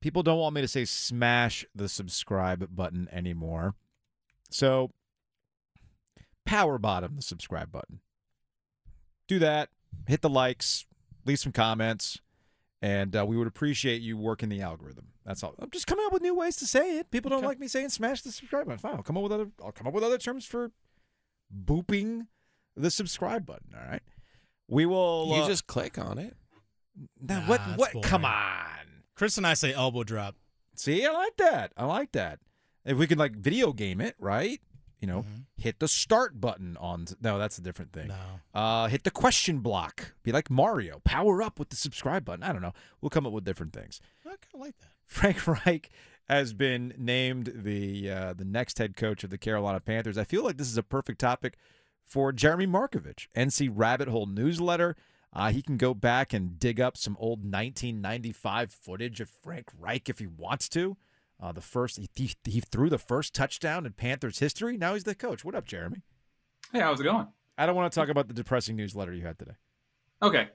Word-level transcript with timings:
People 0.00 0.22
don't 0.22 0.38
want 0.38 0.54
me 0.54 0.60
to 0.62 0.68
say 0.68 0.84
smash 0.84 1.64
the 1.74 1.88
subscribe 1.88 2.74
button 2.74 3.08
anymore. 3.12 3.74
So 4.50 4.90
power 6.46 6.78
bottom 6.78 7.16
the 7.16 7.22
subscribe 7.22 7.70
button. 7.70 8.00
Do 9.28 9.38
that. 9.40 9.68
Hit 10.06 10.22
the 10.22 10.30
likes, 10.30 10.86
leave 11.26 11.38
some 11.38 11.52
comments, 11.52 12.18
and 12.80 13.14
uh, 13.14 13.26
we 13.26 13.36
would 13.36 13.46
appreciate 13.46 14.00
you 14.00 14.16
working 14.16 14.48
the 14.48 14.60
algorithm. 14.62 15.08
That's 15.26 15.42
all. 15.44 15.54
I'm 15.58 15.70
just 15.70 15.86
coming 15.86 16.04
up 16.06 16.12
with 16.12 16.22
new 16.22 16.34
ways 16.34 16.56
to 16.56 16.66
say 16.66 16.98
it. 16.98 17.10
People 17.10 17.28
don't 17.28 17.38
Okay. 17.40 17.46
like 17.48 17.60
me 17.60 17.68
saying 17.68 17.90
smash 17.90 18.22
the 18.22 18.32
subscribe 18.32 18.66
button. 18.66 18.78
Fine, 18.78 18.94
I'll 18.96 19.02
come 19.02 19.16
up 19.16 19.22
with 19.24 19.32
other. 19.32 19.48
I'll 19.62 19.72
come 19.72 19.86
up 19.86 19.92
with 19.92 20.02
other 20.04 20.18
terms 20.18 20.46
for 20.46 20.70
booping 21.54 22.26
the 22.76 22.90
subscribe 22.90 23.44
button. 23.44 23.74
All 23.76 23.88
right. 23.90 24.02
We 24.68 24.86
will. 24.86 25.26
You 25.28 25.42
uh, 25.42 25.46
just 25.48 25.66
click 25.66 25.98
on 25.98 26.18
it. 26.18 26.34
now, 27.20 27.40
Nah, 27.40 27.46
what? 27.46 27.60
it's 27.68 27.78
What? 27.94 28.02
Come 28.04 28.24
on. 28.24 28.79
Chris 29.20 29.36
and 29.36 29.46
I 29.46 29.52
say 29.52 29.74
elbow 29.74 30.02
drop. 30.02 30.34
See, 30.74 31.04
I 31.04 31.10
like 31.12 31.36
that. 31.36 31.74
I 31.76 31.84
like 31.84 32.12
that. 32.12 32.38
If 32.86 32.96
we 32.96 33.06
could 33.06 33.18
like 33.18 33.36
video 33.36 33.74
game 33.74 34.00
it, 34.00 34.16
right? 34.18 34.62
You 34.98 35.08
know, 35.08 35.24
Mhm. 35.24 35.44
hit 35.58 35.78
the 35.78 35.88
start 35.88 36.40
button 36.40 36.78
on. 36.78 37.04
No, 37.20 37.38
that's 37.38 37.58
a 37.58 37.60
different 37.60 37.92
thing. 37.92 38.08
No. 38.08 38.40
Uh, 38.54 38.88
hit 38.88 39.04
the 39.04 39.10
question 39.10 39.58
block. 39.58 40.14
Be 40.22 40.32
like 40.32 40.48
Mario. 40.48 41.00
Power 41.00 41.42
up 41.42 41.58
with 41.58 41.68
the 41.68 41.76
subscribe 41.76 42.24
button. 42.24 42.42
I 42.42 42.50
don't 42.54 42.62
know. 42.62 42.72
We'll 43.02 43.10
come 43.10 43.26
up 43.26 43.34
with 43.34 43.44
different 43.44 43.74
things. 43.74 44.00
I 44.24 44.28
kind 44.30 44.38
of 44.54 44.60
like 44.60 44.78
that. 44.78 44.92
Frank 45.04 45.46
Reich 45.66 45.90
has 46.26 46.54
been 46.54 46.94
named 46.96 47.52
the 47.56 48.10
uh, 48.10 48.32
the 48.32 48.46
next 48.46 48.78
head 48.78 48.96
coach 48.96 49.22
of 49.22 49.28
the 49.28 49.36
Carolina 49.36 49.80
Panthers. 49.80 50.16
I 50.16 50.24
feel 50.24 50.42
like 50.44 50.56
this 50.56 50.70
is 50.70 50.78
a 50.78 50.82
perfect 50.82 51.20
topic 51.20 51.58
for 52.06 52.32
Jeremy 52.32 52.66
Markovich, 52.66 53.28
NC 53.36 53.68
Rabbit 53.70 54.08
Hole 54.08 54.24
newsletter. 54.24 54.96
Uh, 55.32 55.52
he 55.52 55.62
can 55.62 55.76
go 55.76 55.94
back 55.94 56.32
and 56.32 56.58
dig 56.58 56.80
up 56.80 56.96
some 56.96 57.16
old 57.20 57.40
1995 57.40 58.72
footage 58.72 59.20
of 59.20 59.28
Frank 59.28 59.68
Reich 59.78 60.08
if 60.08 60.18
he 60.18 60.26
wants 60.26 60.68
to. 60.70 60.96
Uh, 61.40 61.52
the 61.52 61.60
first 61.60 61.98
he, 62.14 62.34
he, 62.44 62.60
threw 62.60 62.90
the 62.90 62.98
first 62.98 63.34
touchdown 63.34 63.86
in 63.86 63.92
Panthers 63.92 64.40
history. 64.40 64.76
Now 64.76 64.94
he's 64.94 65.04
the 65.04 65.14
coach. 65.14 65.44
What 65.44 65.54
up, 65.54 65.64
Jeremy? 65.64 66.02
Hey, 66.72 66.80
how's 66.80 67.00
it 67.00 67.04
going? 67.04 67.28
I 67.56 67.66
don't 67.66 67.76
want 67.76 67.92
to 67.92 67.98
talk 67.98 68.08
about 68.08 68.28
the 68.28 68.34
depressing 68.34 68.76
newsletter 68.76 69.12
you 69.12 69.24
had 69.24 69.38
today. 69.38 69.54
Okay, 70.22 70.48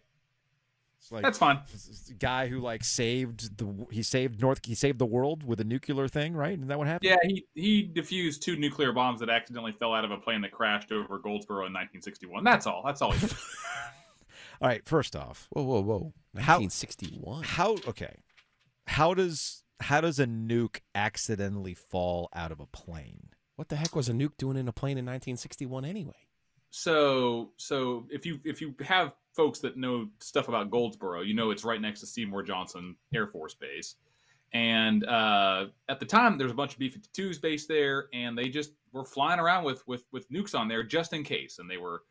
It's 0.99 1.11
like 1.11 1.23
that's 1.23 1.39
fine. 1.39 1.59
this 1.71 1.88
is 1.88 2.03
the 2.03 2.14
guy 2.14 2.47
who 2.47 2.59
like 2.59 2.83
saved 2.83 3.58
the 3.58 3.88
he 3.89 4.03
saved 4.03 4.39
North 4.39 4.64
he 4.64 4.75
saved 4.75 4.99
the 4.99 5.08
world 5.08 5.44
with 5.44 5.59
a 5.59 5.64
nuclear 5.64 6.08
thing, 6.08 6.36
right? 6.36 6.53
Isn't 6.53 6.67
that 6.67 6.77
what 6.77 6.88
happened? 6.88 7.09
Yeah, 7.09 7.17
he 7.23 7.45
he 7.55 7.92
defused 7.92 8.42
two 8.42 8.58
nuclear 8.58 8.92
bombs 8.92 9.21
that 9.21 9.30
accidentally 9.30 9.71
fell 9.71 9.94
out 9.94 10.05
of 10.05 10.11
a 10.11 10.17
plane 10.17 10.42
that 10.42 10.52
crashed 10.52 10.92
over 10.92 11.17
Goldsboro 11.17 11.66
in 11.66 11.73
1961. 11.73 12.44
That's 12.44 12.67
all. 12.67 12.83
That's 12.86 13.02
all. 13.02 13.16
He 14.59 14.64
did. 14.64 14.64
All 14.64 14.70
right. 14.70 14.86
First 14.88 15.16
off, 15.16 15.48
Whoa, 15.52 15.64
whoa, 15.64 15.81
whoa. 15.81 16.14
How- 16.38 16.59
1961. 16.59 17.44
how 17.44 17.73
okay, 17.88 18.17
how 18.88 19.14
does 19.14 19.64
how 19.80 20.02
does 20.02 20.20
a 20.20 20.25
nuke 20.25 20.80
accidentally 20.94 21.73
fall 21.73 22.30
out 22.34 22.52
of 22.52 22.59
a 22.59 22.66
plane? 22.66 23.30
What 23.56 23.70
the 23.70 23.76
heck 23.78 23.95
was 23.95 24.09
a 24.09 24.14
nuke 24.14 24.38
doing 24.38 24.58
in 24.58 24.67
a 24.67 24.73
plane 24.73 24.98
in 24.98 25.06
1961 25.06 25.86
anyway? 25.86 26.14
so 26.72 27.52
so 27.56 28.06
if 28.11 28.26
you 28.26 28.38
if 28.44 28.59
you 28.59 28.76
have 28.81 29.14
folks 29.33 29.59
that 29.59 29.78
know 29.78 30.09
stuff 30.20 30.50
about 30.50 30.70
Goldsboro, 30.72 31.22
you 31.22 31.33
know 31.33 31.52
it's 31.52 31.64
right 31.64 31.80
next 31.80 32.02
to 32.02 32.06
Seymour 32.06 32.44
Johnson 32.44 32.95
Air 33.14 33.28
Force 33.28 33.53
Base. 33.53 33.95
And 34.53 35.06
uh, 35.06 35.67
at 35.89 36.00
the 36.00 36.06
time, 36.06 36.38
there 36.38 36.45
was 36.45 36.52
a 36.53 36.56
bunch 36.56 36.73
of 36.73 36.80
B-52s 36.80 37.42
based 37.42 37.67
there, 37.67 38.08
and 38.14 38.38
they 38.38 38.48
just 38.48 38.72
were 38.94 39.03
flying 39.06 39.39
around 39.39 39.64
with 39.64 39.86
with 39.88 40.03
with 40.11 40.30
nukes 40.30 40.58
on 40.58 40.67
there 40.67 40.83
just 40.83 41.14
in 41.14 41.23
case. 41.23 41.59
And 41.59 41.70
they 41.70 41.78
were 41.78 42.03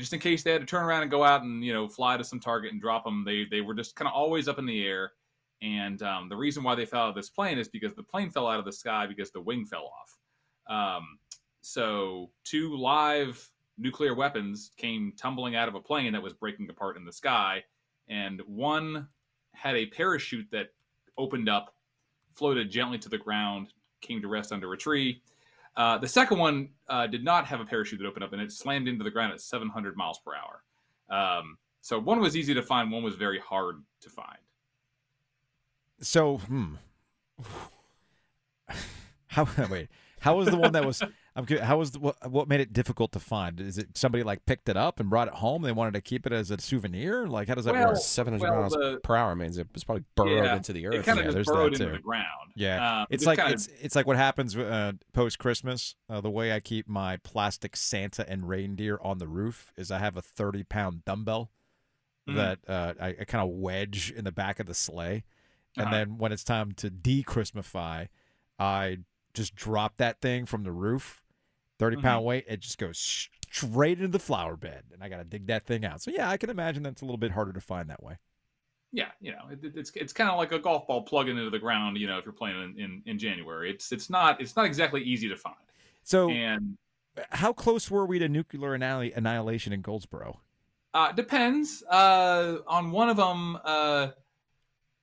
just 0.00 0.12
in 0.12 0.20
case 0.20 0.42
they 0.42 0.50
had 0.50 0.60
to 0.60 0.66
turn 0.66 0.84
around 0.84 1.02
and 1.02 1.10
go 1.10 1.24
out 1.24 1.42
and 1.42 1.64
you 1.64 1.72
know 1.72 1.88
fly 1.88 2.16
to 2.16 2.24
some 2.24 2.40
target 2.40 2.72
and 2.72 2.80
drop 2.80 3.04
them. 3.04 3.24
They 3.24 3.44
they 3.50 3.60
were 3.60 3.74
just 3.74 3.96
kind 3.96 4.08
of 4.08 4.14
always 4.14 4.48
up 4.48 4.58
in 4.58 4.66
the 4.66 4.86
air. 4.86 5.12
And 5.62 6.02
um, 6.02 6.28
the 6.28 6.36
reason 6.36 6.62
why 6.62 6.74
they 6.74 6.84
fell 6.84 7.04
out 7.04 7.10
of 7.10 7.14
this 7.14 7.30
plane 7.30 7.58
is 7.58 7.68
because 7.68 7.94
the 7.94 8.02
plane 8.02 8.28
fell 8.28 8.46
out 8.46 8.58
of 8.58 8.64
the 8.64 8.72
sky 8.72 9.06
because 9.06 9.30
the 9.30 9.40
wing 9.40 9.64
fell 9.64 9.90
off. 10.68 10.98
Um, 10.98 11.18
so 11.62 12.30
two 12.44 12.76
live 12.76 13.48
nuclear 13.78 14.14
weapons 14.14 14.72
came 14.76 15.12
tumbling 15.16 15.56
out 15.56 15.68
of 15.68 15.74
a 15.74 15.80
plane 15.80 16.12
that 16.12 16.22
was 16.22 16.34
breaking 16.34 16.68
apart 16.68 16.96
in 16.96 17.04
the 17.04 17.12
sky, 17.12 17.62
and 18.08 18.42
one 18.46 19.08
had 19.54 19.76
a 19.76 19.86
parachute 19.86 20.46
that 20.50 20.68
opened 21.16 21.48
up, 21.48 21.74
floated 22.34 22.70
gently 22.70 22.98
to 22.98 23.08
the 23.08 23.18
ground, 23.18 23.72
came 24.00 24.20
to 24.20 24.28
rest 24.28 24.52
under 24.52 24.72
a 24.72 24.76
tree. 24.76 25.22
Uh, 25.76 25.98
the 25.98 26.08
second 26.08 26.38
one 26.38 26.68
uh, 26.88 27.06
did 27.06 27.24
not 27.24 27.46
have 27.46 27.60
a 27.60 27.64
parachute 27.64 27.98
that 28.00 28.06
opened 28.06 28.24
up, 28.24 28.32
and 28.32 28.40
it 28.40 28.52
slammed 28.52 28.88
into 28.88 29.02
the 29.02 29.10
ground 29.10 29.32
at 29.32 29.40
700 29.40 29.96
miles 29.96 30.20
per 30.24 30.32
hour. 30.34 30.62
Um, 31.10 31.58
so 31.80 31.98
one 31.98 32.20
was 32.20 32.36
easy 32.36 32.54
to 32.54 32.62
find, 32.62 32.90
one 32.90 33.02
was 33.02 33.16
very 33.16 33.38
hard 33.40 33.82
to 34.00 34.08
find. 34.08 34.38
So, 36.00 36.38
hmm. 36.38 36.74
How 39.28 39.48
wait? 39.70 39.88
How 40.20 40.36
was 40.36 40.48
the 40.48 40.56
one 40.56 40.72
that 40.72 40.84
was? 40.84 41.02
I'm 41.36 41.46
curious, 41.46 41.66
how 41.66 41.78
was 41.78 41.90
the, 41.90 41.98
what, 41.98 42.30
what 42.30 42.46
made 42.48 42.60
it 42.60 42.72
difficult 42.72 43.10
to 43.12 43.18
find? 43.18 43.60
Is 43.60 43.76
it 43.76 43.96
somebody 43.98 44.22
like 44.22 44.46
picked 44.46 44.68
it 44.68 44.76
up 44.76 45.00
and 45.00 45.10
brought 45.10 45.26
it 45.26 45.34
home? 45.34 45.62
They 45.62 45.72
wanted 45.72 45.94
to 45.94 46.00
keep 46.00 46.26
it 46.26 46.32
as 46.32 46.52
a 46.52 46.60
souvenir. 46.60 47.26
Like, 47.26 47.48
how 47.48 47.54
does 47.54 47.64
that 47.64 47.74
Well, 47.74 47.88
work? 47.88 47.96
700 47.96 48.40
well, 48.48 48.60
miles 48.60 48.72
the- 48.72 49.00
per 49.02 49.16
hour 49.16 49.34
means 49.34 49.58
it 49.58 49.66
was 49.74 49.82
probably 49.82 50.04
burrowed 50.14 50.44
Yeah, 50.44 50.54
into 50.56 50.72
the 50.72 50.84
It 50.84 50.86
earth. 50.94 51.04
kind 51.06 51.18
yeah, 51.18 51.24
of 51.26 51.34
there's 51.34 51.46
just 51.46 51.48
that 51.48 51.54
burrowed 51.54 51.72
into 51.72 51.86
too. 51.86 51.92
the 51.92 51.98
ground. 51.98 52.52
Yeah, 52.54 53.00
Um, 53.00 53.06
it's 53.10 53.26
like 53.26 53.38
kinda- 53.38 53.52
it's 53.52 53.66
it's 53.80 53.96
like 53.96 54.06
what 54.06 54.16
happens 54.16 54.56
uh, 54.56 54.92
post 55.12 55.40
Christmas. 55.40 55.96
Uh, 56.08 56.20
the 56.20 56.30
way 56.30 56.52
I 56.52 56.60
keep 56.60 56.86
my 56.88 57.16
plastic 57.16 57.74
Santa 57.76 58.24
and 58.30 58.48
reindeer 58.48 59.00
on 59.02 59.18
the 59.18 59.26
roof 59.26 59.72
is 59.76 59.90
I 59.90 59.98
have 59.98 60.16
a 60.16 60.22
thirty 60.22 60.62
pound 60.62 61.04
dumbbell 61.04 61.50
Mhm. 62.28 62.36
that 62.36 62.58
uh, 62.68 62.94
I, 63.00 63.08
I 63.08 63.24
kind 63.24 63.42
of 63.42 63.50
wedge 63.50 64.12
in 64.12 64.22
the 64.24 64.30
back 64.30 64.60
of 64.60 64.66
the 64.66 64.74
sleigh, 64.74 65.24
and 65.76 65.86
Uh-huh. 65.86 65.94
then 65.96 66.16
when 66.18 66.30
it's 66.30 66.44
time 66.44 66.70
to 66.74 66.90
de-Christmify, 66.90 68.06
I 68.58 68.98
just 69.34 69.56
drop 69.56 69.96
that 69.96 70.20
thing 70.20 70.46
from 70.46 70.62
the 70.62 70.70
roof, 70.70 71.23
30 71.78 71.96
Mm-hmm. 71.98 72.24
weight. 72.24 72.44
It 72.48 72.60
just 72.60 72.78
goes 72.78 72.98
straight 72.98 73.98
into 73.98 74.08
the 74.08 74.18
flower 74.18 74.56
bed, 74.56 74.84
and 74.92 75.02
I 75.02 75.08
got 75.08 75.18
to 75.18 75.24
dig 75.24 75.46
that 75.46 75.64
thing 75.64 75.84
out. 75.84 76.02
So 76.02 76.10
yeah, 76.10 76.28
I 76.30 76.36
can 76.36 76.50
imagine 76.50 76.82
that's 76.82 77.02
a 77.02 77.04
little 77.04 77.18
bit 77.18 77.30
harder 77.32 77.52
to 77.52 77.60
find 77.60 77.88
that 77.90 78.02
way. 78.02 78.18
yeah, 78.92 79.10
you 79.20 79.32
know, 79.32 79.48
it, 79.50 79.64
it- 79.64 79.76
it's 79.76 79.90
it's 79.94 80.12
kind 80.12 80.30
of 80.30 80.36
like 80.38 80.52
a 80.52 80.58
golf 80.58 80.86
ball 80.86 81.02
plugging 81.02 81.36
into 81.36 81.50
the 81.50 81.58
ground. 81.58 81.96
You 81.98 82.06
know, 82.06 82.18
if 82.18 82.24
you're 82.24 82.32
playing 82.32 82.74
in, 82.76 82.78
in, 82.84 83.02
in 83.06 83.18
January, 83.18 83.70
it's 83.70 83.90
it's 83.92 84.08
not 84.10 84.40
it's 84.40 84.54
not 84.56 84.66
exactly 84.66 85.02
easy 85.02 85.28
to 85.28 85.36
find. 85.36 85.56
So 86.04 86.30
And 86.30 86.76
how 87.30 87.52
close 87.52 87.90
were 87.90 88.06
we 88.06 88.18
to 88.18 88.28
nuclear 88.28 88.74
annihil- 88.74 89.12
annihilation 89.16 89.72
in 89.72 89.80
Goldsboro? 89.82 90.40
uh, 90.94 91.10
depends 91.12 91.82
uh, 91.90 92.58
on 92.68 92.90
one 92.92 93.08
of 93.08 93.16
them. 93.16 93.58
Uh, 93.64 94.08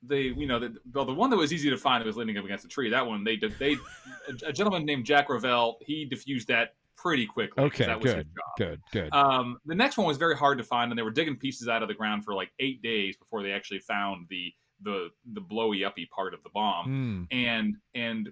they 0.04 0.22
you 0.22 0.48
know 0.48 0.60
the, 0.60 0.76
well 0.94 1.06
the 1.06 1.14
one 1.14 1.30
that 1.30 1.38
was 1.38 1.54
easy 1.54 1.70
to 1.70 1.78
find 1.78 2.02
that 2.02 2.08
was 2.08 2.18
leaning 2.18 2.38
up 2.38 2.46
against 2.46 2.66
a 2.66 2.68
tree. 2.68 2.90
That 2.90 3.06
one 3.06 3.24
they 3.24 3.36
did 3.36 3.58
they 3.60 3.74
a, 3.74 4.48
a 4.48 4.54
gentleman 4.54 4.86
named 4.86 5.06
Jack 5.06 5.30
ReVelle 5.30 5.76
he 5.82 6.06
diffused 6.06 6.48
that 6.48 6.76
pretty 7.02 7.26
quickly. 7.26 7.64
Okay, 7.64 7.86
that 7.86 8.00
was 8.00 8.14
his 8.14 8.24
good, 8.24 8.28
job. 8.36 8.58
good, 8.58 8.82
good. 8.92 9.14
Um, 9.14 9.58
the 9.66 9.76
next 9.76 9.98
one 9.98 10.06
was 10.06 10.18
very 10.18 10.36
hard 10.36 10.58
to 10.60 10.64
find, 10.64 10.92
and 10.92 10.98
they 10.98 11.04
were 11.04 11.12
digging 11.12 11.36
pieces 11.36 11.68
out 11.68 11.82
of 11.82 11.88
the 11.88 11.96
ground 11.96 12.24
for 12.24 12.34
like 12.34 12.52
eight 12.60 12.82
days 12.82 13.18
before 13.18 13.42
they 13.42 13.52
actually 13.52 13.80
found 13.80 14.28
the 14.30 14.54
the 14.84 15.10
the 15.34 15.42
blowy 15.42 15.84
uppy 15.84 16.08
part 16.08 16.34
of 16.34 16.44
the 16.44 16.50
bomb. 16.50 16.86
Hmm. 16.86 17.36
And 17.36 17.78
and 17.96 18.30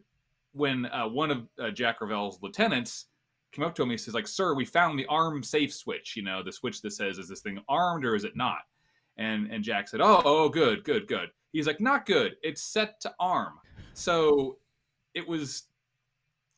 when 0.53 0.85
uh, 0.87 1.07
one 1.07 1.31
of 1.31 1.47
uh, 1.59 1.71
Jack 1.71 1.99
ReVelle's 1.99 2.39
lieutenants 2.41 3.05
came 3.51 3.65
up 3.65 3.75
to 3.75 3.83
him, 3.83 3.89
he 3.89 3.97
says 3.97 4.13
like, 4.13 4.27
"Sir, 4.27 4.53
we 4.53 4.65
found 4.65 4.99
the 4.99 5.05
arm 5.07 5.43
safe 5.43 5.73
switch. 5.73 6.15
You 6.15 6.23
know, 6.23 6.43
the 6.43 6.51
switch 6.51 6.81
that 6.81 6.91
says 6.91 7.17
is 7.17 7.27
this 7.27 7.41
thing 7.41 7.59
armed 7.67 8.05
or 8.05 8.15
is 8.15 8.23
it 8.23 8.35
not?" 8.35 8.61
And 9.17 9.51
and 9.51 9.63
Jack 9.63 9.87
said, 9.87 10.01
"Oh, 10.01 10.21
oh, 10.25 10.49
good, 10.49 10.83
good, 10.83 11.07
good." 11.07 11.29
He's 11.51 11.67
like, 11.67 11.79
"Not 11.79 12.05
good. 12.05 12.35
It's 12.43 12.61
set 12.61 12.99
to 13.01 13.13
arm." 13.19 13.53
So 13.93 14.57
it 15.13 15.27
was 15.27 15.63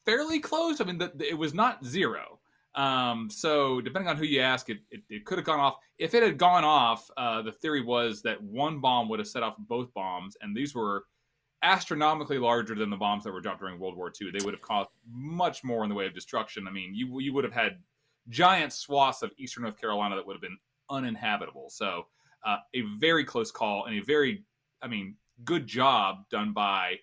fairly 0.05 0.39
close. 0.39 0.81
I 0.81 0.83
mean, 0.85 0.97
the, 0.97 1.11
the- 1.15 1.29
it 1.29 1.37
was 1.37 1.53
not 1.53 1.83
zero. 1.85 2.39
Um, 2.75 3.29
so 3.29 3.81
depending 3.81 4.07
on 4.09 4.15
who 4.15 4.23
you 4.25 4.39
ask, 4.39 4.69
it, 4.69 4.79
it, 4.91 5.01
it 5.09 5.25
could 5.25 5.37
have 5.37 5.45
gone 5.45 5.59
off. 5.59 5.75
If 5.97 6.13
it 6.13 6.23
had 6.23 6.37
gone 6.37 6.63
off, 6.63 7.09
uh, 7.17 7.41
the 7.41 7.51
theory 7.51 7.81
was 7.81 8.21
that 8.21 8.41
one 8.41 8.79
bomb 8.79 9.09
would 9.09 9.19
have 9.19 9.27
set 9.27 9.43
off 9.43 9.55
both 9.59 9.93
bombs, 9.93 10.37
and 10.41 10.55
these 10.55 10.73
were 10.73 11.03
astronomically 11.63 12.39
larger 12.39 12.73
than 12.73 12.89
the 12.89 12.95
bombs 12.97 13.23
that 13.23 13.31
were 13.31 13.41
dropped 13.41 13.59
during 13.59 13.77
World 13.79 13.95
War 13.97 14.11
II. 14.19 14.31
They 14.31 14.43
would 14.43 14.53
have 14.53 14.61
caused 14.61 14.89
much 15.11 15.63
more 15.63 15.83
in 15.83 15.89
the 15.89 15.95
way 15.95 16.07
of 16.07 16.13
destruction. 16.13 16.67
I 16.67 16.71
mean, 16.71 16.95
you 16.95 17.19
you 17.19 17.33
would 17.33 17.43
have 17.43 17.53
had 17.53 17.77
giant 18.29 18.71
swaths 18.73 19.21
of 19.21 19.31
eastern 19.37 19.63
North 19.63 19.79
Carolina 19.79 20.15
that 20.15 20.25
would 20.25 20.35
have 20.35 20.41
been 20.41 20.57
uninhabitable. 20.89 21.69
So 21.69 22.07
uh, 22.45 22.57
a 22.73 22.81
very 22.99 23.23
close 23.25 23.51
call 23.51 23.85
and 23.85 23.95
a 23.99 24.03
very, 24.03 24.43
I 24.81 24.87
mean, 24.87 25.15
good 25.43 25.67
job 25.67 26.25
done 26.29 26.53
by 26.53 26.95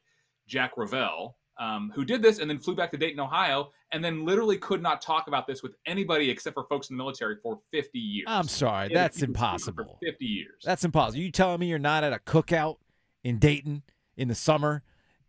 Jack 0.46 0.76
ReVelle, 0.76 1.34
um, 1.58 1.92
who 1.94 2.04
did 2.04 2.22
this 2.22 2.38
and 2.38 2.48
then 2.48 2.58
flew 2.58 2.74
back 2.74 2.90
to 2.92 2.96
Dayton, 2.96 3.20
Ohio, 3.20 3.70
and 3.92 4.04
then 4.04 4.24
literally 4.24 4.58
could 4.58 4.82
not 4.82 5.00
talk 5.00 5.28
about 5.28 5.46
this 5.46 5.62
with 5.62 5.74
anybody 5.86 6.30
except 6.30 6.54
for 6.54 6.64
folks 6.64 6.90
in 6.90 6.96
the 6.96 7.02
military 7.02 7.36
for 7.42 7.58
50 7.72 7.98
years. 7.98 8.26
I'm 8.28 8.48
sorry, 8.48 8.88
He 8.88 8.94
had 8.94 9.12
to 9.12 9.16
that's 9.16 9.16
keep 9.16 9.22
it 9.24 9.26
secret 9.26 9.38
impossible. 9.38 9.98
For 10.00 10.06
50 10.06 10.24
years. 10.24 10.62
That's 10.64 10.84
impossible. 10.84 11.20
You 11.20 11.30
telling 11.30 11.60
me 11.60 11.66
you're 11.66 11.78
not 11.78 12.04
at 12.04 12.12
a 12.12 12.18
cookout 12.18 12.76
in 13.24 13.38
Dayton 13.38 13.82
in 14.16 14.28
the 14.28 14.34
summer 14.34 14.82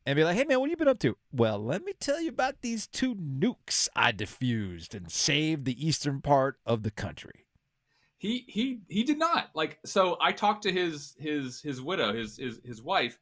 and 0.06 0.16
be 0.16 0.24
like, 0.24 0.36
"Hey 0.36 0.44
man, 0.44 0.60
what 0.60 0.69
have 0.69 0.72
you 0.72 0.78
been 0.78 0.88
up 0.88 1.00
to?" 1.00 1.18
Well, 1.31 1.60
let 1.60 1.84
me 1.84 1.94
tell 2.00 2.22
you 2.22 2.30
about 2.30 2.62
these 2.62 2.88
two 2.88 3.16
nukes 3.16 3.88
I 3.96 4.12
diffused 4.12 4.94
and 4.96 5.12
saved 5.12 5.66
the 5.66 5.86
eastern 5.86 6.22
part 6.22 6.57
of 6.66 6.84
the 6.84 6.92
country. 6.92 7.46
He 8.19 8.45
he 8.48 8.81
he 8.88 9.04
did 9.04 9.18
not 9.18 9.50
like 9.56 9.80
so 9.86 10.18
i 10.21 10.31
talked 10.31 10.62
to 10.62 10.71
his 10.71 11.16
his 11.19 11.62
his 11.62 11.81
widow 11.81 12.13
his 12.13 12.38
his, 12.38 12.62
his 12.63 12.81
wife 12.81 13.18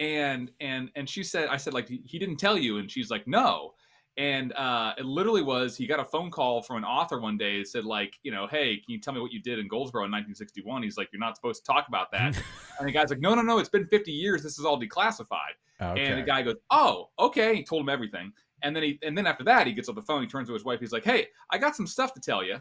and 0.00 0.50
and 0.60 0.90
and 0.96 1.08
she 1.08 1.22
said, 1.22 1.48
I 1.48 1.58
said 1.58 1.74
like 1.74 1.86
he 1.88 2.18
didn't 2.18 2.38
tell 2.38 2.58
you, 2.58 2.78
and 2.78 2.90
she's 2.90 3.10
like 3.10 3.28
no. 3.28 3.74
And 4.16 4.52
uh, 4.54 4.94
it 4.98 5.04
literally 5.04 5.42
was 5.42 5.76
he 5.76 5.86
got 5.86 6.00
a 6.00 6.04
phone 6.04 6.30
call 6.30 6.62
from 6.62 6.78
an 6.78 6.84
author 6.84 7.20
one 7.20 7.38
day 7.38 7.58
that 7.58 7.68
said 7.68 7.84
like 7.84 8.14
you 8.22 8.32
know 8.32 8.46
hey 8.50 8.76
can 8.76 8.84
you 8.88 9.00
tell 9.00 9.14
me 9.14 9.20
what 9.20 9.32
you 9.32 9.40
did 9.40 9.58
in 9.58 9.68
Goldsboro 9.68 10.04
in 10.04 10.10
1961? 10.10 10.82
He's 10.82 10.96
like 10.96 11.08
you're 11.12 11.20
not 11.20 11.36
supposed 11.36 11.64
to 11.64 11.72
talk 11.72 11.86
about 11.86 12.10
that. 12.12 12.36
and 12.78 12.88
the 12.88 12.92
guy's 12.92 13.10
like 13.10 13.20
no 13.20 13.34
no 13.34 13.42
no 13.42 13.58
it's 13.58 13.68
been 13.68 13.86
50 13.86 14.10
years 14.10 14.42
this 14.42 14.58
is 14.58 14.64
all 14.64 14.80
declassified. 14.80 15.54
Okay. 15.80 16.04
And 16.04 16.18
the 16.18 16.22
guy 16.22 16.42
goes, 16.42 16.56
"Oh, 16.70 17.08
okay." 17.18 17.54
He 17.56 17.64
told 17.64 17.82
him 17.82 17.88
everything, 17.88 18.32
and 18.62 18.76
then 18.76 18.82
he 18.82 18.98
and 19.02 19.16
then 19.16 19.26
after 19.26 19.44
that, 19.44 19.66
he 19.66 19.72
gets 19.72 19.88
off 19.88 19.94
the 19.94 20.02
phone. 20.02 20.20
He 20.20 20.28
turns 20.28 20.48
to 20.48 20.54
his 20.54 20.64
wife. 20.64 20.80
He's 20.80 20.92
like, 20.92 21.04
"Hey, 21.04 21.28
I 21.50 21.56
got 21.56 21.74
some 21.74 21.86
stuff 21.86 22.12
to 22.14 22.20
tell 22.20 22.44
you 22.44 22.56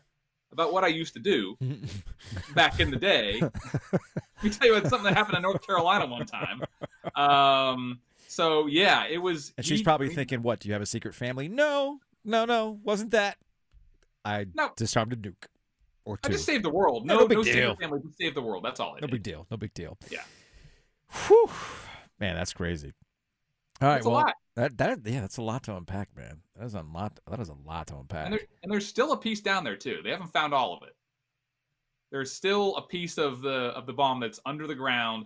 about 0.51 0.73
what 0.73 0.83
I 0.83 0.87
used 0.87 1.13
to 1.13 1.19
do 1.19 1.57
back 2.55 2.79
in 2.79 2.91
the 2.91 2.97
day. 2.97 3.39
Let 3.41 4.43
me 4.43 4.49
tell 4.49 4.67
you 4.67 4.75
about 4.75 4.89
something 4.89 5.05
that 5.05 5.17
happened 5.17 5.37
in 5.37 5.43
North 5.43 5.65
Carolina 5.65 6.05
one 6.05 6.25
time." 6.25 6.61
Um. 7.15 7.99
So 8.27 8.67
yeah, 8.67 9.05
it 9.07 9.17
was. 9.17 9.53
and 9.57 9.65
she's 9.65 9.79
he- 9.79 9.83
probably 9.83 10.09
he- 10.09 10.15
thinking, 10.15 10.41
"What? 10.41 10.59
Do 10.59 10.67
you 10.69 10.73
have 10.73 10.81
a 10.81 10.85
secret 10.85 11.15
family?" 11.15 11.47
No, 11.47 11.99
no, 12.23 12.45
no, 12.45 12.79
wasn't 12.83 13.11
that? 13.11 13.37
I 14.25 14.45
No. 14.53 14.71
disarmed 14.75 15.13
a 15.13 15.15
nuke 15.15 15.45
or 16.05 16.19
I 16.23 16.27
two. 16.27 16.33
just 16.33 16.45
saved 16.45 16.63
the 16.63 16.69
world. 16.69 17.05
No, 17.05 17.19
no 17.19 17.27
big 17.27 17.37
no 17.37 17.43
secret 17.43 17.59
deal. 17.61 17.75
family, 17.77 17.99
just 18.05 18.17
save 18.17 18.35
the 18.35 18.41
world. 18.41 18.63
That's 18.63 18.79
all. 18.79 18.91
I 18.91 18.99
no 18.99 19.07
did. 19.07 19.11
big 19.11 19.23
deal. 19.23 19.47
No 19.49 19.57
big 19.57 19.73
deal. 19.73 19.97
Yeah. 20.11 20.21
Whew. 21.27 21.49
Man, 22.19 22.35
that's 22.35 22.53
crazy. 22.53 22.93
All 23.81 23.89
right. 23.89 23.97
It's 23.97 24.05
a 24.05 24.09
well, 24.09 24.19
lot. 24.19 24.33
that 24.55 24.77
that 24.77 24.99
yeah, 25.05 25.21
that's 25.21 25.37
a 25.37 25.41
lot 25.41 25.63
to 25.63 25.75
unpack, 25.75 26.09
man. 26.15 26.41
That 26.55 26.65
is 26.65 26.73
a 26.73 26.81
lot. 26.81 27.19
That 27.29 27.39
is 27.39 27.49
a 27.49 27.55
lot 27.65 27.87
to 27.87 27.97
unpack. 27.97 28.25
And, 28.25 28.33
there, 28.33 28.41
and 28.63 28.71
there's 28.71 28.87
still 28.87 29.13
a 29.13 29.17
piece 29.17 29.41
down 29.41 29.63
there 29.63 29.77
too. 29.77 29.99
They 30.03 30.09
haven't 30.09 30.33
found 30.33 30.53
all 30.53 30.75
of 30.75 30.83
it. 30.83 30.95
There's 32.11 32.31
still 32.31 32.75
a 32.75 32.81
piece 32.81 33.17
of 33.17 33.41
the 33.41 33.71
of 33.75 33.85
the 33.85 33.93
bomb 33.93 34.19
that's 34.19 34.39
under 34.45 34.67
the 34.67 34.75
ground, 34.75 35.25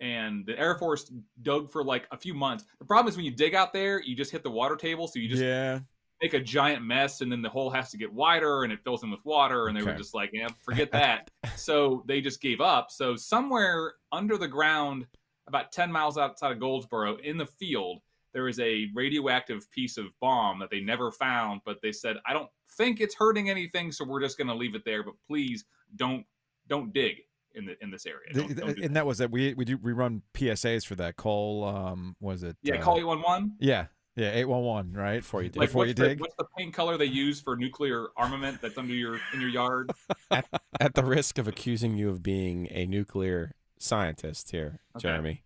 and 0.00 0.46
the 0.46 0.58
Air 0.58 0.76
Force 0.76 1.10
dug 1.42 1.70
for 1.72 1.82
like 1.82 2.06
a 2.12 2.16
few 2.16 2.34
months. 2.34 2.64
The 2.78 2.84
problem 2.84 3.10
is 3.10 3.16
when 3.16 3.24
you 3.24 3.32
dig 3.32 3.54
out 3.54 3.72
there, 3.72 4.00
you 4.00 4.14
just 4.14 4.30
hit 4.30 4.42
the 4.42 4.50
water 4.50 4.76
table, 4.76 5.08
so 5.08 5.18
you 5.18 5.28
just 5.28 5.42
yeah. 5.42 5.80
make 6.22 6.34
a 6.34 6.40
giant 6.40 6.84
mess, 6.84 7.22
and 7.22 7.32
then 7.32 7.42
the 7.42 7.48
hole 7.48 7.70
has 7.70 7.90
to 7.90 7.96
get 7.96 8.12
wider, 8.12 8.62
and 8.62 8.72
it 8.72 8.78
fills 8.84 9.02
in 9.02 9.10
with 9.10 9.24
water. 9.24 9.66
And 9.66 9.76
they 9.76 9.82
were 9.82 9.94
just 9.94 10.14
like, 10.14 10.30
"Yeah, 10.32 10.48
forget 10.64 10.92
that." 10.92 11.30
so 11.56 12.04
they 12.06 12.20
just 12.20 12.40
gave 12.40 12.60
up. 12.60 12.92
So 12.92 13.16
somewhere 13.16 13.94
under 14.12 14.36
the 14.36 14.48
ground, 14.48 15.06
about 15.46 15.72
ten 15.72 15.90
miles 15.90 16.18
outside 16.18 16.52
of 16.52 16.60
Goldsboro, 16.60 17.16
in 17.16 17.36
the 17.36 17.46
field, 17.46 18.00
there 18.32 18.48
is 18.48 18.58
a 18.60 18.86
radioactive 18.94 19.70
piece 19.70 19.96
of 19.96 20.06
bomb 20.20 20.58
that 20.58 20.70
they 20.70 20.80
never 20.80 21.10
found. 21.10 21.60
But 21.64 21.80
they 21.82 21.92
said, 21.92 22.16
"I 22.26 22.32
don't 22.32 22.50
think 22.76 23.00
it's 23.00 23.14
hurting 23.14 23.50
anything, 23.50 23.92
so 23.92 24.04
we're 24.04 24.20
just 24.20 24.38
going 24.38 24.48
to 24.48 24.54
leave 24.54 24.74
it 24.74 24.84
there. 24.84 25.02
But 25.02 25.14
please 25.26 25.64
don't 25.96 26.24
don't 26.68 26.92
dig 26.92 27.18
in 27.54 27.64
the 27.64 27.82
in 27.82 27.90
this 27.90 28.06
area." 28.06 28.32
Don't- 28.32 28.56
don't 28.56 28.78
and 28.78 28.96
that 28.96 29.06
was 29.06 29.18
that 29.18 29.30
we 29.30 29.54
we 29.54 29.64
do 29.64 29.78
we 29.78 29.92
run 29.92 30.22
PSAs 30.34 30.84
for 30.84 30.96
that. 30.96 31.16
Call 31.16 31.64
um 31.64 32.16
was 32.20 32.42
it? 32.42 32.56
yeah, 32.62 32.76
uh, 32.76 32.82
call 32.82 32.98
eight 32.98 33.04
one 33.04 33.22
one. 33.22 33.52
Yeah, 33.58 33.86
yeah, 34.16 34.30
eight 34.32 34.46
one 34.46 34.62
one. 34.62 34.92
Right 34.92 35.20
Before 35.20 35.42
you 35.42 35.50
dig. 35.50 35.60
Like 35.60 35.68
before 35.68 35.80
what's 35.80 35.88
you 35.88 35.94
the, 35.94 36.08
dig. 36.08 36.20
what's 36.20 36.34
the 36.36 36.46
paint 36.56 36.72
color 36.74 36.96
they 36.96 37.04
use 37.04 37.40
for 37.40 37.54
nuclear 37.54 38.08
armament 38.16 38.60
that's 38.62 38.78
under 38.78 38.94
your 38.94 39.20
in 39.34 39.40
your 39.40 39.50
yard? 39.50 39.92
At 40.30 40.94
the 40.94 41.04
risk 41.04 41.38
of 41.38 41.46
accusing 41.46 41.96
you 41.96 42.08
of 42.08 42.22
being 42.22 42.66
a 42.70 42.86
nuclear 42.86 43.52
scientist 43.78 44.50
here, 44.50 44.80
Okay. 44.96 45.08
Jeremy, 45.08 45.42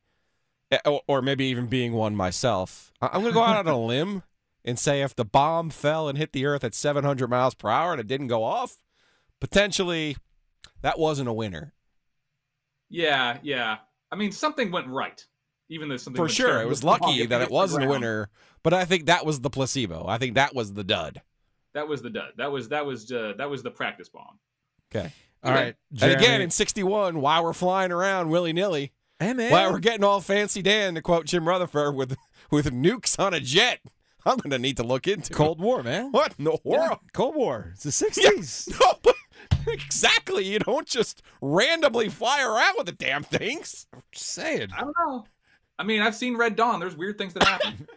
Eh, 0.73 0.79
or, 0.87 1.03
or 1.09 1.23
maybe 1.23 1.47
even 1.47 1.67
being 1.67 1.93
one 1.93 2.15
myself, 2.15 2.93
I'm 3.03 3.23
going 3.23 3.27
to 3.27 3.33
go 3.33 3.43
out 3.43 3.67
on 3.67 3.67
a 3.67 3.79
limb 3.87 4.23
and 4.65 4.79
say 4.79 5.03
if 5.03 5.17
the 5.17 5.25
bomb 5.25 5.71
fell 5.71 6.09
and 6.09 6.17
hit 6.17 6.33
the 6.33 6.47
Earth 6.47 6.63
at 6.63 6.75
700 6.75 7.29
miles 7.29 7.55
per 7.55 7.69
hour 7.69 7.93
and 7.93 8.01
it 8.01 8.07
didn't 8.07 8.29
go 8.29 8.45
off, 8.45 8.77
potentially 9.41 10.17
that 10.83 10.99
wasn't 10.99 11.29
a 11.29 11.33
winner. 11.33 11.75
Yeah, 12.89 13.39
yeah. 13.43 13.79
I 14.13 14.17
mean, 14.17 14.33
something 14.33 14.71
went 14.71 14.87
right, 14.89 15.25
even 15.69 15.89
though 15.89 15.97
something 15.97 16.23
For 16.23 16.29
sure. 16.29 16.61
It 16.61 16.69
was 16.69 16.85
lucky 16.85 17.27
that 17.27 17.43
it 17.43 17.51
wasn't 17.51 17.85
a 17.85 17.89
winner, 17.89 18.31
but 18.63 18.73
I 18.75 18.85
think 18.85 19.07
that 19.07 19.27
was 19.27 19.41
the 19.41 19.51
placebo. 19.51 20.07
I 20.07 20.19
think 20.19 20.35
that 20.35 20.55
was 20.55 20.73
the 20.73 20.85
dud. 20.85 21.23
That 21.75 21.89
was 21.89 22.03
the 22.03 22.11
dud. 22.11 22.33
That 22.37 22.51
was 22.51 22.69
that 22.71 22.85
was 22.85 23.11
uh, 23.13 23.35
that 23.39 23.49
was 23.49 23.63
the 23.63 23.71
practice 23.71 24.09
bomb. 24.09 24.39
Okay. 24.95 25.13
All 25.43 25.53
right, 25.53 25.75
And 26.03 26.13
again, 26.13 26.43
in 26.43 26.51
61, 26.51 27.21
while 27.21 27.45
we're 27.45 27.53
flying 27.55 27.93
around 27.93 28.29
willy 28.29 28.53
nilly, 28.53 28.93
hey 29.19 29.33
man, 29.33 29.51
while 29.51 29.73
we're 29.73 29.79
getting 29.79 30.05
all 30.05 30.21
fancy 30.21 30.61
Dan, 30.61 30.95
to 30.97 31.03
quote 31.03 31.25
Jim 31.27 31.49
Rutherford, 31.49 31.95
with, 31.95 32.17
with 32.51 32.71
nukes 32.73 33.19
on 33.19 33.33
a 33.33 33.41
jet, 33.41 33.81
I'm 34.27 34.37
going 34.37 34.51
to 34.51 34.59
need 34.59 34.77
to 34.77 34.83
look 34.83 35.09
into 35.09 35.33
Cold 35.33 35.61
War, 35.61 35.83
man. 35.83 36.13
What 36.13 36.35
in 36.39 36.45
the 36.45 36.59
world? 36.63 36.99
Cold 37.15 37.37
War. 37.37 37.71
It's 37.73 37.85
the 37.85 37.93
sixties. 37.93 38.69
No, 38.79 38.99
but 39.03 39.15
exactly. 39.67 40.45
You 40.45 40.59
don't 40.59 40.87
just 40.87 41.23
randomly 41.41 42.09
fly 42.09 42.43
around 42.43 42.75
with 42.77 42.87
the 42.87 42.93
damn 42.93 43.23
things. 43.23 43.87
Saying 44.13 44.69
I 44.77 44.81
don't 44.81 44.95
know. 45.07 45.25
I 45.79 45.85
mean, 45.85 46.03
I've 46.03 46.15
seen 46.15 46.37
Red 46.37 46.57
Dawn. 46.57 46.81
There's 46.81 46.97
weird 46.97 47.17
things 47.17 47.33
that 47.35 47.45
happen. 47.45 47.89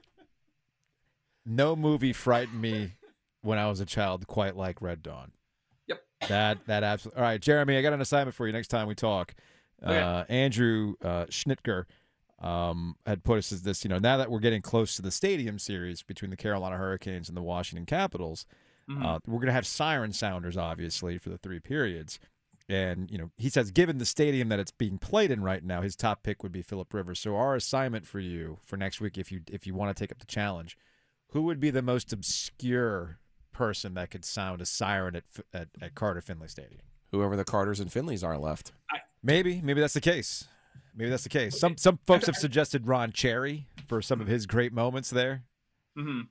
no 1.46 1.76
movie 1.76 2.14
frightened 2.14 2.62
me 2.62 2.94
when 3.42 3.58
I 3.58 3.68
was 3.68 3.82
a 3.82 3.86
child 3.86 4.26
quite 4.28 4.56
like 4.56 4.82
Red 4.82 5.04
Dawn. 5.04 5.34
That 6.28 6.66
that 6.68 6.84
absolutely. 6.84 7.20
All 7.22 7.28
right, 7.28 7.42
Jeremy, 7.42 7.78
I 7.78 7.82
got 7.82 7.94
an 7.94 8.02
assignment 8.02 8.36
for 8.36 8.48
you 8.48 8.54
next 8.54 8.68
time 8.70 8.88
we 8.88 8.96
talk. 8.96 9.34
Okay. 9.84 10.00
Uh, 10.00 10.24
Andrew 10.30 10.96
uh, 11.04 11.26
Schnitker 11.26 11.86
um, 12.40 12.96
had 13.06 13.24
put 13.24 13.38
us 13.38 13.52
as 13.52 13.64
this. 13.64 13.84
You 13.84 13.90
know, 13.90 14.00
now 14.00 14.18
that 14.18 14.32
we're 14.32 14.40
getting 14.40 14.62
close 14.62 14.96
to 14.96 15.02
the 15.02 15.12
Stadium 15.12 15.60
Series 15.60 16.04
between 16.04 16.32
the 16.32 16.38
Carolina 16.38 16.78
Hurricanes 16.78 17.28
and 17.28 17.36
the 17.38 17.42
Washington 17.42 17.86
Capitals, 17.86 18.46
Mhm. 18.90 19.06
uh, 19.06 19.20
we're 19.26 19.40
going 19.40 19.48
to 19.48 19.54
have 19.54 19.66
siren 19.68 20.12
sounders, 20.12 20.58
obviously, 20.58 21.18
for 21.18 21.30
the 21.30 21.38
three 21.38 21.60
periods. 21.60 22.20
And 22.70 23.10
you 23.12 23.18
know, 23.18 23.32
he 23.38 23.50
says, 23.50 23.72
given 23.72 23.98
the 23.98 24.06
stadium 24.06 24.48
that 24.50 24.60
it's 24.60 24.72
being 24.72 24.98
played 24.98 25.32
in 25.32 25.42
right 25.44 25.64
now, 25.64 25.82
his 25.82 25.96
top 25.98 26.24
pick 26.24 26.44
would 26.44 26.52
be 26.54 26.62
Philip 26.62 26.94
Rivers. 26.94 27.20
So 27.20 27.36
our 27.36 27.56
assignment 27.56 28.08
for 28.08 28.20
you 28.20 28.60
for 28.66 28.78
next 28.78 29.00
week, 29.02 29.18
if 29.18 29.32
you 29.32 29.42
if 29.52 29.68
you 29.68 29.74
want 29.74 29.96
to 29.96 30.02
take 30.02 30.12
up 30.12 30.20
the 30.20 30.26
challenge, 30.26 30.78
who 31.30 31.42
would 31.44 31.60
be 31.60 31.70
the 31.72 31.82
most 31.82 32.14
obscure 32.14 33.20
person 33.54 33.94
that 33.94 34.12
could 34.12 34.26
sound 34.26 34.62
a 34.62 34.66
siren 34.66 35.16
at 35.16 35.24
at, 35.54 35.68
at 35.82 35.96
Carter 35.96 36.22
Finley 36.22 36.48
Stadium? 36.48 36.82
Whoever 37.12 37.36
the 37.36 37.46
Carters 37.46 37.80
and 37.80 37.92
Finleys 37.92 38.24
are 38.24 38.38
left. 38.38 38.72
Maybe, 39.22 39.62
maybe 39.64 39.80
that's 39.80 39.94
the 39.94 40.02
case. 40.02 40.46
Maybe 40.96 41.10
that's 41.10 41.24
the 41.24 41.30
case. 41.30 41.58
Some 41.60 41.78
some 41.78 42.00
folks 42.06 42.26
have 42.26 42.36
suggested 42.36 42.88
Ron 42.88 43.12
Cherry 43.12 43.68
for 43.88 44.02
some 44.02 44.20
of 44.20 44.28
his 44.28 44.46
great 44.46 44.74
moments 44.74 45.10
there. 45.10 45.44
hmm 45.96 46.22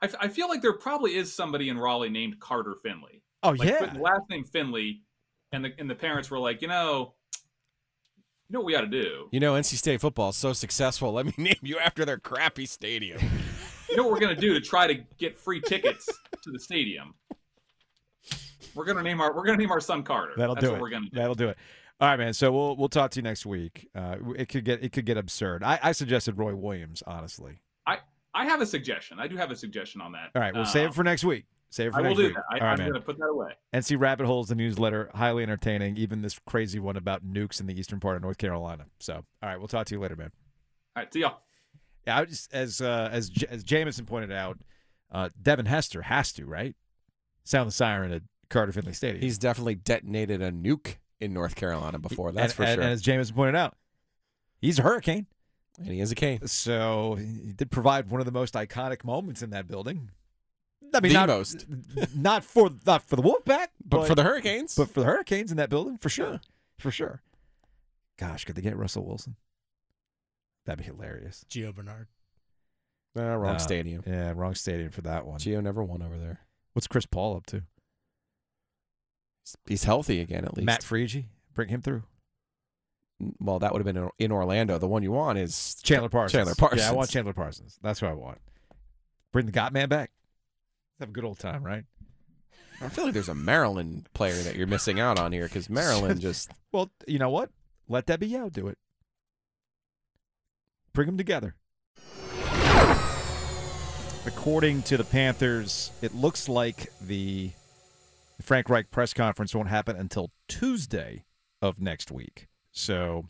I, 0.00 0.06
f- 0.06 0.14
I 0.20 0.28
feel 0.28 0.48
like 0.48 0.62
there 0.62 0.74
probably 0.74 1.16
is 1.16 1.32
somebody 1.32 1.68
in 1.68 1.78
Raleigh 1.78 2.08
named 2.10 2.38
Carter 2.38 2.76
Finley. 2.84 3.22
Oh 3.42 3.50
Like, 3.50 3.68
yeah, 3.68 3.92
last 3.98 4.22
name 4.30 4.44
Finley, 4.44 5.02
and 5.52 5.64
the 5.64 5.72
and 5.78 5.88
the 5.90 5.94
parents 5.94 6.30
were 6.30 6.38
like, 6.38 6.62
you 6.62 6.68
know, 6.68 7.14
you 8.48 8.52
know 8.54 8.60
what 8.60 8.66
we 8.66 8.72
got 8.72 8.82
to 8.82 8.86
do. 8.86 9.28
You 9.32 9.40
know, 9.40 9.54
NC 9.54 9.76
State 9.76 10.00
football 10.00 10.30
is 10.30 10.36
so 10.36 10.52
successful. 10.52 11.12
Let 11.14 11.26
me 11.26 11.34
name 11.36 11.58
you 11.62 11.78
after 11.78 12.04
their 12.04 12.18
crappy 12.18 12.66
stadium. 12.66 13.20
You 13.88 13.96
know 13.96 14.04
what 14.04 14.12
we're 14.12 14.20
gonna 14.20 14.34
do 14.36 14.54
to 14.54 14.60
try 14.60 14.86
to 14.86 14.94
get 15.18 15.38
free 15.38 15.60
tickets 15.60 16.06
to 16.42 16.50
the 16.50 16.58
stadium. 16.58 17.14
We're 18.74 18.84
gonna 18.84 19.02
name 19.02 19.20
our 19.20 19.34
we're 19.34 19.44
gonna 19.44 19.58
name 19.58 19.70
our 19.70 19.80
son 19.80 20.02
Carter. 20.02 20.34
that'll 20.36 20.54
That's 20.54 20.66
do 20.66 20.70
what 20.72 20.78
it. 20.78 20.82
we're 20.82 20.90
gonna 20.90 21.06
do. 21.10 21.16
That'll 21.16 21.34
do 21.34 21.48
it. 21.48 21.56
All 22.00 22.08
right, 22.08 22.18
man. 22.18 22.32
So 22.32 22.52
we'll 22.52 22.76
we'll 22.76 22.88
talk 22.88 23.10
to 23.12 23.18
you 23.18 23.22
next 23.22 23.44
week. 23.46 23.88
Uh, 23.94 24.16
it 24.36 24.48
could 24.48 24.64
get 24.64 24.84
it 24.84 24.92
could 24.92 25.06
get 25.06 25.16
absurd. 25.16 25.62
I, 25.64 25.78
I 25.82 25.92
suggested 25.92 26.38
Roy 26.38 26.54
Williams, 26.54 27.02
honestly. 27.06 27.60
I 27.86 27.98
I 28.34 28.44
have 28.44 28.60
a 28.60 28.66
suggestion. 28.66 29.18
I 29.18 29.26
do 29.26 29.36
have 29.36 29.50
a 29.50 29.56
suggestion 29.56 30.00
on 30.00 30.12
that. 30.12 30.30
All 30.34 30.42
right, 30.42 30.52
we'll 30.52 30.62
Uh, 30.62 30.66
save 30.66 30.88
it 30.90 30.94
for 30.94 31.02
next 31.02 31.24
week. 31.24 31.46
Save 31.70 31.88
it 31.88 31.92
for 31.92 31.98
I 31.98 32.02
will 32.02 32.08
next 32.10 32.18
do 32.18 32.24
week. 32.26 32.34
that. 32.34 32.44
I, 32.50 32.54
All 32.58 32.60
right, 32.66 32.72
I'm 32.72 32.78
man. 32.78 32.88
gonna 32.92 33.00
put 33.00 33.18
that 33.18 33.24
away. 33.26 33.52
NC 33.74 33.98
Rabbit 33.98 34.26
Holes, 34.26 34.48
the 34.48 34.54
newsletter, 34.54 35.10
highly 35.14 35.42
entertaining. 35.42 35.96
Even 35.96 36.22
this 36.22 36.38
crazy 36.46 36.78
one 36.78 36.96
about 36.96 37.26
nukes 37.26 37.60
in 37.60 37.66
the 37.66 37.78
eastern 37.78 37.98
part 38.00 38.16
of 38.16 38.22
North 38.22 38.38
Carolina. 38.38 38.84
So, 39.00 39.14
all 39.14 39.22
right, 39.42 39.58
we'll 39.58 39.66
talk 39.68 39.86
to 39.86 39.94
you 39.94 40.00
later, 40.00 40.14
man. 40.16 40.30
All 40.96 41.02
right, 41.02 41.12
see 41.12 41.20
y'all. 41.20 41.40
Yeah, 42.08 42.20
I 42.20 42.24
just 42.24 42.52
as 42.54 42.80
uh, 42.80 43.10
as 43.12 43.28
J- 43.28 43.46
as 43.50 43.62
Jameson 43.62 44.06
pointed 44.06 44.32
out, 44.32 44.58
uh, 45.12 45.28
Devin 45.40 45.66
Hester 45.66 46.00
has 46.00 46.32
to 46.32 46.46
right 46.46 46.74
sound 47.44 47.68
the 47.68 47.72
siren 47.72 48.12
at 48.12 48.22
Carter 48.48 48.72
Finley 48.72 48.94
Stadium. 48.94 49.20
He's 49.22 49.36
definitely 49.36 49.74
detonated 49.74 50.40
a 50.40 50.50
nuke 50.50 50.96
in 51.20 51.34
North 51.34 51.54
Carolina 51.54 51.98
before. 51.98 52.32
That's 52.32 52.52
and, 52.52 52.56
for 52.56 52.62
and- 52.62 52.74
sure. 52.76 52.82
And 52.84 52.92
as 52.94 53.02
Jameson 53.02 53.34
pointed 53.36 53.56
out, 53.56 53.76
he's 54.58 54.78
a 54.78 54.82
hurricane. 54.82 55.26
and 55.76 55.88
he 55.88 56.00
is 56.00 56.10
a 56.10 56.14
cane. 56.14 56.46
So 56.46 57.16
he 57.16 57.52
did 57.52 57.70
provide 57.70 58.08
one 58.10 58.20
of 58.22 58.24
the 58.24 58.32
most 58.32 58.54
iconic 58.54 59.04
moments 59.04 59.42
in 59.42 59.50
that 59.50 59.68
building. 59.68 60.10
I 60.94 61.00
mean, 61.00 61.12
The 61.12 61.18
not, 61.18 61.28
most. 61.28 61.66
not 62.16 62.42
for 62.42 62.70
not 62.86 63.02
for 63.02 63.16
the 63.16 63.22
Wolfpack, 63.22 63.66
But, 63.84 64.06
for 64.06 64.14
the 64.14 64.22
Hurricanes, 64.22 64.74
but 64.74 64.88
for 64.88 65.00
the 65.00 65.06
Hurricanes 65.06 65.50
in 65.50 65.58
that 65.58 65.68
building, 65.68 65.98
for 65.98 66.08
sure, 66.08 66.40
for 66.78 66.90
sure. 66.90 67.20
Gosh, 68.16 68.46
could 68.46 68.54
they 68.56 68.62
get 68.62 68.78
Russell 68.78 69.04
Wilson? 69.04 69.36
That'd 70.68 70.84
be 70.84 70.92
hilarious. 70.92 71.46
Gio 71.48 71.74
Bernard. 71.74 72.08
Uh, 73.16 73.22
wrong 73.36 73.54
Uh, 73.54 73.58
stadium. 73.58 74.02
Yeah, 74.06 74.34
wrong 74.36 74.54
stadium 74.54 74.90
for 74.90 75.00
that 75.00 75.24
one. 75.26 75.38
Gio 75.40 75.62
never 75.62 75.82
won 75.82 76.02
over 76.02 76.18
there. 76.18 76.40
What's 76.74 76.86
Chris 76.86 77.06
Paul 77.06 77.38
up 77.38 77.46
to? 77.46 77.62
He's 79.66 79.84
healthy 79.84 80.20
again, 80.20 80.44
at 80.44 80.54
least. 80.58 80.66
Matt 80.66 80.82
Friegi, 80.82 81.24
bring 81.54 81.70
him 81.70 81.80
through. 81.80 82.02
well, 83.40 83.58
that 83.60 83.72
would 83.72 83.78
have 83.84 83.86
been 83.94 83.96
in- 84.04 84.10
in 84.26 84.30
Orlando. 84.30 84.76
The 84.78 84.86
one 84.86 85.02
you 85.02 85.10
want 85.10 85.38
is 85.38 85.74
Chandler 85.82 86.10
Parsons. 86.10 86.32
Chandler 86.38 86.54
Parsons. 86.54 86.82
Yeah, 86.82 86.90
I 86.90 86.92
want 86.92 87.08
Chandler 87.10 87.32
Parsons. 87.32 87.78
That's 87.82 88.00
what 88.02 88.10
I 88.10 88.14
want. 88.14 88.40
Bring 89.32 89.46
the 89.46 89.52
Got 89.52 89.72
Man 89.72 89.88
back. 89.88 90.12
Let's 90.92 91.00
have 91.00 91.08
a 91.08 91.12
good 91.12 91.24
old 91.24 91.38
time, 91.38 91.64
right? 91.64 91.84
I 92.82 92.90
feel 92.90 93.04
like 93.04 93.14
there's 93.14 93.28
a 93.30 93.34
Maryland 93.34 94.08
player 94.12 94.40
that 94.42 94.54
you're 94.54 94.66
missing 94.68 95.00
out 95.00 95.18
on 95.18 95.32
here 95.32 95.44
because 95.44 95.68
Maryland 95.70 96.20
just 96.20 96.50
Well, 96.70 96.90
you 97.06 97.18
know 97.18 97.30
what? 97.30 97.50
Let 97.88 98.04
Debbie 98.04 98.28
Yow 98.28 98.50
do 98.50 98.68
it. 98.68 98.76
Bring 100.98 101.06
them 101.06 101.16
together. 101.16 101.54
According 104.26 104.82
to 104.82 104.96
the 104.96 105.04
Panthers, 105.04 105.92
it 106.02 106.12
looks 106.12 106.48
like 106.48 106.92
the 107.00 107.52
Frank 108.42 108.68
Reich 108.68 108.90
press 108.90 109.14
conference 109.14 109.54
won't 109.54 109.68
happen 109.68 109.94
until 109.94 110.32
Tuesday 110.48 111.24
of 111.62 111.80
next 111.80 112.10
week. 112.10 112.48
So 112.72 113.28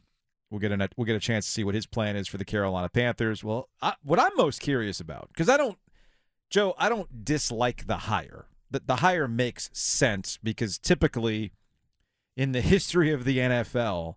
we'll 0.48 0.60
get 0.60 0.72
a 0.72 0.88
we'll 0.96 1.04
get 1.04 1.14
a 1.14 1.20
chance 1.20 1.44
to 1.44 1.52
see 1.52 1.62
what 1.62 1.74
his 1.74 1.84
plan 1.84 2.16
is 2.16 2.26
for 2.26 2.38
the 2.38 2.44
Carolina 2.46 2.88
Panthers. 2.88 3.44
Well, 3.44 3.68
I, 3.82 3.96
what 4.02 4.18
I'm 4.18 4.34
most 4.34 4.62
curious 4.62 4.98
about 4.98 5.28
because 5.28 5.50
I 5.50 5.58
don't, 5.58 5.76
Joe, 6.48 6.74
I 6.78 6.88
don't 6.88 7.22
dislike 7.22 7.86
the 7.86 7.98
hire. 7.98 8.46
The, 8.70 8.80
the 8.86 8.96
hire 8.96 9.28
makes 9.28 9.68
sense 9.74 10.38
because 10.42 10.78
typically, 10.78 11.52
in 12.34 12.52
the 12.52 12.60
history 12.62 13.12
of 13.12 13.26
the 13.26 13.36
NFL, 13.36 14.14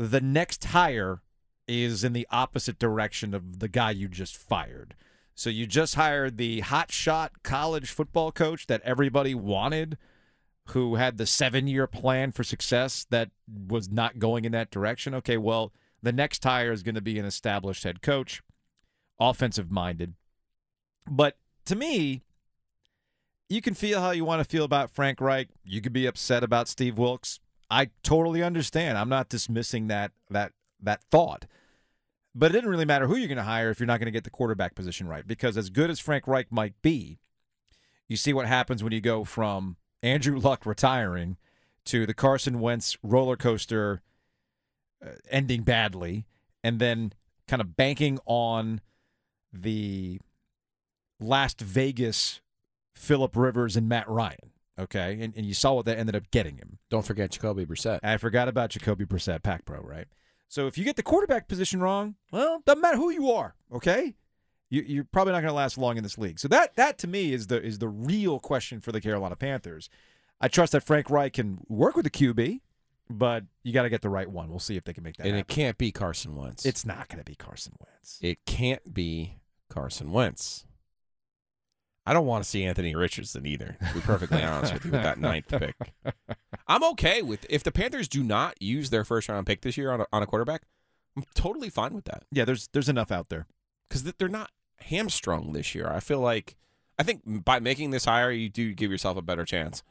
the 0.00 0.20
next 0.20 0.64
hire 0.64 1.22
is 1.70 2.04
in 2.04 2.12
the 2.12 2.26
opposite 2.30 2.78
direction 2.78 3.34
of 3.34 3.60
the 3.60 3.68
guy 3.68 3.90
you 3.90 4.08
just 4.08 4.36
fired. 4.36 4.94
So 5.34 5.48
you 5.48 5.66
just 5.66 5.94
hired 5.94 6.36
the 6.36 6.60
hotshot 6.60 7.30
college 7.42 7.90
football 7.90 8.32
coach 8.32 8.66
that 8.66 8.82
everybody 8.82 9.34
wanted, 9.34 9.96
who 10.68 10.96
had 10.96 11.16
the 11.16 11.26
seven 11.26 11.66
year 11.66 11.86
plan 11.86 12.32
for 12.32 12.44
success 12.44 13.06
that 13.10 13.30
was 13.48 13.90
not 13.90 14.18
going 14.18 14.44
in 14.44 14.52
that 14.52 14.70
direction. 14.70 15.14
Okay, 15.14 15.36
well, 15.36 15.72
the 16.02 16.12
next 16.12 16.44
hire 16.44 16.72
is 16.72 16.82
going 16.82 16.94
to 16.94 17.00
be 17.00 17.18
an 17.18 17.24
established 17.24 17.84
head 17.84 18.02
coach, 18.02 18.42
offensive 19.18 19.70
minded. 19.70 20.14
But 21.08 21.36
to 21.66 21.76
me, 21.76 22.22
you 23.48 23.60
can 23.60 23.74
feel 23.74 24.00
how 24.00 24.10
you 24.10 24.24
want 24.24 24.40
to 24.40 24.48
feel 24.48 24.64
about 24.64 24.90
Frank 24.90 25.20
Reich. 25.20 25.48
You 25.64 25.80
could 25.80 25.92
be 25.92 26.06
upset 26.06 26.44
about 26.44 26.68
Steve 26.68 26.98
Wilks. 26.98 27.40
I 27.70 27.90
totally 28.02 28.42
understand. 28.42 28.98
I'm 28.98 29.08
not 29.08 29.28
dismissing 29.28 29.88
that 29.88 30.12
that 30.30 30.52
that 30.82 31.02
thought. 31.10 31.46
But 32.34 32.50
it 32.50 32.54
didn't 32.54 32.70
really 32.70 32.84
matter 32.84 33.06
who 33.06 33.16
you're 33.16 33.28
going 33.28 33.38
to 33.38 33.44
hire 33.44 33.70
if 33.70 33.80
you're 33.80 33.86
not 33.86 33.98
going 33.98 34.06
to 34.06 34.12
get 34.12 34.24
the 34.24 34.30
quarterback 34.30 34.74
position 34.74 35.08
right. 35.08 35.26
Because 35.26 35.56
as 35.56 35.68
good 35.68 35.90
as 35.90 35.98
Frank 35.98 36.28
Reich 36.28 36.52
might 36.52 36.80
be, 36.80 37.18
you 38.08 38.16
see 38.16 38.32
what 38.32 38.46
happens 38.46 38.82
when 38.84 38.92
you 38.92 39.00
go 39.00 39.24
from 39.24 39.76
Andrew 40.02 40.38
Luck 40.40 40.64
retiring 40.64 41.36
to 41.86 42.06
the 42.06 42.14
Carson 42.14 42.60
Wentz 42.60 42.96
roller 43.02 43.36
coaster 43.36 44.02
uh, 45.04 45.10
ending 45.30 45.62
badly, 45.62 46.26
and 46.62 46.78
then 46.78 47.12
kind 47.48 47.60
of 47.60 47.76
banking 47.76 48.18
on 48.26 48.80
the 49.52 50.20
Las 51.18 51.54
Vegas 51.58 52.40
Philip 52.94 53.34
Rivers 53.34 53.76
and 53.76 53.88
Matt 53.88 54.08
Ryan. 54.08 54.52
Okay, 54.78 55.18
and, 55.20 55.34
and 55.36 55.44
you 55.44 55.52
saw 55.52 55.74
what 55.74 55.84
that 55.86 55.98
ended 55.98 56.16
up 56.16 56.30
getting 56.30 56.56
him. 56.56 56.78
Don't 56.90 57.04
forget 57.04 57.30
Jacoby 57.30 57.66
Brissett. 57.66 58.00
I 58.02 58.16
forgot 58.16 58.48
about 58.48 58.70
Jacoby 58.70 59.04
Brissett, 59.04 59.42
Pac 59.42 59.64
Pro, 59.64 59.80
right? 59.80 60.06
So 60.50 60.66
if 60.66 60.76
you 60.76 60.84
get 60.84 60.96
the 60.96 61.04
quarterback 61.04 61.46
position 61.46 61.80
wrong, 61.80 62.16
well, 62.32 62.60
doesn't 62.66 62.82
matter 62.82 62.96
who 62.96 63.10
you 63.10 63.30
are, 63.30 63.54
okay? 63.72 64.16
You, 64.68 64.82
you're 64.82 65.04
probably 65.04 65.32
not 65.32 65.42
going 65.42 65.50
to 65.50 65.54
last 65.54 65.78
long 65.78 65.96
in 65.96 66.02
this 66.02 66.18
league. 66.18 66.40
So 66.40 66.48
that 66.48 66.74
that 66.74 66.98
to 66.98 67.06
me 67.06 67.32
is 67.32 67.46
the 67.46 67.62
is 67.62 67.78
the 67.78 67.88
real 67.88 68.40
question 68.40 68.80
for 68.80 68.90
the 68.90 69.00
Carolina 69.00 69.36
Panthers. 69.36 69.88
I 70.40 70.48
trust 70.48 70.72
that 70.72 70.82
Frank 70.82 71.08
Reich 71.08 71.34
can 71.34 71.58
work 71.68 71.94
with 71.94 72.04
the 72.04 72.10
QB, 72.10 72.60
but 73.08 73.44
you 73.62 73.72
got 73.72 73.82
to 73.84 73.90
get 73.90 74.02
the 74.02 74.08
right 74.08 74.28
one. 74.28 74.50
We'll 74.50 74.58
see 74.58 74.76
if 74.76 74.82
they 74.82 74.92
can 74.92 75.04
make 75.04 75.18
that. 75.18 75.26
and 75.26 75.36
happen. 75.36 75.50
it 75.50 75.54
can't 75.54 75.78
be 75.78 75.92
Carson 75.92 76.34
Wentz. 76.34 76.66
it's 76.66 76.84
not 76.84 77.08
going 77.08 77.18
to 77.18 77.24
be 77.24 77.36
Carson 77.36 77.74
Wentz. 77.78 78.18
it 78.20 78.44
can't 78.44 78.92
be 78.92 79.38
Carson 79.68 80.10
Wentz. 80.10 80.66
I 82.06 82.12
don't 82.12 82.26
want 82.26 82.42
to 82.42 82.48
see 82.50 82.64
Anthony 82.64 82.94
Richardson 82.94 83.46
either. 83.46 83.76
To 83.88 83.94
be 83.94 84.00
perfectly 84.00 84.42
honest 84.42 84.72
with 84.72 84.84
you, 84.86 84.90
with 84.90 85.02
that 85.02 85.18
ninth 85.18 85.48
pick, 85.48 85.74
I'm 86.66 86.82
okay 86.84 87.22
with 87.22 87.46
if 87.50 87.62
the 87.62 87.70
Panthers 87.72 88.08
do 88.08 88.22
not 88.22 88.60
use 88.60 88.90
their 88.90 89.04
first 89.04 89.28
round 89.28 89.46
pick 89.46 89.60
this 89.62 89.76
year 89.76 89.92
on 89.92 90.00
a, 90.02 90.06
on 90.12 90.22
a 90.22 90.26
quarterback. 90.26 90.62
I'm 91.16 91.24
totally 91.34 91.68
fine 91.70 91.92
with 91.94 92.04
that 92.06 92.24
Yeah, 92.32 92.44
there's 92.44 92.68
there's 92.72 92.88
enough 92.88 93.10
out 93.12 93.28
there. 93.28 93.46
because 93.88 94.02
they're 94.18 94.28
not 94.28 94.50
hamstrung 94.80 95.52
this 95.52 95.74
year. 95.74 95.88
I 95.88 96.00
feel 96.00 96.20
like 96.20 96.56
I 96.98 97.02
think 97.02 97.44
by 97.44 97.60
making 97.60 97.90
this 97.90 98.04
hire, 98.06 98.30
you 98.30 98.48
do 98.48 98.72
give 98.74 98.90
yourself 98.90 99.16
a 99.16 99.22
better 99.22 99.44
chance 99.44 99.82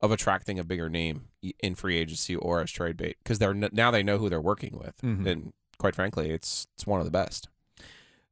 of 0.00 0.10
attracting 0.10 0.58
a 0.58 0.64
bigger 0.64 0.88
name 0.88 1.26
in 1.60 1.74
free 1.76 1.96
agency 1.96 2.34
or 2.34 2.60
as 2.60 2.70
trade 2.72 2.96
bait 2.96 3.16
because 3.22 3.38
they're 3.38 3.50
n- 3.50 3.68
now 3.72 3.90
they 3.90 4.02
know 4.02 4.18
who 4.18 4.28
they're 4.28 4.40
working 4.40 4.76
with, 4.78 4.96
Mhm. 5.02 5.26
and 5.26 5.52
quite 5.78 5.94
frankly, 5.94 6.30
it's 6.30 6.66
it's 6.74 6.86
one 6.86 6.98
of 7.00 7.04
the 7.06 7.12
best. 7.12 7.48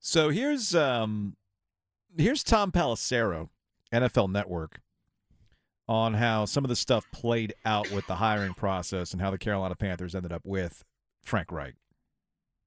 So 0.01 0.31
here's 0.31 0.75
um 0.75 1.37
here's 2.17 2.43
Tom 2.43 2.73
Pelissero, 2.73 3.49
NFL 3.93 4.31
Network, 4.31 4.81
on 5.89 6.15
how 6.15 6.45
some 6.45 6.65
of 6.65 6.69
the 6.69 6.77
stuff 6.77 7.05
played 7.13 7.55
out 7.65 7.91
with 7.91 8.07
the 8.07 8.17
hiring 8.17 8.55
process 8.55 9.13
and 9.13 9.21
how 9.21 9.31
the 9.31 9.39
Carolina 9.39 9.75
Panthers 9.75 10.15
ended 10.15 10.33
up 10.33 10.43
with 10.45 10.85
Frank 11.23 11.51
Reich. 11.51 11.75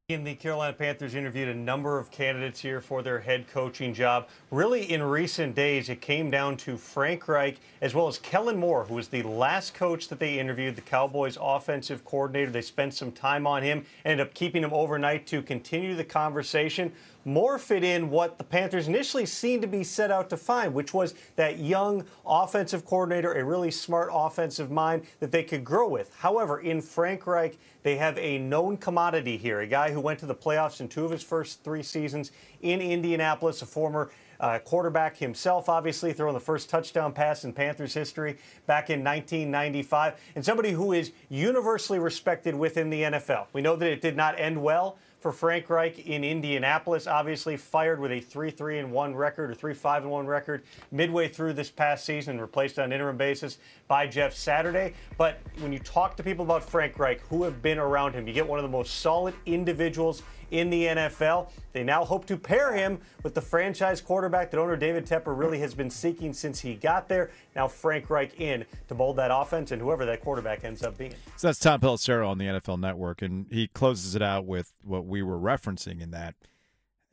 In 0.09 0.25
the 0.25 0.35
Carolina 0.35 0.73
Panthers 0.73 1.15
interviewed 1.15 1.47
a 1.47 1.55
number 1.55 1.97
of 1.97 2.11
candidates 2.11 2.59
here 2.59 2.81
for 2.81 3.01
their 3.01 3.21
head 3.21 3.47
coaching 3.47 3.93
job. 3.93 4.27
Really, 4.51 4.91
in 4.91 5.01
recent 5.01 5.55
days, 5.55 5.87
it 5.87 6.01
came 6.01 6.29
down 6.29 6.57
to 6.57 6.75
Frank 6.75 7.25
Reich 7.29 7.57
as 7.79 7.95
well 7.95 8.09
as 8.09 8.17
Kellen 8.17 8.57
Moore, 8.57 8.83
who 8.83 8.95
was 8.95 9.07
the 9.07 9.23
last 9.23 9.73
coach 9.73 10.09
that 10.09 10.19
they 10.19 10.37
interviewed, 10.37 10.75
the 10.75 10.81
Cowboys 10.81 11.37
offensive 11.39 12.03
coordinator. 12.03 12.51
They 12.51 12.61
spent 12.61 12.93
some 12.93 13.13
time 13.13 13.47
on 13.47 13.63
him, 13.63 13.85
ended 14.03 14.27
up 14.27 14.33
keeping 14.33 14.61
him 14.61 14.73
overnight 14.73 15.25
to 15.27 15.41
continue 15.41 15.95
the 15.95 16.03
conversation. 16.03 16.91
Moore 17.25 17.57
fit 17.57 17.83
in 17.83 18.09
what 18.09 18.37
the 18.37 18.43
Panthers 18.43 18.87
initially 18.87 19.25
seemed 19.25 19.61
to 19.61 19.67
be 19.67 19.83
set 19.83 20.11
out 20.11 20.29
to 20.29 20.37
find, 20.37 20.73
which 20.73 20.93
was 20.93 21.13
that 21.35 21.59
young 21.59 22.05
offensive 22.25 22.85
coordinator, 22.85 23.33
a 23.33 23.43
really 23.43 23.71
smart 23.71 24.09
offensive 24.11 24.69
mind 24.69 25.03
that 25.19 25.31
they 25.31 25.43
could 25.43 25.63
grow 25.63 25.87
with. 25.87 26.13
However, 26.17 26.59
in 26.59 26.81
Frank 26.81 27.25
Reich, 27.25 27.57
they 27.83 27.95
have 27.97 28.17
a 28.17 28.37
known 28.37 28.77
commodity 28.77 29.37
here, 29.37 29.61
a 29.61 29.67
guy 29.67 29.91
who 29.91 29.99
went 29.99 30.19
to 30.19 30.25
the 30.25 30.35
playoffs 30.35 30.81
in 30.81 30.87
two 30.87 31.05
of 31.05 31.11
his 31.11 31.23
first 31.23 31.63
three 31.63 31.83
seasons 31.83 32.31
in 32.61 32.81
Indianapolis, 32.81 33.61
a 33.61 33.65
former 33.65 34.11
uh, 34.39 34.59
quarterback 34.59 35.15
himself, 35.15 35.69
obviously, 35.69 36.11
throwing 36.11 36.33
the 36.33 36.39
first 36.39 36.69
touchdown 36.69 37.13
pass 37.13 37.45
in 37.45 37.53
Panthers 37.53 37.93
history 37.93 38.37
back 38.65 38.89
in 38.89 39.03
1995, 39.03 40.19
and 40.35 40.43
somebody 40.43 40.71
who 40.71 40.91
is 40.91 41.13
universally 41.29 41.99
respected 41.99 42.53
within 42.53 42.89
the 42.89 43.03
NFL. 43.03 43.47
We 43.53 43.61
know 43.61 43.77
that 43.77 43.89
it 43.89 44.01
did 44.01 44.17
not 44.17 44.37
end 44.37 44.61
well 44.61 44.97
for 45.23 45.31
Frank 45.31 45.69
Reich 45.69 46.05
in 46.05 46.21
Indianapolis. 46.25 47.07
Obviously, 47.07 47.55
fired 47.55 47.97
with 47.97 48.11
a 48.11 48.19
3 48.19 48.51
3 48.51 48.79
and 48.79 48.91
1 48.91 49.15
record 49.15 49.49
or 49.49 49.53
3 49.55 49.73
5 49.73 50.03
and 50.03 50.11
1 50.11 50.27
record 50.27 50.63
midway 50.91 51.29
through 51.29 51.53
this 51.53 51.71
past 51.71 52.03
season, 52.03 52.39
replaced 52.39 52.77
on 52.77 52.91
interim 52.91 53.15
basis 53.15 53.57
by 53.87 54.05
Jeff 54.05 54.35
Saturday. 54.35 54.93
But 55.17 55.39
when 55.59 55.71
you 55.71 55.79
talk 55.79 56.17
to 56.17 56.23
people 56.23 56.43
about 56.43 56.69
Frank 56.69 56.99
Reich 56.99 57.21
who 57.29 57.43
have 57.43 57.61
been 57.61 57.79
around 57.79 58.13
him, 58.13 58.27
you 58.27 58.33
get 58.33 58.45
one 58.45 58.59
of 58.59 58.63
the 58.63 58.69
most 58.69 58.99
solid 58.99 59.33
individuals 59.45 60.23
in 60.51 60.69
the 60.69 60.85
NFL. 60.85 61.49
They 61.71 61.83
now 61.83 62.05
hope 62.05 62.25
to 62.25 62.37
pair 62.37 62.73
him 62.73 62.99
with 63.23 63.33
the 63.33 63.41
franchise 63.41 64.01
quarterback 64.01 64.51
that 64.51 64.59
owner 64.59 64.75
David 64.75 65.05
Tepper 65.05 65.37
really 65.37 65.59
has 65.59 65.73
been 65.73 65.89
seeking 65.89 66.33
since 66.33 66.59
he 66.59 66.75
got 66.75 67.07
there. 67.07 67.31
Now 67.55 67.67
Frank 67.67 68.09
Reich 68.09 68.39
in 68.39 68.65
to 68.87 68.95
mold 68.95 69.17
that 69.17 69.31
offense 69.33 69.71
and 69.71 69.81
whoever 69.81 70.05
that 70.05 70.21
quarterback 70.21 70.63
ends 70.63 70.83
up 70.83 70.97
being. 70.97 71.13
So 71.37 71.47
that's 71.47 71.59
Tom 71.59 71.79
Pelissero 71.79 72.27
on 72.27 72.37
the 72.37 72.45
NFL 72.45 72.79
Network, 72.79 73.21
and 73.21 73.47
he 73.49 73.67
closes 73.67 74.15
it 74.15 74.21
out 74.21 74.45
with 74.45 74.73
what 74.83 75.05
we 75.05 75.21
were 75.21 75.39
referencing 75.39 76.01
in 76.01 76.11
that 76.11 76.35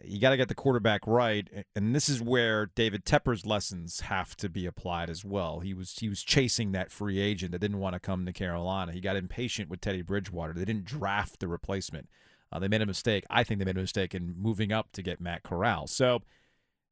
you 0.04 0.20
got 0.20 0.30
to 0.30 0.36
get 0.36 0.48
the 0.48 0.54
quarterback 0.54 1.06
right, 1.06 1.46
and 1.74 1.94
this 1.94 2.08
is 2.08 2.22
where 2.22 2.66
David 2.74 3.04
Tepper's 3.04 3.44
lessons 3.44 4.00
have 4.00 4.36
to 4.36 4.48
be 4.48 4.66
applied 4.66 5.10
as 5.10 5.24
well. 5.24 5.60
He 5.60 5.74
was 5.74 5.98
he 5.98 6.08
was 6.08 6.22
chasing 6.22 6.72
that 6.72 6.90
free 6.90 7.18
agent 7.18 7.52
that 7.52 7.58
didn't 7.58 7.78
want 7.78 7.94
to 7.94 8.00
come 8.00 8.26
to 8.26 8.32
Carolina. 8.32 8.92
He 8.92 9.00
got 9.00 9.16
impatient 9.16 9.68
with 9.68 9.80
Teddy 9.80 10.02
Bridgewater. 10.02 10.52
They 10.54 10.64
didn't 10.64 10.84
draft 10.84 11.40
the 11.40 11.48
replacement. 11.48 12.08
Uh, 12.52 12.58
they 12.58 12.68
made 12.68 12.82
a 12.82 12.86
mistake. 12.86 13.24
I 13.30 13.44
think 13.44 13.58
they 13.58 13.64
made 13.64 13.76
a 13.76 13.80
mistake 13.80 14.14
in 14.14 14.34
moving 14.36 14.72
up 14.72 14.92
to 14.92 15.02
get 15.02 15.20
Matt 15.20 15.42
Corral. 15.42 15.86
So, 15.86 16.22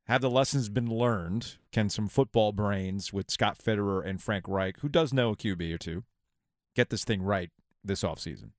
have 0.07 0.21
the 0.23 0.31
lessons 0.31 0.69
been 0.69 0.89
learned? 0.89 1.57
Can 1.73 1.91
some 1.91 2.09
football 2.09 2.53
brains 2.53 3.13
with 3.13 3.31
Scott 3.31 3.59
Fitterer 3.59 4.07
and 4.07 4.23
Frank 4.23 4.47
Reich, 4.49 4.81
who 4.81 4.89
does 4.89 5.13
know 5.13 5.31
a 5.31 5.37
QB 5.37 5.75
or 5.75 5.79
two, 5.79 6.05
get 6.75 6.91
this 6.91 7.05
thing 7.05 7.23
right 7.23 7.51
this 7.85 8.03
offseason? 8.03 8.51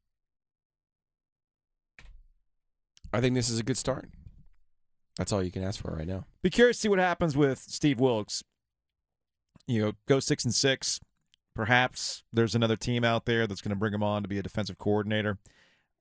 I 3.11 3.21
think 3.21 3.33
this 3.33 3.49
is 3.49 3.59
a 3.59 3.63
good 3.63 3.77
start. 3.77 4.09
That's 5.17 5.33
all 5.33 5.43
you 5.43 5.51
can 5.51 5.63
ask 5.63 5.81
for 5.81 5.91
right 5.91 6.07
now. 6.07 6.25
Be 6.41 6.49
curious 6.49 6.77
to 6.77 6.81
see 6.81 6.89
what 6.89 6.99
happens 6.99 7.35
with 7.35 7.59
Steve 7.59 7.99
Wilks. 7.99 8.43
You 9.67 9.81
know, 9.81 9.91
go 10.07 10.19
six 10.19 10.45
and 10.45 10.53
six. 10.53 10.99
Perhaps 11.55 12.23
there's 12.31 12.55
another 12.55 12.77
team 12.77 13.03
out 13.03 13.25
there 13.25 13.47
that's 13.47 13.61
going 13.61 13.71
to 13.71 13.75
bring 13.75 13.93
him 13.93 14.03
on 14.03 14.21
to 14.21 14.29
be 14.29 14.37
a 14.37 14.43
defensive 14.43 14.77
coordinator. 14.77 15.37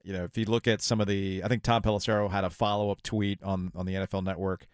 You 0.09 0.15
know, 0.15 0.25
if 0.25 0.39
you 0.39 0.47
look 0.47 0.67
at 0.67 0.81
some 0.81 1.03
of 1.03 1.07
the, 1.07 1.43
I 1.45 1.49
think 1.49 1.63
Tom 1.63 1.83
Pelissero 1.83 2.31
had 2.31 2.43
a 2.43 2.49
follow 2.49 2.91
up 2.91 3.03
tweet 3.03 3.43
on 3.43 3.71
on 3.75 3.85
the 3.85 3.93
NFL 3.93 4.25
Network 4.25 4.67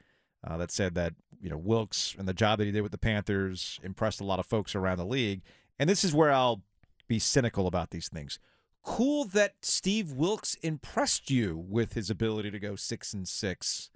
uh, 0.46 0.56
that 0.58 0.70
said 0.70 0.94
that 0.94 1.14
you 1.40 1.50
know 1.50 1.56
Wilks 1.56 2.14
and 2.16 2.28
the 2.28 2.32
job 2.32 2.60
that 2.60 2.66
he 2.66 2.70
did 2.70 2.82
with 2.82 2.92
the 2.92 2.98
Panthers 2.98 3.80
impressed 3.82 4.20
a 4.20 4.24
lot 4.24 4.38
of 4.38 4.46
folks 4.46 4.76
around 4.76 4.98
the 4.98 5.04
league. 5.04 5.42
And 5.76 5.90
this 5.90 6.04
is 6.04 6.14
where 6.14 6.30
I'll 6.30 6.62
be 7.08 7.18
cynical 7.18 7.66
about 7.66 7.90
these 7.90 8.08
things. 8.08 8.38
Cool 8.84 9.24
that 9.24 9.54
Steve 9.60 10.12
Wilks 10.12 10.54
impressed 10.62 11.32
you 11.32 11.64
with 11.68 11.94
his 11.94 12.10
ability 12.10 12.52
to 12.52 12.60
go 12.60 12.76
six 12.76 13.12
and 13.12 13.26
six 13.26 13.90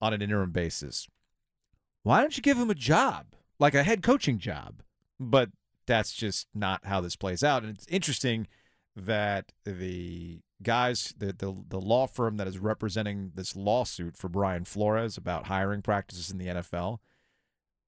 on 0.00 0.14
an 0.14 0.22
interim 0.22 0.52
basis. 0.52 1.08
Why 2.04 2.20
don't 2.20 2.36
you 2.36 2.42
give 2.44 2.56
him 2.56 2.70
a 2.70 2.74
job, 2.76 3.34
like 3.58 3.74
a 3.74 3.82
head 3.82 4.00
coaching 4.00 4.38
job? 4.38 4.84
But 5.18 5.50
that's 5.86 6.12
just 6.12 6.46
not 6.54 6.86
how 6.86 7.00
this 7.00 7.16
plays 7.16 7.42
out. 7.42 7.64
And 7.64 7.74
it's 7.74 7.88
interesting 7.88 8.46
that 9.00 9.52
the 9.64 10.40
guys, 10.62 11.14
the, 11.16 11.32
the 11.32 11.54
the 11.68 11.80
law 11.80 12.06
firm 12.06 12.36
that 12.36 12.46
is 12.46 12.58
representing 12.58 13.32
this 13.34 13.56
lawsuit 13.56 14.16
for 14.16 14.28
Brian 14.28 14.64
Flores 14.64 15.16
about 15.16 15.46
hiring 15.46 15.82
practices 15.82 16.30
in 16.30 16.38
the 16.38 16.46
NFL, 16.46 16.98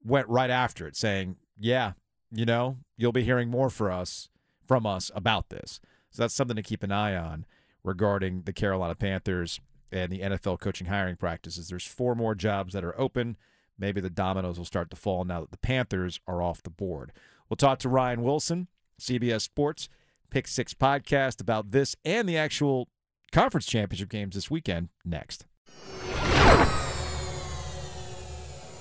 went 0.05 0.29
right 0.29 0.51
after 0.51 0.87
it, 0.87 0.97
saying, 0.97 1.37
"Yeah, 1.59 1.93
you 2.31 2.45
know, 2.45 2.79
you'll 2.97 3.13
be 3.13 3.25
hearing 3.25 3.51
more 3.51 3.71
for 3.71 3.91
us 3.91 4.29
from 4.67 4.87
us 4.87 5.11
about 5.15 5.51
this." 5.51 5.81
So 6.11 6.23
that's 6.23 6.35
something 6.35 6.57
to 6.57 6.63
keep 6.63 6.83
an 6.83 6.93
eye 6.93 7.17
on 7.17 7.47
regarding 7.85 8.43
the 8.43 8.53
Carolina 8.53 8.95
Panthers 8.95 9.61
and 9.91 10.11
the 10.11 10.21
NFL 10.21 10.61
coaching 10.61 10.87
hiring 10.87 11.17
practices. 11.17 11.69
There's 11.69 11.87
four 11.87 12.15
more 12.15 12.35
jobs 12.35 12.73
that 12.75 12.85
are 12.85 12.99
open. 12.99 13.37
Maybe 13.79 14.01
the 14.01 14.11
dominoes 14.11 14.59
will 14.59 14.65
start 14.65 14.91
to 14.91 14.97
fall 14.97 15.25
now 15.25 15.41
that 15.41 15.51
the 15.51 15.59
Panthers 15.59 16.21
are 16.27 16.43
off 16.43 16.63
the 16.63 16.71
board. 16.71 17.13
We'll 17.49 17.57
talk 17.57 17.79
to 17.81 17.89
Ryan 17.89 18.23
Wilson, 18.23 18.69
CBS 18.99 19.43
Sports 19.43 19.89
Pick 20.33 20.49
Six 20.49 20.73
podcast 20.73 21.43
about 21.43 21.73
this 21.73 21.95
and 22.07 22.27
the 22.27 22.39
actual 22.39 22.89
conference 23.33 23.67
championship 23.67 24.09
games 24.09 24.35
this 24.35 24.51
weekend 24.51 24.89
next. 25.05 25.45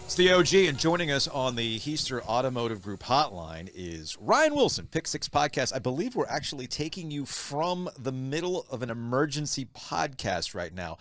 It's 0.06 0.16
the 0.16 0.32
OG, 0.32 0.54
and 0.54 0.78
joining 0.78 1.12
us 1.12 1.28
on 1.28 1.58
the 1.58 1.78
Hiester 1.80 2.22
Automotive 2.22 2.82
Group 2.82 3.02
hotline 3.02 3.70
is 3.76 4.18
Ryan 4.18 4.56
Wilson, 4.56 4.88
Pick 4.90 5.08
Six 5.08 5.28
Podcast. 5.28 5.76
I 5.76 5.80
believe 5.80 6.16
we're 6.16 6.26
actually 6.28 6.68
taking 6.68 7.12
you 7.12 7.26
from 7.26 7.90
the 8.00 8.14
middle 8.14 8.66
of 8.72 8.82
an 8.82 8.90
emergency 8.90 9.66
podcast 9.66 10.56
right 10.56 10.74
now. 10.74 11.00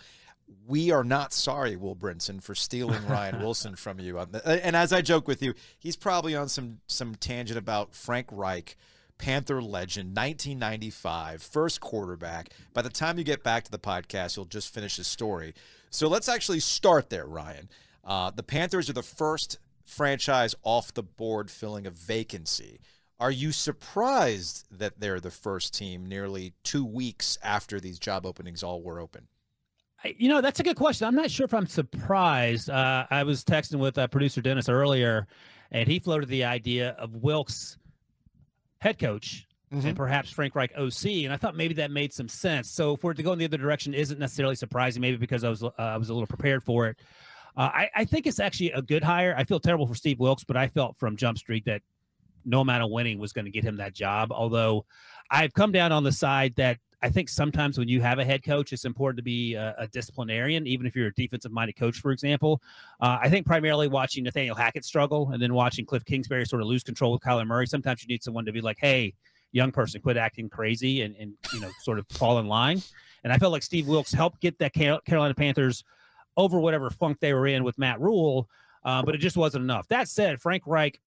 We 0.67 0.91
are 0.91 1.05
not 1.05 1.31
sorry, 1.31 1.77
Will 1.77 1.95
Brinson, 1.95 2.43
for 2.43 2.55
stealing 2.55 3.07
Ryan 3.07 3.39
Wilson 3.41 3.77
from 3.77 4.01
you. 4.01 4.19
And 4.19 4.75
as 4.75 4.91
I 4.91 5.01
joke 5.01 5.29
with 5.29 5.41
you, 5.41 5.53
he's 5.79 5.95
probably 5.95 6.35
on 6.35 6.49
some 6.49 6.79
some 6.87 7.15
tangent 7.15 7.57
about 7.57 7.95
Frank 7.95 8.27
Reich, 8.33 8.75
Panther 9.21 9.61
legend, 9.61 10.17
1995, 10.17 11.43
first 11.43 11.79
quarterback. 11.79 12.49
By 12.73 12.81
the 12.81 12.89
time 12.89 13.19
you 13.19 13.23
get 13.23 13.43
back 13.43 13.63
to 13.65 13.71
the 13.71 13.77
podcast, 13.77 14.35
you'll 14.35 14.45
just 14.45 14.73
finish 14.73 14.95
his 14.95 15.05
story. 15.05 15.53
So 15.91 16.07
let's 16.07 16.27
actually 16.27 16.59
start 16.59 17.11
there, 17.11 17.27
Ryan. 17.27 17.69
Uh, 18.03 18.31
the 18.31 18.41
Panthers 18.41 18.89
are 18.89 18.93
the 18.93 19.03
first 19.03 19.59
franchise 19.85 20.55
off 20.63 20.91
the 20.95 21.03
board 21.03 21.51
filling 21.51 21.85
a 21.85 21.91
vacancy. 21.91 22.79
Are 23.19 23.29
you 23.29 23.51
surprised 23.51 24.65
that 24.71 24.99
they're 24.99 25.19
the 25.19 25.29
first 25.29 25.75
team 25.75 26.07
nearly 26.07 26.53
two 26.63 26.83
weeks 26.83 27.37
after 27.43 27.79
these 27.79 27.99
job 27.99 28.25
openings 28.25 28.63
all 28.63 28.81
were 28.81 28.99
open? 28.99 29.27
You 30.17 30.29
know, 30.29 30.41
that's 30.41 30.59
a 30.59 30.63
good 30.63 30.77
question. 30.77 31.07
I'm 31.07 31.13
not 31.13 31.29
sure 31.29 31.45
if 31.45 31.53
I'm 31.53 31.67
surprised. 31.67 32.71
Uh, 32.71 33.05
I 33.11 33.21
was 33.21 33.43
texting 33.43 33.77
with 33.77 33.99
uh, 33.99 34.07
producer 34.07 34.41
Dennis 34.41 34.67
earlier, 34.67 35.27
and 35.69 35.87
he 35.87 35.99
floated 35.99 36.27
the 36.27 36.45
idea 36.45 36.95
of 36.97 37.17
Wilks 37.17 37.77
head 38.81 38.99
coach 38.99 39.47
mm-hmm. 39.71 39.87
and 39.87 39.95
perhaps 39.95 40.29
Frank 40.29 40.55
Reich 40.55 40.71
OC, 40.77 41.05
and 41.23 41.31
I 41.31 41.37
thought 41.37 41.55
maybe 41.55 41.75
that 41.75 41.91
made 41.91 42.11
some 42.11 42.27
sense. 42.27 42.71
So 42.71 42.95
for 42.95 43.11
it 43.11 43.15
to 43.15 43.23
go 43.23 43.31
in 43.31 43.39
the 43.39 43.45
other 43.45 43.57
direction 43.57 43.93
isn't 43.93 44.19
necessarily 44.19 44.55
surprising, 44.55 45.01
maybe 45.01 45.17
because 45.17 45.43
I 45.43 45.49
was 45.49 45.63
uh, 45.63 45.69
I 45.77 45.97
was 45.97 46.09
a 46.09 46.13
little 46.13 46.27
prepared 46.27 46.63
for 46.63 46.87
it. 46.87 46.99
Uh, 47.55 47.69
I, 47.73 47.89
I 47.95 48.05
think 48.05 48.27
it's 48.27 48.39
actually 48.39 48.71
a 48.71 48.81
good 48.81 49.03
hire. 49.03 49.35
I 49.37 49.43
feel 49.43 49.59
terrible 49.59 49.85
for 49.85 49.95
Steve 49.95 50.19
Wilks, 50.19 50.43
but 50.43 50.57
I 50.57 50.67
felt 50.67 50.97
from 50.97 51.17
Jump 51.17 51.37
Street 51.37 51.65
that 51.65 51.81
no 52.45 52.61
amount 52.61 52.83
of 52.83 52.89
winning 52.89 53.19
was 53.19 53.33
going 53.33 53.45
to 53.45 53.51
get 53.51 53.63
him 53.63 53.77
that 53.77 53.93
job. 53.93 54.31
Although 54.31 54.85
I've 55.29 55.53
come 55.53 55.71
down 55.71 55.91
on 55.91 56.03
the 56.03 56.11
side 56.11 56.55
that 56.55 56.77
I 57.01 57.09
think 57.09 57.29
sometimes 57.29 57.77
when 57.77 57.87
you 57.87 58.01
have 58.01 58.19
a 58.19 58.25
head 58.25 58.43
coach, 58.43 58.73
it's 58.73 58.85
important 58.85 59.17
to 59.17 59.23
be 59.23 59.55
a, 59.55 59.73
a 59.77 59.87
disciplinarian, 59.87 60.67
even 60.67 60.85
if 60.85 60.95
you're 60.95 61.07
a 61.07 61.13
defensive 61.13 61.51
minded 61.51 61.75
coach, 61.75 61.99
for 61.99 62.11
example. 62.11 62.61
Uh, 62.99 63.17
I 63.21 63.29
think 63.29 63.45
primarily 63.45 63.87
watching 63.87 64.23
Nathaniel 64.23 64.55
Hackett 64.55 64.85
struggle 64.85 65.31
and 65.31 65.41
then 65.41 65.53
watching 65.53 65.85
Cliff 65.85 66.05
Kingsbury 66.05 66.45
sort 66.45 66.61
of 66.61 66.67
lose 66.67 66.83
control 66.83 67.11
with 67.11 67.21
Kyler 67.21 67.47
Murray, 67.47 67.67
sometimes 67.67 68.03
you 68.03 68.07
need 68.07 68.23
someone 68.23 68.45
to 68.45 68.51
be 68.51 68.61
like, 68.61 68.77
hey, 68.79 69.13
young 69.51 69.71
person, 69.71 70.01
quit 70.01 70.17
acting 70.17 70.49
crazy 70.49 71.01
and, 71.01 71.15
and 71.17 71.33
you 71.53 71.59
know, 71.59 71.69
sort 71.81 71.99
of 71.99 72.07
fall 72.09 72.39
in 72.39 72.47
line. 72.47 72.81
And 73.23 73.33
I 73.33 73.37
felt 73.37 73.51
like 73.51 73.63
Steve 73.63 73.87
Wilks 73.87 74.13
helped 74.13 74.39
get 74.39 74.57
that 74.59 74.73
Carolina 74.73 75.33
Panthers– 75.33 75.83
over 76.37 76.59
whatever 76.59 76.89
funk 76.89 77.19
they 77.19 77.33
were 77.33 77.47
in 77.47 77.63
with 77.63 77.77
Matt 77.77 77.99
Rhule, 77.99 78.49
uh, 78.83 79.03
but 79.03 79.15
it 79.15 79.19
just 79.19 79.37
wasn't 79.37 79.63
enough. 79.63 79.87
That 79.87 80.07
said, 80.07 80.41
Frank 80.41 80.63
Reich 80.65 80.99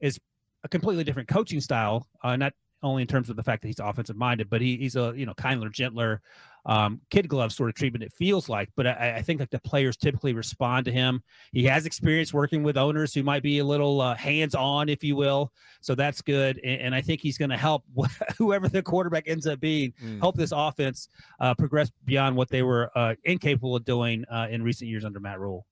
is 0.00 0.18
a 0.64 0.68
completely 0.68 1.04
different 1.04 1.28
coaching 1.28 1.60
style, 1.60 2.06
uh, 2.22 2.36
not 2.36 2.52
only 2.82 3.02
in 3.02 3.08
terms 3.08 3.30
of 3.30 3.36
the 3.36 3.42
fact 3.42 3.62
that 3.62 3.68
he's 3.68 3.80
offensive 3.80 4.16
minded, 4.16 4.50
but 4.50 4.60
he, 4.60 4.76
he's 4.76 4.96
a 4.96 5.12
you 5.16 5.26
know 5.26 5.34
kinder, 5.34 5.68
gentler, 5.68 6.20
um, 6.66 7.00
kid 7.10 7.28
glove 7.28 7.52
sort 7.52 7.68
of 7.68 7.74
treatment. 7.74 8.04
It 8.04 8.12
feels 8.12 8.48
like, 8.48 8.68
but 8.76 8.86
I, 8.86 9.16
I, 9.16 9.22
think 9.22 9.40
like 9.40 9.50
the 9.50 9.58
players 9.60 9.96
typically 9.96 10.32
respond 10.32 10.84
to 10.86 10.92
him. 10.92 11.22
He 11.52 11.64
has 11.64 11.86
experience 11.86 12.32
working 12.32 12.62
with 12.62 12.76
owners 12.76 13.12
who 13.12 13.22
might 13.22 13.42
be 13.42 13.58
a 13.58 13.64
little 13.64 14.00
uh, 14.00 14.14
hands 14.14 14.54
on, 14.54 14.88
if 14.88 15.02
you 15.02 15.16
will. 15.16 15.52
So 15.80 15.94
that's 15.94 16.22
good, 16.22 16.60
and, 16.62 16.80
and 16.80 16.94
I 16.94 17.00
think 17.00 17.20
he's 17.20 17.38
going 17.38 17.50
to 17.50 17.56
help 17.56 17.84
whoever 18.38 18.68
the 18.68 18.82
quarterback 18.82 19.24
ends 19.26 19.46
up 19.46 19.60
being, 19.60 19.92
mm. 20.02 20.20
help 20.20 20.36
this 20.36 20.52
offense 20.54 21.08
uh, 21.40 21.54
progress 21.54 21.90
beyond 22.04 22.36
what 22.36 22.48
they 22.48 22.62
were 22.62 22.90
uh, 22.96 23.14
incapable 23.24 23.76
of 23.76 23.84
doing 23.84 24.24
uh, 24.30 24.46
in 24.50 24.62
recent 24.62 24.88
years 24.88 25.04
under 25.04 25.20
Matt 25.20 25.40
Rhule. 25.40 25.66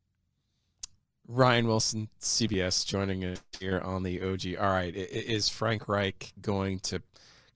Ryan 1.33 1.69
Wilson, 1.69 2.09
CBS, 2.21 2.85
joining 2.85 3.25
us 3.25 3.41
here 3.61 3.79
on 3.79 4.03
the 4.03 4.21
OG. 4.21 4.61
All 4.61 4.69
right, 4.69 4.93
is 4.95 5.49
Frank 5.49 5.89
Reich 5.89 6.33
going 6.41 6.81
to 6.81 7.01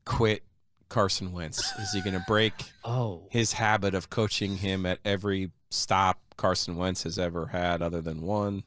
quit 0.05 0.45
Carson 0.89 1.33
Wentz? 1.33 1.59
Is 1.81 1.91
he 1.93 2.01
going 2.01 2.15
to 2.15 2.25
break 2.29 2.53
oh. 2.85 3.27
his 3.31 3.53
habit 3.53 3.97
of 3.97 4.11
coaching 4.11 4.57
him 4.57 4.87
at 4.87 5.01
every 5.05 5.51
stop 5.71 6.21
Carson 6.37 6.77
Wentz 6.77 7.03
has 7.03 7.19
ever 7.19 7.47
had, 7.47 7.83
other 7.83 8.01
than 8.01 8.23
one? 8.23 8.63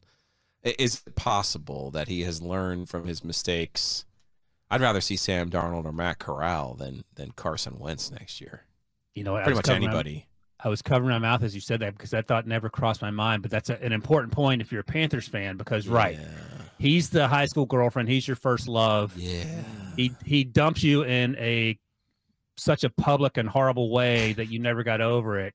Is 0.63 1.01
it 1.07 1.15
possible 1.15 1.89
that 1.91 2.09
he 2.09 2.23
has 2.23 2.41
learned 2.41 2.89
from 2.89 3.07
his 3.07 3.23
mistakes? 3.23 4.05
I'd 4.69 4.81
rather 4.81 4.99
see 4.99 5.15
Sam 5.15 5.49
Darnold 5.49 5.85
or 5.85 5.93
Matt 5.93 6.19
Corral 6.19 6.73
than 6.73 7.05
than 7.15 7.31
Carson 7.31 7.79
Wentz 7.79 8.11
next 8.11 8.41
year. 8.41 8.63
You 9.15 9.23
know, 9.23 9.35
pretty 9.35 9.53
much 9.53 9.69
anybody. 9.69 10.27
I 10.59 10.69
was 10.69 10.81
covering 10.81 11.09
my 11.11 11.19
mouth 11.19 11.43
as 11.43 11.53
you 11.53 11.61
said 11.61 11.81
that 11.81 11.93
because 11.93 12.11
that 12.11 12.27
thought 12.27 12.47
never 12.47 12.69
crossed 12.69 13.01
my 13.01 13.11
mind. 13.11 13.41
But 13.41 13.51
that's 13.51 13.69
a, 13.69 13.81
an 13.83 13.91
important 13.91 14.33
point 14.33 14.61
if 14.61 14.71
you're 14.71 14.81
a 14.81 14.85
Panthers 14.85 15.27
fan 15.27 15.57
because 15.57 15.85
yeah. 15.85 15.93
right, 15.93 16.19
he's 16.79 17.09
the 17.09 17.27
high 17.27 17.45
school 17.45 17.65
girlfriend. 17.65 18.09
He's 18.09 18.27
your 18.27 18.35
first 18.35 18.67
love. 18.67 19.15
Yeah, 19.15 19.45
he 19.95 20.13
he 20.25 20.43
dumps 20.43 20.83
you 20.83 21.03
in 21.03 21.35
a 21.37 21.77
such 22.57 22.83
a 22.83 22.89
public 22.89 23.37
and 23.37 23.47
horrible 23.47 23.91
way 23.91 24.33
that 24.33 24.47
you 24.47 24.59
never 24.59 24.83
got 24.83 24.99
over 24.99 25.39
it 25.39 25.53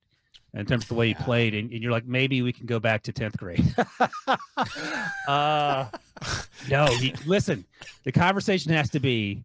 in 0.55 0.67
terms 0.67 0.85
of 0.85 0.89
the 0.89 0.95
way 0.95 1.09
he 1.09 1.15
played 1.15 1.55
and, 1.55 1.71
and 1.73 1.83
you're 1.83 1.93
like 1.93 2.07
maybe 2.07 2.43
we 2.43 2.53
can 2.53 2.67
go 2.67 2.79
back 2.79 3.03
to 3.03 3.13
10th 3.13 3.37
grade 3.37 3.75
uh 5.29 5.87
no 6.71 6.87
he, 6.87 7.15
listen 7.27 7.65
the 8.05 8.13
conversation 8.13 8.73
has 8.73 8.91
to 8.91 9.01
be 9.01 9.43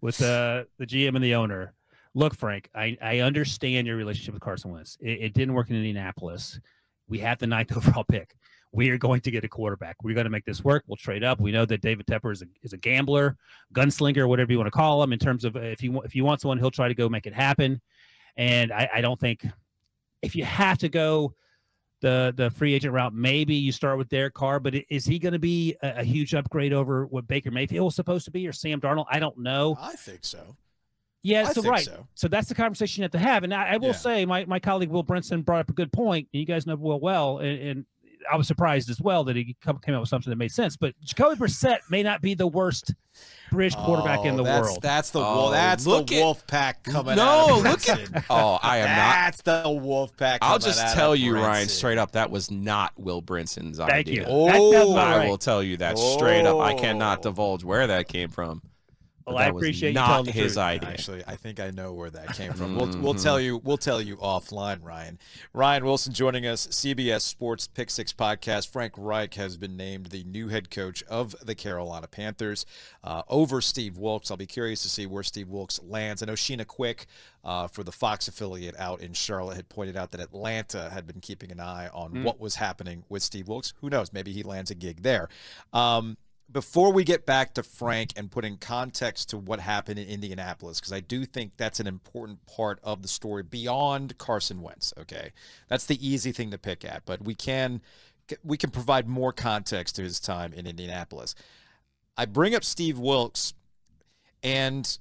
with 0.00 0.16
the 0.18 0.66
the 0.78 0.86
gm 0.86 1.14
and 1.14 1.24
the 1.24 1.34
owner 1.34 1.72
look 2.16 2.34
frank 2.34 2.68
i 2.74 2.96
i 3.00 3.20
understand 3.20 3.86
your 3.86 3.96
relationship 3.96 4.34
with 4.34 4.42
carson 4.42 4.72
wentz 4.72 4.96
it, 5.00 5.20
it 5.20 5.34
didn't 5.34 5.54
work 5.54 5.70
in 5.70 5.76
indianapolis 5.76 6.58
we 7.08 7.18
had 7.18 7.38
the 7.38 7.46
ninth 7.46 7.76
overall 7.76 8.04
pick 8.04 8.34
we 8.76 8.90
are 8.90 8.98
going 8.98 9.22
to 9.22 9.30
get 9.30 9.42
a 9.42 9.48
quarterback. 9.48 9.96
We're 10.02 10.14
going 10.14 10.24
to 10.24 10.30
make 10.30 10.44
this 10.44 10.62
work. 10.62 10.84
We'll 10.86 10.96
trade 10.96 11.24
up. 11.24 11.40
We 11.40 11.50
know 11.50 11.64
that 11.64 11.80
David 11.80 12.06
Tepper 12.06 12.30
is 12.30 12.42
a, 12.42 12.46
is 12.62 12.74
a 12.74 12.76
gambler, 12.76 13.36
gunslinger, 13.72 14.28
whatever 14.28 14.52
you 14.52 14.58
want 14.58 14.66
to 14.66 14.70
call 14.70 15.02
him. 15.02 15.14
In 15.14 15.18
terms 15.18 15.46
of 15.46 15.56
uh, 15.56 15.60
if 15.60 15.82
you 15.82 16.02
if 16.02 16.14
you 16.14 16.24
want 16.24 16.42
someone, 16.42 16.58
he'll 16.58 16.70
try 16.70 16.86
to 16.86 16.94
go 16.94 17.08
make 17.08 17.26
it 17.26 17.32
happen. 17.32 17.80
And 18.36 18.70
I, 18.70 18.88
I 18.96 19.00
don't 19.00 19.18
think 19.18 19.46
if 20.20 20.36
you 20.36 20.44
have 20.44 20.76
to 20.78 20.90
go 20.90 21.34
the 22.02 22.34
the 22.36 22.50
free 22.50 22.74
agent 22.74 22.92
route, 22.92 23.14
maybe 23.14 23.54
you 23.54 23.72
start 23.72 23.96
with 23.96 24.10
Derek 24.10 24.34
Carr. 24.34 24.60
But 24.60 24.74
is 24.90 25.06
he 25.06 25.18
going 25.18 25.32
to 25.32 25.38
be 25.38 25.74
a, 25.82 26.00
a, 26.00 26.04
huge 26.04 26.34
upgrade 26.34 26.74
over 26.74 27.06
what 27.06 27.26
Baker 27.26 27.50
Mayfield 27.50 27.86
was 27.86 27.96
supposed 27.96 28.26
to 28.26 28.30
be 28.30 28.46
or 28.46 28.52
Sam 28.52 28.78
Darnold? 28.78 29.06
I 29.10 29.18
don't 29.18 29.38
know. 29.38 29.76
I 29.80 29.94
think 29.94 30.20
so. 30.22 30.56
Yeah, 31.26 31.48
I 31.48 31.52
so 31.52 31.62
right. 31.62 31.84
So. 31.84 32.06
so. 32.14 32.28
that's 32.28 32.48
the 32.48 32.54
conversation 32.54 33.00
you 33.00 33.04
have 33.04 33.10
to 33.12 33.18
have. 33.18 33.42
And 33.42 33.52
I, 33.52 33.74
I 33.74 33.76
will 33.78 33.88
yeah. 33.88 33.92
say, 33.94 34.24
my, 34.26 34.44
my 34.44 34.60
colleague 34.60 34.90
Will 34.90 35.02
Brinson 35.02 35.44
brought 35.44 35.60
up 35.60 35.70
a 35.70 35.72
good 35.72 35.92
point. 35.92 36.28
You 36.30 36.46
guys 36.46 36.66
know 36.66 36.76
Will 36.76 37.00
well, 37.00 37.38
and, 37.38 37.58
and 37.58 37.86
I 38.30 38.36
was 38.36 38.46
surprised 38.46 38.90
as 38.90 39.00
well 39.00 39.24
that 39.24 39.34
he 39.34 39.56
came 39.64 39.94
up 39.94 40.00
with 40.00 40.08
something 40.08 40.30
that 40.30 40.36
made 40.36 40.52
sense. 40.52 40.76
But 40.76 40.94
Jacoby 41.04 41.34
Brissett 41.34 41.78
may 41.90 42.04
not 42.04 42.22
be 42.22 42.34
the 42.34 42.46
worst 42.46 42.94
bridge 43.50 43.74
quarterback 43.74 44.20
oh, 44.20 44.24
in 44.24 44.36
the 44.36 44.44
that's, 44.44 44.68
world. 44.68 44.78
That's 44.82 45.10
the 45.10 45.20
oh, 45.20 45.50
that's 45.50 45.82
the 45.82 45.98
at, 45.98 46.10
wolf 46.10 46.46
pack 46.46 46.84
coming 46.84 47.16
no, 47.16 47.22
out. 47.22 47.48
No, 47.64 47.70
look 47.70 47.88
at 47.88 48.24
Oh, 48.30 48.60
I 48.62 48.78
am 48.78 48.84
that's 48.84 49.46
not. 49.46 49.52
That's 49.52 49.64
the 49.64 49.70
wolf 49.70 50.16
pack. 50.16 50.38
I'll 50.42 50.60
just 50.60 50.94
tell 50.94 51.16
you, 51.16 51.32
Brinson. 51.32 51.42
Ryan, 51.42 51.68
straight 51.68 51.98
up, 51.98 52.12
that 52.12 52.30
was 52.30 52.52
not 52.52 52.92
Will 52.96 53.20
Brinson's 53.20 53.78
Thank 53.78 53.92
idea. 53.92 54.20
You. 54.22 54.26
Oh, 54.28 54.94
I 54.94 55.26
will 55.26 55.38
tell 55.38 55.60
you 55.60 55.76
that 55.78 55.98
straight 55.98 56.46
up. 56.46 56.58
I 56.60 56.74
cannot 56.74 57.18
oh. 57.18 57.22
divulge 57.22 57.64
where 57.64 57.88
that 57.88 58.06
came 58.06 58.30
from. 58.30 58.62
Well, 59.26 59.38
I 59.38 59.46
appreciate 59.46 59.90
you 59.90 59.94
telling 59.96 60.26
his 60.26 60.52
truth. 60.52 60.58
idea. 60.58 60.88
Actually, 60.88 61.24
I 61.26 61.34
think 61.34 61.58
I 61.58 61.70
know 61.72 61.92
where 61.92 62.10
that 62.10 62.34
came 62.34 62.52
from. 62.52 62.76
we'll, 62.76 62.96
we'll 63.00 63.14
tell 63.14 63.40
you. 63.40 63.58
We'll 63.58 63.76
tell 63.76 64.00
you 64.00 64.16
offline, 64.18 64.84
Ryan. 64.84 65.18
Ryan 65.52 65.84
Wilson 65.84 66.12
joining 66.12 66.46
us. 66.46 66.68
CBS 66.68 67.22
Sports 67.22 67.66
Pick 67.66 67.90
Six 67.90 68.12
podcast. 68.12 68.70
Frank 68.70 68.92
Reich 68.96 69.34
has 69.34 69.56
been 69.56 69.76
named 69.76 70.06
the 70.06 70.22
new 70.22 70.46
head 70.46 70.70
coach 70.70 71.02
of 71.04 71.34
the 71.44 71.56
Carolina 71.56 72.06
Panthers 72.06 72.66
uh, 73.02 73.22
over 73.28 73.60
Steve 73.60 73.98
Wilks. 73.98 74.30
I'll 74.30 74.36
be 74.36 74.46
curious 74.46 74.82
to 74.82 74.88
see 74.88 75.06
where 75.06 75.24
Steve 75.24 75.48
Wilks 75.48 75.80
lands. 75.82 76.22
I 76.22 76.26
know 76.26 76.34
Sheena 76.34 76.64
Quick 76.64 77.06
uh, 77.44 77.66
for 77.66 77.82
the 77.82 77.92
Fox 77.92 78.28
affiliate 78.28 78.78
out 78.78 79.00
in 79.00 79.12
Charlotte 79.12 79.56
had 79.56 79.68
pointed 79.68 79.96
out 79.96 80.12
that 80.12 80.20
Atlanta 80.20 80.88
had 80.90 81.04
been 81.04 81.20
keeping 81.20 81.50
an 81.50 81.58
eye 81.58 81.88
on 81.92 82.12
mm. 82.12 82.22
what 82.22 82.38
was 82.38 82.54
happening 82.54 83.02
with 83.08 83.24
Steve 83.24 83.48
Wilks. 83.48 83.72
Who 83.80 83.90
knows? 83.90 84.12
Maybe 84.12 84.32
he 84.32 84.44
lands 84.44 84.70
a 84.70 84.76
gig 84.76 85.02
there. 85.02 85.28
Um, 85.72 86.16
before 86.50 86.92
we 86.92 87.04
get 87.04 87.26
back 87.26 87.54
to 87.54 87.62
Frank 87.62 88.12
and 88.16 88.30
put 88.30 88.44
in 88.44 88.56
context 88.56 89.30
to 89.30 89.38
what 89.38 89.60
happened 89.60 89.98
in 89.98 90.08
Indianapolis, 90.08 90.80
because 90.80 90.92
I 90.92 91.00
do 91.00 91.24
think 91.24 91.52
that's 91.56 91.80
an 91.80 91.86
important 91.86 92.44
part 92.46 92.78
of 92.82 93.02
the 93.02 93.08
story 93.08 93.42
beyond 93.42 94.16
Carson 94.18 94.62
Wentz. 94.62 94.94
Okay, 94.98 95.32
that's 95.68 95.86
the 95.86 96.06
easy 96.06 96.32
thing 96.32 96.50
to 96.52 96.58
pick 96.58 96.84
at, 96.84 97.04
but 97.04 97.22
we 97.22 97.34
can 97.34 97.80
we 98.44 98.56
can 98.56 98.70
provide 98.70 99.08
more 99.08 99.32
context 99.32 99.96
to 99.96 100.02
his 100.02 100.20
time 100.20 100.52
in 100.52 100.66
Indianapolis. 100.66 101.34
I 102.16 102.26
bring 102.26 102.54
up 102.54 102.64
Steve 102.64 102.98
Wilks 102.98 103.54
and 104.42 104.98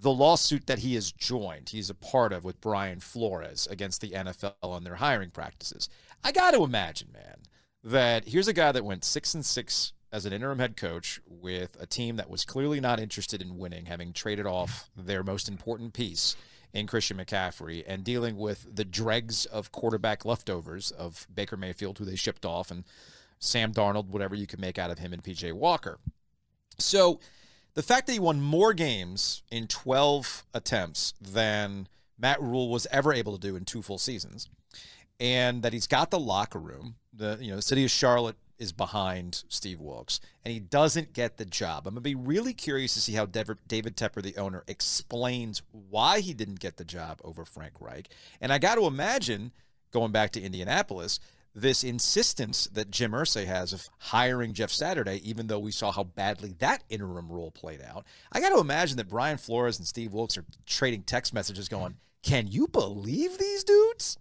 the 0.00 0.12
lawsuit 0.12 0.66
that 0.66 0.78
he 0.78 0.94
has 0.94 1.10
joined, 1.10 1.70
he's 1.70 1.90
a 1.90 1.94
part 1.94 2.32
of 2.32 2.44
with 2.44 2.60
Brian 2.60 3.00
Flores 3.00 3.66
against 3.68 4.00
the 4.00 4.10
NFL 4.10 4.54
on 4.62 4.84
their 4.84 4.94
hiring 4.94 5.30
practices. 5.30 5.88
I 6.22 6.30
got 6.30 6.52
to 6.52 6.62
imagine, 6.62 7.08
man, 7.12 7.38
that 7.82 8.28
here's 8.28 8.48
a 8.48 8.52
guy 8.52 8.70
that 8.70 8.84
went 8.84 9.04
six 9.04 9.34
and 9.34 9.44
six 9.44 9.92
as 10.12 10.24
an 10.24 10.32
interim 10.32 10.58
head 10.58 10.76
coach 10.76 11.20
with 11.26 11.76
a 11.80 11.86
team 11.86 12.16
that 12.16 12.30
was 12.30 12.44
clearly 12.44 12.80
not 12.80 13.00
interested 13.00 13.42
in 13.42 13.58
winning, 13.58 13.86
having 13.86 14.12
traded 14.12 14.46
off 14.46 14.90
their 14.96 15.22
most 15.22 15.48
important 15.48 15.92
piece 15.92 16.36
in 16.72 16.86
Christian 16.86 17.18
McCaffrey 17.18 17.84
and 17.86 18.04
dealing 18.04 18.36
with 18.36 18.66
the 18.74 18.84
dregs 18.84 19.44
of 19.46 19.72
quarterback 19.72 20.24
leftovers 20.24 20.90
of 20.90 21.26
Baker 21.32 21.56
Mayfield, 21.56 21.98
who 21.98 22.04
they 22.04 22.16
shipped 22.16 22.44
off, 22.44 22.70
and 22.70 22.84
Sam 23.38 23.72
Darnold, 23.72 24.08
whatever 24.08 24.34
you 24.34 24.46
could 24.46 24.60
make 24.60 24.78
out 24.78 24.90
of 24.90 24.98
him, 24.98 25.12
and 25.12 25.22
PJ 25.22 25.52
Walker. 25.52 25.98
So 26.78 27.20
the 27.74 27.82
fact 27.82 28.06
that 28.06 28.12
he 28.12 28.18
won 28.18 28.40
more 28.40 28.72
games 28.72 29.42
in 29.50 29.66
12 29.66 30.44
attempts 30.54 31.14
than 31.20 31.88
Matt 32.18 32.42
Rhule 32.42 32.68
was 32.68 32.86
ever 32.90 33.12
able 33.12 33.38
to 33.38 33.46
do 33.46 33.56
in 33.56 33.64
two 33.64 33.82
full 33.82 33.98
seasons, 33.98 34.48
and 35.20 35.62
that 35.62 35.72
he's 35.72 35.86
got 35.86 36.10
the 36.10 36.18
locker 36.18 36.58
room, 36.58 36.96
the 37.12 37.38
you 37.40 37.50
know 37.50 37.56
the 37.56 37.62
city 37.62 37.84
of 37.84 37.90
Charlotte 37.90 38.36
is 38.58 38.72
behind 38.72 39.44
Steve 39.48 39.80
Wilks, 39.80 40.20
and 40.44 40.52
he 40.52 40.60
doesn't 40.60 41.12
get 41.12 41.36
the 41.36 41.44
job. 41.44 41.86
I'm 41.86 41.94
going 41.94 42.02
to 42.02 42.02
be 42.02 42.14
really 42.14 42.52
curious 42.52 42.94
to 42.94 43.00
see 43.00 43.12
how 43.12 43.26
David 43.26 43.58
Tepper, 43.68 44.22
the 44.22 44.36
owner, 44.36 44.64
explains 44.66 45.62
why 45.70 46.20
he 46.20 46.34
didn't 46.34 46.60
get 46.60 46.76
the 46.76 46.84
job 46.84 47.20
over 47.24 47.44
Frank 47.44 47.74
Reich. 47.80 48.08
And 48.40 48.52
I 48.52 48.58
got 48.58 48.74
to 48.76 48.86
imagine, 48.86 49.52
going 49.92 50.12
back 50.12 50.32
to 50.32 50.42
Indianapolis, 50.42 51.20
this 51.54 51.82
insistence 51.82 52.66
that 52.72 52.90
Jim 52.90 53.12
Irsay 53.12 53.46
has 53.46 53.72
of 53.72 53.88
hiring 53.98 54.52
Jeff 54.52 54.70
Saturday, 54.70 55.20
even 55.28 55.46
though 55.46 55.58
we 55.58 55.72
saw 55.72 55.90
how 55.90 56.04
badly 56.04 56.54
that 56.58 56.84
interim 56.88 57.30
role 57.30 57.50
played 57.50 57.80
out. 57.82 58.04
I 58.32 58.40
got 58.40 58.50
to 58.50 58.60
imagine 58.60 58.96
that 58.98 59.08
Brian 59.08 59.38
Flores 59.38 59.78
and 59.78 59.86
Steve 59.86 60.12
Wilks 60.12 60.38
are 60.38 60.44
trading 60.66 61.02
text 61.02 61.34
messages 61.34 61.68
going, 61.68 61.96
Can 62.22 62.46
you 62.46 62.68
believe 62.68 63.38
these 63.38 63.64
dudes? 63.64 64.18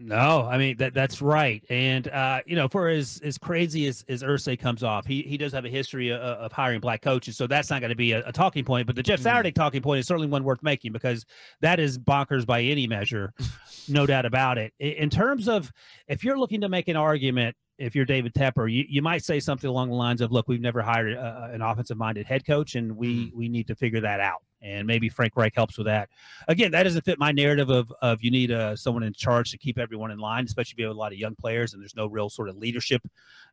No, 0.00 0.46
I 0.48 0.58
mean 0.58 0.76
that 0.76 0.94
that's 0.94 1.20
right, 1.20 1.64
and 1.68 2.06
uh, 2.06 2.40
you 2.46 2.54
know, 2.54 2.68
for 2.68 2.88
as 2.88 3.20
as 3.24 3.36
crazy 3.36 3.86
as 3.86 4.04
as 4.08 4.22
Irsay 4.22 4.56
comes 4.56 4.84
off, 4.84 5.04
he 5.04 5.22
he 5.22 5.36
does 5.36 5.52
have 5.52 5.64
a 5.64 5.68
history 5.68 6.10
of, 6.10 6.20
of 6.20 6.52
hiring 6.52 6.78
black 6.78 7.02
coaches, 7.02 7.36
so 7.36 7.48
that's 7.48 7.68
not 7.68 7.80
going 7.80 7.90
to 7.90 7.96
be 7.96 8.12
a, 8.12 8.24
a, 8.28 8.30
talking 8.30 8.64
point. 8.64 8.86
But 8.86 8.94
the 8.94 9.02
Jeff. 9.02 9.18
Saturday 9.18 9.50
mm-hmm. 9.50 9.60
talking 9.60 9.82
point 9.82 9.98
is 9.98 10.06
certainly 10.06 10.28
one 10.28 10.44
worth 10.44 10.62
making 10.62 10.92
because 10.92 11.26
that 11.62 11.80
is 11.80 11.98
bonkers 11.98 12.46
by 12.46 12.62
any 12.62 12.86
measure, 12.86 13.34
no 13.88 14.06
doubt 14.06 14.24
about 14.24 14.56
it. 14.56 14.72
In 14.78 15.10
terms 15.10 15.48
of 15.48 15.72
if 16.06 16.22
you're 16.22 16.38
looking 16.38 16.60
to 16.60 16.68
make 16.68 16.86
an 16.86 16.96
argument 16.96 17.56
if 17.78 17.94
you're 17.96 18.04
David 18.04 18.34
Tepper, 18.34 18.70
you, 18.70 18.84
you 18.88 19.02
might 19.02 19.24
say 19.24 19.40
something 19.40 19.68
along 19.68 19.88
the 19.88 19.96
lines 19.96 20.20
of, 20.20 20.30
"Look, 20.30 20.46
we've 20.46 20.60
never 20.60 20.80
hired 20.80 21.12
a, 21.14 21.50
an 21.52 21.62
offensive-minded 21.62 22.26
head 22.26 22.46
coach, 22.46 22.76
and 22.76 22.96
we 22.96 23.26
mm-hmm. 23.26 23.36
we 23.36 23.48
need 23.48 23.66
to 23.66 23.74
figure 23.74 24.00
that 24.02 24.20
out." 24.20 24.42
And 24.60 24.86
maybe 24.86 25.08
Frank 25.08 25.36
Reich 25.36 25.54
helps 25.54 25.78
with 25.78 25.86
that. 25.86 26.08
Again, 26.48 26.72
that 26.72 26.82
doesn't 26.82 27.04
fit 27.04 27.18
my 27.18 27.30
narrative 27.30 27.70
of 27.70 27.92
of 28.02 28.22
you 28.22 28.30
need 28.30 28.50
uh, 28.50 28.74
someone 28.74 29.04
in 29.04 29.12
charge 29.12 29.50
to 29.52 29.58
keep 29.58 29.78
everyone 29.78 30.10
in 30.10 30.18
line, 30.18 30.44
especially 30.44 30.72
if 30.72 30.78
you 30.78 30.86
have 30.86 30.96
a 30.96 30.98
lot 30.98 31.12
of 31.12 31.18
young 31.18 31.36
players 31.36 31.72
and 31.72 31.82
there's 31.82 31.94
no 31.94 32.06
real 32.06 32.28
sort 32.28 32.48
of 32.48 32.56
leadership. 32.56 33.02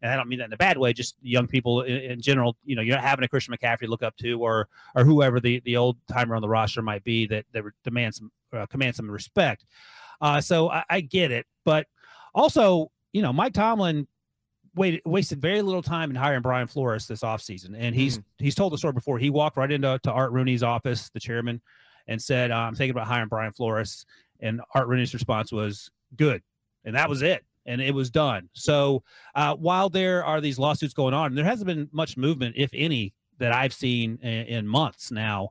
And 0.01 0.11
I 0.11 0.15
don't 0.15 0.27
mean 0.27 0.39
that 0.39 0.45
in 0.45 0.53
a 0.53 0.57
bad 0.57 0.77
way, 0.77 0.93
just 0.93 1.15
young 1.21 1.47
people 1.47 1.81
in, 1.81 1.97
in 1.97 2.21
general. 2.21 2.57
You 2.65 2.75
know, 2.75 2.81
you're 2.81 2.95
not 2.95 3.03
having 3.03 3.23
a 3.23 3.27
Christian 3.27 3.53
McCaffrey 3.53 3.81
to 3.81 3.87
look 3.87 4.03
up 4.03 4.17
to, 4.17 4.41
or 4.41 4.67
or 4.95 5.03
whoever 5.03 5.39
the 5.39 5.61
the 5.65 5.77
old 5.77 5.97
timer 6.07 6.35
on 6.35 6.41
the 6.41 6.49
roster 6.49 6.81
might 6.81 7.03
be 7.03 7.27
that 7.27 7.45
that 7.53 7.63
demands 7.83 8.17
some 8.17 8.31
uh, 8.53 8.65
command 8.65 8.95
some 8.95 9.09
respect. 9.09 9.65
Uh, 10.21 10.41
so 10.41 10.69
I, 10.71 10.83
I 10.89 11.01
get 11.01 11.31
it, 11.31 11.45
but 11.65 11.87
also, 12.33 12.91
you 13.13 13.21
know, 13.21 13.33
Mike 13.33 13.53
Tomlin 13.53 14.07
waited, 14.75 15.01
wasted 15.05 15.41
very 15.41 15.61
little 15.61 15.81
time 15.81 16.09
in 16.09 16.15
hiring 16.15 16.41
Brian 16.41 16.67
Flores 16.67 17.07
this 17.07 17.21
offseason. 17.21 17.75
And 17.77 17.95
he's 17.95 18.17
mm-hmm. 18.19 18.43
he's 18.43 18.55
told 18.55 18.73
the 18.73 18.77
story 18.77 18.93
before. 18.93 19.17
He 19.17 19.29
walked 19.29 19.57
right 19.57 19.71
into 19.71 19.99
to 20.03 20.11
Art 20.11 20.31
Rooney's 20.31 20.63
office, 20.63 21.09
the 21.09 21.19
chairman, 21.19 21.61
and 22.07 22.21
said, 22.21 22.51
"I'm 22.51 22.75
thinking 22.75 22.91
about 22.91 23.07
hiring 23.07 23.29
Brian 23.29 23.53
Flores." 23.53 24.05
And 24.41 24.61
Art 24.73 24.87
Rooney's 24.87 25.13
response 25.13 25.51
was, 25.51 25.89
"Good," 26.15 26.41
and 26.83 26.95
that 26.95 27.09
was 27.09 27.21
it. 27.21 27.43
And 27.67 27.81
it 27.81 27.95
was 27.95 28.11
done. 28.11 28.47
So 28.53 29.01
uh, 29.33 29.55
while 29.55 29.89
there 29.89 30.23
are 30.23 30.39
these 30.39 30.59
lawsuits 30.59 30.93
going 30.93 31.15
on, 31.15 31.33
there 31.33 31.43
hasn't 31.43 31.65
been 31.65 31.89
much 31.91 32.15
movement, 32.15 32.53
if 32.55 32.69
any, 32.75 33.11
that 33.39 33.53
I've 33.53 33.73
seen 33.73 34.19
in, 34.21 34.45
in 34.45 34.67
months 34.67 35.09
now. 35.09 35.49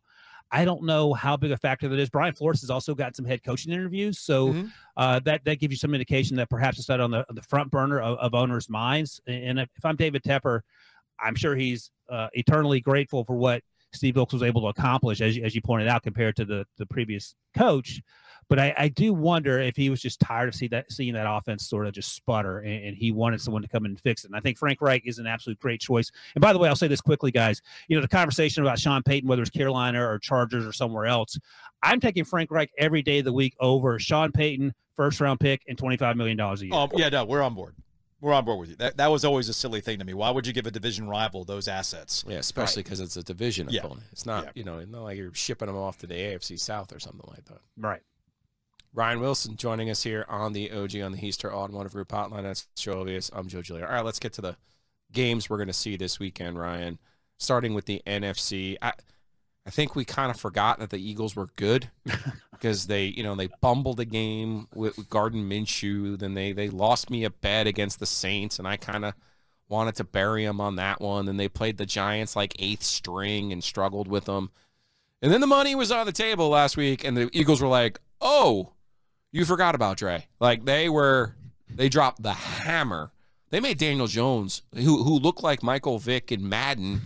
I 0.54 0.64
don't 0.64 0.84
know 0.84 1.12
how 1.12 1.36
big 1.36 1.50
a 1.50 1.56
factor 1.56 1.88
that 1.88 1.98
is. 1.98 2.08
Brian 2.08 2.32
Flores 2.32 2.60
has 2.60 2.70
also 2.70 2.94
got 2.94 3.16
some 3.16 3.24
head 3.24 3.42
coaching 3.42 3.72
interviews, 3.72 4.20
so 4.20 4.50
mm-hmm. 4.50 4.66
uh, 4.96 5.18
that 5.24 5.44
that 5.44 5.58
gives 5.58 5.72
you 5.72 5.76
some 5.76 5.94
indication 5.94 6.36
that 6.36 6.48
perhaps 6.48 6.78
it's 6.78 6.88
not 6.88 7.00
on 7.00 7.10
the, 7.10 7.26
on 7.28 7.34
the 7.34 7.42
front 7.42 7.72
burner 7.72 8.00
of, 8.00 8.18
of, 8.18 8.34
owners' 8.34 8.70
minds. 8.70 9.20
And 9.26 9.58
if, 9.58 9.68
if, 9.76 9.84
I'm 9.84 9.96
David 9.96 10.22
Tepper, 10.22 10.60
I'm 11.18 11.34
sure 11.34 11.56
he's 11.56 11.90
uh, 12.08 12.28
eternally 12.34 12.80
grateful 12.80 13.24
for 13.24 13.34
what 13.34 13.64
Steve 13.94 14.16
Wilks 14.16 14.32
was 14.32 14.42
able 14.42 14.62
to 14.62 14.68
accomplish, 14.68 15.20
as, 15.20 15.38
as 15.42 15.54
you 15.54 15.62
pointed 15.62 15.88
out, 15.88 16.02
compared 16.02 16.36
to 16.36 16.44
the 16.44 16.66
the 16.76 16.86
previous 16.86 17.34
coach. 17.56 18.00
But 18.48 18.58
I, 18.58 18.74
I 18.76 18.88
do 18.88 19.14
wonder 19.14 19.58
if 19.58 19.76
he 19.76 19.90
was 19.90 20.02
just 20.02 20.20
tired 20.20 20.48
of 20.48 20.54
see 20.54 20.68
that 20.68 20.90
seeing 20.92 21.14
that 21.14 21.26
offense 21.28 21.68
sort 21.68 21.86
of 21.86 21.94
just 21.94 22.14
sputter, 22.14 22.58
and, 22.58 22.84
and, 22.86 22.96
he 22.96 23.10
wanted 23.10 23.40
someone 23.40 23.62
to 23.62 23.68
come 23.68 23.84
in 23.84 23.92
and 23.92 24.00
fix 24.00 24.24
it. 24.24 24.28
And 24.28 24.36
I 24.36 24.40
think 24.40 24.58
Frank 24.58 24.80
Reich 24.80 25.02
is 25.06 25.18
an 25.18 25.26
absolute 25.26 25.58
great 25.58 25.80
choice. 25.80 26.10
And 26.34 26.42
by 26.42 26.52
the 26.52 26.58
way, 26.58 26.68
I'll 26.68 26.76
say 26.76 26.88
this 26.88 27.00
quickly, 27.00 27.30
guys. 27.30 27.62
You 27.88 27.96
know, 27.96 28.02
the 28.02 28.08
conversation 28.08 28.62
about 28.62 28.78
Sean 28.78 29.02
Payton, 29.02 29.28
whether 29.28 29.42
it's 29.42 29.50
Carolina 29.50 30.06
or 30.06 30.18
Chargers 30.18 30.66
or 30.66 30.72
somewhere 30.72 31.06
else, 31.06 31.38
I'm 31.82 32.00
taking 32.00 32.24
Frank 32.24 32.50
Reich 32.50 32.70
every 32.78 33.02
day 33.02 33.20
of 33.20 33.24
the 33.24 33.32
week 33.32 33.56
over 33.60 33.98
Sean 33.98 34.32
Payton, 34.32 34.74
first 34.94 35.20
round 35.20 35.40
pick, 35.40 35.62
and 35.68 35.78
$25 35.78 36.16
million 36.16 36.38
a 36.38 36.54
year. 36.56 36.74
Um, 36.74 36.90
yeah, 36.94 37.08
no, 37.08 37.24
we're 37.24 37.42
on 37.42 37.54
board. 37.54 37.74
We're 38.20 38.32
on 38.32 38.44
board 38.44 38.60
with 38.60 38.70
you. 38.70 38.76
That, 38.76 38.96
that 38.96 39.10
was 39.10 39.24
always 39.24 39.48
a 39.48 39.54
silly 39.54 39.80
thing 39.80 39.98
to 39.98 40.04
me. 40.04 40.14
Why 40.14 40.30
would 40.30 40.46
you 40.46 40.52
give 40.52 40.66
a 40.66 40.70
division 40.70 41.08
rival 41.08 41.44
those 41.44 41.68
assets? 41.68 42.24
Yeah, 42.26 42.38
especially 42.38 42.82
because 42.82 43.00
right. 43.00 43.06
it's 43.06 43.16
a 43.16 43.22
division 43.22 43.68
yeah. 43.70 43.80
opponent. 43.80 44.04
It's 44.12 44.24
not, 44.24 44.44
yeah. 44.44 44.50
you 44.54 44.64
know, 44.64 44.82
not 44.84 45.02
like 45.02 45.18
you're 45.18 45.34
shipping 45.34 45.66
them 45.66 45.76
off 45.76 45.98
to 45.98 46.06
the 46.06 46.14
AFC 46.14 46.58
South 46.58 46.94
or 46.94 46.98
something 46.98 47.28
like 47.28 47.44
that. 47.46 47.58
Right. 47.76 48.00
Ryan 48.94 49.20
Wilson 49.20 49.56
joining 49.56 49.90
us 49.90 50.04
here 50.04 50.24
on 50.28 50.52
the 50.52 50.70
OG 50.70 50.96
on 51.00 51.12
the 51.12 51.18
Hiester 51.18 51.52
Automotive 51.52 51.92
Group 51.92 52.08
Hotline. 52.08 52.44
That's 52.44 52.68
Joe 52.76 53.04
Ovies. 53.04 53.28
I'm 53.34 53.48
Joe 53.48 53.60
Giglio. 53.60 53.86
All 53.86 53.92
right, 53.92 54.04
let's 54.04 54.20
get 54.20 54.32
to 54.34 54.40
the 54.40 54.56
games 55.12 55.50
we're 55.50 55.56
going 55.56 55.66
to 55.66 55.72
see 55.72 55.96
this 55.96 56.20
weekend, 56.20 56.58
Ryan. 56.58 56.98
Starting 57.38 57.74
with 57.74 57.86
the 57.86 58.00
NFC. 58.06 58.76
I, 58.80 58.92
I 59.66 59.70
think 59.70 59.94
we 59.94 60.04
kind 60.04 60.30
of 60.30 60.38
forgot 60.38 60.78
that 60.78 60.90
the 60.90 60.98
Eagles 60.98 61.34
were 61.34 61.48
good 61.56 61.90
because 62.50 62.86
they, 62.86 63.06
you 63.06 63.22
know, 63.22 63.34
they 63.34 63.48
bumbled 63.60 63.98
a 63.98 64.04
game 64.04 64.68
with, 64.74 64.96
with 64.96 65.08
Gardner 65.08 65.42
Minshew. 65.42 66.18
Then 66.18 66.34
they 66.34 66.52
they 66.52 66.68
lost 66.68 67.10
me 67.10 67.24
a 67.24 67.30
bet 67.30 67.66
against 67.66 67.98
the 67.98 68.06
Saints, 68.06 68.58
and 68.58 68.68
I 68.68 68.76
kind 68.76 69.04
of 69.04 69.14
wanted 69.68 69.96
to 69.96 70.04
bury 70.04 70.44
them 70.44 70.60
on 70.60 70.76
that 70.76 71.00
one. 71.00 71.28
And 71.28 71.40
they 71.40 71.48
played 71.48 71.78
the 71.78 71.86
Giants 71.86 72.36
like 72.36 72.54
eighth 72.58 72.82
string 72.82 73.52
and 73.52 73.64
struggled 73.64 74.08
with 74.08 74.26
them. 74.26 74.50
And 75.22 75.32
then 75.32 75.40
the 75.40 75.46
money 75.46 75.74
was 75.74 75.90
on 75.90 76.04
the 76.04 76.12
table 76.12 76.50
last 76.50 76.76
week, 76.76 77.04
and 77.04 77.16
the 77.16 77.30
Eagles 77.32 77.62
were 77.62 77.68
like, 77.68 77.98
"Oh, 78.20 78.74
you 79.34 79.44
forgot 79.44 79.74
about 79.74 79.96
Dre. 79.96 80.28
Like 80.38 80.64
they 80.64 80.88
were, 80.88 81.34
they 81.68 81.88
dropped 81.88 82.22
the 82.22 82.32
hammer. 82.32 83.10
They 83.50 83.58
made 83.58 83.78
Daniel 83.78 84.06
Jones, 84.06 84.62
who 84.74 85.02
who 85.02 85.18
looked 85.18 85.42
like 85.42 85.62
Michael 85.62 85.98
Vick 85.98 86.30
in 86.30 86.48
Madden 86.48 87.02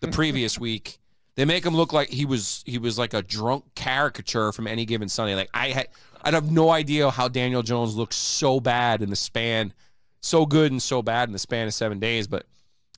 the 0.00 0.08
previous 0.12 0.58
week. 0.58 0.99
They 1.36 1.44
make 1.44 1.64
him 1.64 1.74
look 1.74 1.92
like 1.92 2.10
he 2.10 2.24
was 2.24 2.62
he 2.66 2.78
was 2.78 2.98
like 2.98 3.14
a 3.14 3.22
drunk 3.22 3.64
caricature 3.74 4.52
from 4.52 4.66
any 4.66 4.84
given 4.84 5.08
Sunday. 5.08 5.34
Like 5.34 5.50
I 5.54 5.68
had 5.68 5.88
I'd 6.22 6.34
have 6.34 6.50
no 6.50 6.70
idea 6.70 7.10
how 7.10 7.28
Daniel 7.28 7.62
Jones 7.62 7.96
looks 7.96 8.16
so 8.16 8.60
bad 8.60 9.02
in 9.02 9.10
the 9.10 9.16
span, 9.16 9.72
so 10.20 10.44
good 10.44 10.72
and 10.72 10.82
so 10.82 11.02
bad 11.02 11.28
in 11.28 11.32
the 11.32 11.38
span 11.38 11.66
of 11.66 11.74
seven 11.74 11.98
days. 11.98 12.26
But 12.26 12.46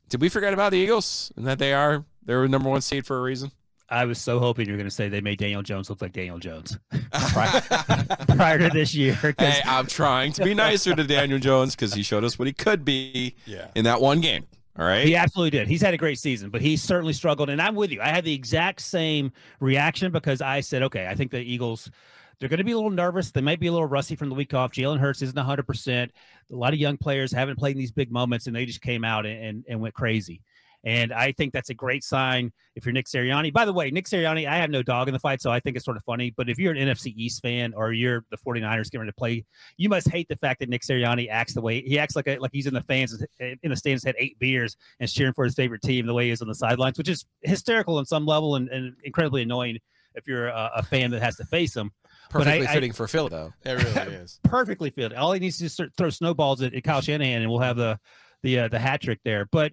did 0.08 0.20
we 0.20 0.28
forget 0.28 0.52
about 0.52 0.72
the 0.72 0.78
Eagles 0.78 1.32
and 1.36 1.46
that 1.46 1.58
they 1.58 1.72
are 1.72 2.04
they're 2.24 2.46
number 2.48 2.68
one 2.68 2.80
seed 2.80 3.06
for 3.06 3.18
a 3.18 3.22
reason? 3.22 3.52
I 3.88 4.06
was 4.06 4.18
so 4.18 4.38
hoping 4.38 4.66
you 4.66 4.72
were 4.72 4.78
going 4.78 4.88
to 4.88 4.94
say 4.94 5.10
they 5.10 5.20
made 5.20 5.38
Daniel 5.38 5.60
Jones 5.60 5.90
look 5.90 6.00
like 6.00 6.14
Daniel 6.14 6.38
Jones 6.38 6.78
prior, 7.12 7.60
prior 8.28 8.58
to 8.58 8.70
this 8.70 8.94
year. 8.94 9.12
Hey, 9.38 9.60
I'm 9.66 9.86
trying 9.86 10.32
to 10.32 10.44
be 10.44 10.54
nicer 10.54 10.96
to 10.96 11.04
Daniel 11.04 11.38
Jones 11.38 11.76
because 11.76 11.92
he 11.92 12.02
showed 12.02 12.24
us 12.24 12.38
what 12.38 12.46
he 12.46 12.54
could 12.54 12.86
be 12.86 13.34
yeah. 13.44 13.68
in 13.74 13.84
that 13.84 14.00
one 14.00 14.22
game. 14.22 14.46
All 14.78 14.86
right. 14.86 15.04
He 15.04 15.14
absolutely 15.14 15.50
did. 15.50 15.68
He's 15.68 15.82
had 15.82 15.92
a 15.92 15.98
great 15.98 16.18
season, 16.18 16.48
but 16.48 16.62
he 16.62 16.76
certainly 16.76 17.12
struggled. 17.12 17.50
And 17.50 17.60
I'm 17.60 17.74
with 17.74 17.90
you. 17.90 18.00
I 18.00 18.08
had 18.08 18.24
the 18.24 18.32
exact 18.32 18.80
same 18.80 19.32
reaction 19.60 20.12
because 20.12 20.40
I 20.40 20.60
said, 20.60 20.82
okay, 20.84 21.06
I 21.06 21.14
think 21.14 21.30
the 21.30 21.40
Eagles, 21.40 21.90
they're 22.38 22.48
going 22.48 22.58
to 22.58 22.64
be 22.64 22.72
a 22.72 22.76
little 22.76 22.90
nervous. 22.90 23.30
They 23.30 23.42
might 23.42 23.60
be 23.60 23.66
a 23.66 23.72
little 23.72 23.86
rusty 23.86 24.16
from 24.16 24.30
the 24.30 24.34
week 24.34 24.54
off. 24.54 24.72
Jalen 24.72 24.98
Hurts 24.98 25.20
isn't 25.20 25.36
100%. 25.36 26.08
A 26.08 26.10
lot 26.56 26.72
of 26.72 26.78
young 26.78 26.96
players 26.96 27.32
haven't 27.32 27.58
played 27.58 27.72
in 27.72 27.78
these 27.78 27.92
big 27.92 28.10
moments, 28.10 28.46
and 28.46 28.56
they 28.56 28.64
just 28.64 28.80
came 28.80 29.04
out 29.04 29.26
and, 29.26 29.44
and, 29.44 29.64
and 29.68 29.80
went 29.80 29.94
crazy. 29.94 30.40
And 30.84 31.12
I 31.12 31.32
think 31.32 31.52
that's 31.52 31.70
a 31.70 31.74
great 31.74 32.02
sign 32.02 32.52
if 32.74 32.84
you're 32.84 32.92
Nick 32.92 33.06
Sirianni. 33.06 33.52
By 33.52 33.64
the 33.64 33.72
way, 33.72 33.90
Nick 33.90 34.06
Sirianni, 34.06 34.48
I 34.48 34.56
have 34.56 34.70
no 34.70 34.82
dog 34.82 35.08
in 35.08 35.14
the 35.14 35.20
fight, 35.20 35.40
so 35.40 35.50
I 35.50 35.60
think 35.60 35.76
it's 35.76 35.84
sort 35.84 35.96
of 35.96 36.02
funny. 36.04 36.32
But 36.36 36.48
if 36.48 36.58
you're 36.58 36.72
an 36.72 36.88
NFC 36.88 37.14
East 37.16 37.40
fan 37.42 37.72
or 37.74 37.92
you're 37.92 38.24
the 38.30 38.36
49ers 38.36 38.90
getting 38.90 39.00
ready 39.00 39.10
to 39.10 39.16
play, 39.16 39.44
you 39.76 39.88
must 39.88 40.08
hate 40.08 40.28
the 40.28 40.36
fact 40.36 40.60
that 40.60 40.68
Nick 40.68 40.82
Sirianni 40.82 41.28
acts 41.30 41.54
the 41.54 41.60
way 41.60 41.82
he 41.82 41.98
acts 41.98 42.16
like 42.16 42.26
a, 42.26 42.38
like 42.38 42.50
he's 42.52 42.66
in 42.66 42.74
the 42.74 42.80
fans 42.80 43.22
in 43.40 43.70
the 43.70 43.76
stands, 43.76 44.04
had 44.04 44.16
eight 44.18 44.38
beers 44.38 44.76
and 44.98 45.08
cheering 45.08 45.32
for 45.32 45.44
his 45.44 45.54
favorite 45.54 45.82
team 45.82 46.06
the 46.06 46.14
way 46.14 46.26
he 46.26 46.30
is 46.30 46.42
on 46.42 46.48
the 46.48 46.54
sidelines, 46.54 46.98
which 46.98 47.08
is 47.08 47.24
hysterical 47.42 47.98
on 47.98 48.06
some 48.06 48.26
level 48.26 48.56
and, 48.56 48.68
and 48.68 48.94
incredibly 49.04 49.42
annoying 49.42 49.78
if 50.14 50.26
you're 50.26 50.48
a, 50.48 50.70
a, 50.76 50.82
fan 50.82 51.10
that 51.10 51.22
has 51.22 51.36
to 51.36 51.44
face 51.44 51.74
him. 51.74 51.90
Perfectly 52.28 52.66
I, 52.66 52.74
fitting 52.74 52.90
I, 52.90 52.94
for 52.94 53.08
Phil, 53.08 53.28
though. 53.28 53.52
It 53.64 53.72
really 53.72 54.14
is 54.14 54.40
perfectly 54.42 54.90
fitting. 54.90 55.16
All 55.16 55.32
he 55.32 55.40
needs 55.40 55.58
to 55.58 55.68
do 55.68 55.84
is 55.84 55.90
throw 55.96 56.10
snowballs 56.10 56.62
at, 56.62 56.74
at 56.74 56.84
Kyle 56.84 57.00
Shanahan, 57.00 57.42
and 57.42 57.50
we'll 57.50 57.60
have 57.60 57.76
the 57.76 57.98
the 58.42 58.60
uh, 58.60 58.68
the 58.68 58.78
hat 58.78 59.00
trick 59.00 59.20
there. 59.24 59.46
But 59.50 59.72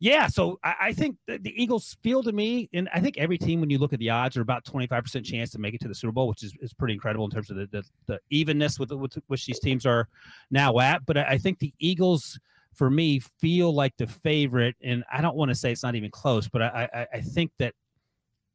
yeah, 0.00 0.28
so 0.28 0.58
I, 0.64 0.74
I 0.80 0.92
think 0.94 1.16
the, 1.26 1.36
the, 1.36 1.62
Eagles 1.62 1.96
feel 2.02 2.22
to 2.22 2.32
me, 2.32 2.70
and 2.72 2.88
I 2.94 3.00
think 3.00 3.18
every 3.18 3.36
team, 3.36 3.60
when 3.60 3.68
you 3.68 3.76
look 3.76 3.92
at 3.92 3.98
the 3.98 4.08
odds, 4.08 4.34
are 4.38 4.40
about 4.40 4.64
25% 4.64 5.22
chance 5.24 5.50
to 5.50 5.58
make 5.58 5.74
it 5.74 5.80
to 5.82 5.88
the 5.88 5.94
Super 5.94 6.12
Bowl, 6.12 6.26
which 6.26 6.42
is, 6.42 6.54
is 6.62 6.72
pretty 6.72 6.94
incredible 6.94 7.26
in 7.26 7.30
terms 7.30 7.50
of 7.50 7.58
the, 7.58 7.66
the, 7.70 7.84
the 8.06 8.18
evenness 8.30 8.78
with, 8.78 8.90
with 8.92 9.18
which 9.26 9.44
these 9.44 9.60
teams 9.60 9.84
are 9.84 10.08
now 10.50 10.78
at. 10.78 11.04
But 11.04 11.18
I, 11.18 11.22
I 11.24 11.38
think 11.38 11.58
the 11.58 11.74
Eagles, 11.78 12.40
for 12.74 12.88
me, 12.88 13.20
feel 13.40 13.74
like 13.74 13.94
the 13.98 14.06
favorite. 14.06 14.74
And 14.82 15.04
I 15.12 15.20
don't 15.20 15.36
want 15.36 15.50
to 15.50 15.54
say 15.54 15.70
it's 15.70 15.82
not 15.82 15.94
even 15.94 16.10
close, 16.10 16.48
but 16.48 16.62
I, 16.62 16.88
I, 16.94 17.06
I 17.14 17.20
think 17.20 17.52
that 17.58 17.74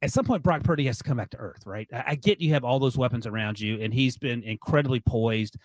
at 0.02 0.10
some 0.10 0.24
point 0.24 0.42
Brock 0.42 0.64
Purdy 0.64 0.86
has 0.86 0.98
to 0.98 1.04
come 1.04 1.16
back 1.16 1.30
to 1.30 1.38
earth, 1.38 1.64
right? 1.64 1.88
I, 1.92 2.16
get 2.16 2.40
you 2.40 2.52
have 2.54 2.64
all 2.64 2.80
those 2.80 2.98
weapons 2.98 3.24
around 3.24 3.60
you, 3.60 3.80
and 3.80 3.94
he's 3.94 4.18
been 4.18 4.42
incredibly 4.42 5.00
poised. 5.00 5.56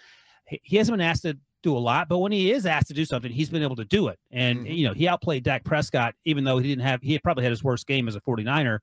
He 0.45 0.77
hasn't 0.77 0.95
been 0.95 1.05
asked 1.05 1.23
to 1.23 1.37
do 1.63 1.75
a 1.75 1.79
lot, 1.79 2.09
but 2.09 2.19
when 2.19 2.31
he 2.31 2.51
is 2.51 2.65
asked 2.65 2.87
to 2.87 2.93
do 2.93 3.05
something, 3.05 3.31
he's 3.31 3.49
been 3.49 3.63
able 3.63 3.75
to 3.75 3.85
do 3.85 4.07
it. 4.07 4.19
And, 4.31 4.59
mm-hmm. 4.59 4.71
you 4.71 4.87
know, 4.87 4.93
he 4.93 5.07
outplayed 5.07 5.43
Dak 5.43 5.63
Prescott, 5.63 6.15
even 6.25 6.43
though 6.43 6.57
he 6.57 6.67
didn't 6.67 6.83
have, 6.83 7.01
he 7.01 7.17
probably 7.19 7.43
had 7.43 7.51
his 7.51 7.63
worst 7.63 7.87
game 7.87 8.07
as 8.07 8.15
a 8.15 8.21
49er 8.21 8.79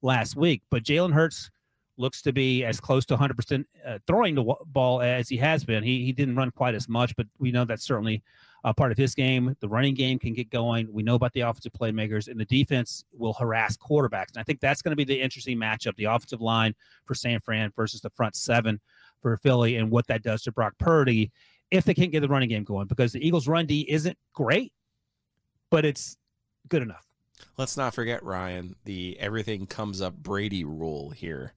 last 0.00 0.36
week. 0.36 0.62
But 0.70 0.82
Jalen 0.82 1.12
Hurts 1.12 1.50
looks 1.98 2.22
to 2.22 2.32
be 2.32 2.64
as 2.64 2.80
close 2.80 3.04
to 3.06 3.16
100% 3.16 3.64
uh, 3.86 3.98
throwing 4.06 4.34
the 4.34 4.54
ball 4.66 5.02
as 5.02 5.28
he 5.28 5.36
has 5.36 5.64
been. 5.64 5.82
He, 5.82 6.04
he 6.04 6.12
didn't 6.12 6.36
run 6.36 6.50
quite 6.50 6.74
as 6.74 6.88
much, 6.88 7.14
but 7.16 7.26
we 7.38 7.52
know 7.52 7.64
that's 7.64 7.84
certainly 7.84 8.22
a 8.64 8.72
part 8.72 8.92
of 8.92 8.98
his 8.98 9.14
game. 9.14 9.54
The 9.60 9.68
running 9.68 9.94
game 9.94 10.18
can 10.18 10.32
get 10.32 10.48
going. 10.48 10.88
We 10.90 11.02
know 11.02 11.16
about 11.16 11.32
the 11.32 11.40
offensive 11.40 11.72
playmakers, 11.72 12.28
and 12.28 12.38
the 12.38 12.44
defense 12.44 13.04
will 13.12 13.34
harass 13.34 13.76
quarterbacks. 13.76 14.30
And 14.30 14.38
I 14.38 14.42
think 14.42 14.60
that's 14.60 14.82
going 14.82 14.92
to 14.92 14.96
be 14.96 15.04
the 15.04 15.20
interesting 15.20 15.58
matchup 15.58 15.96
the 15.96 16.04
offensive 16.04 16.40
line 16.40 16.74
for 17.04 17.14
San 17.14 17.40
Fran 17.40 17.72
versus 17.76 18.00
the 18.00 18.10
front 18.10 18.36
seven 18.36 18.80
for 19.20 19.36
Philly 19.36 19.76
and 19.76 19.90
what 19.90 20.06
that 20.08 20.22
does 20.22 20.42
to 20.42 20.52
Brock 20.52 20.74
Purdy 20.78 21.30
if 21.72 21.84
they 21.84 21.94
can't 21.94 22.12
get 22.12 22.20
the 22.20 22.28
running 22.28 22.50
game 22.50 22.64
going 22.64 22.86
because 22.86 23.12
the 23.12 23.26
Eagles' 23.26 23.48
run 23.48 23.66
D 23.66 23.86
isn't 23.88 24.16
great, 24.34 24.72
but 25.70 25.84
it's 25.84 26.16
good 26.68 26.82
enough. 26.82 27.04
Let's 27.56 27.76
not 27.76 27.94
forget, 27.94 28.22
Ryan, 28.22 28.76
the 28.84 29.16
everything 29.18 29.66
comes 29.66 30.00
up 30.00 30.14
Brady 30.14 30.64
rule 30.64 31.10
here. 31.10 31.54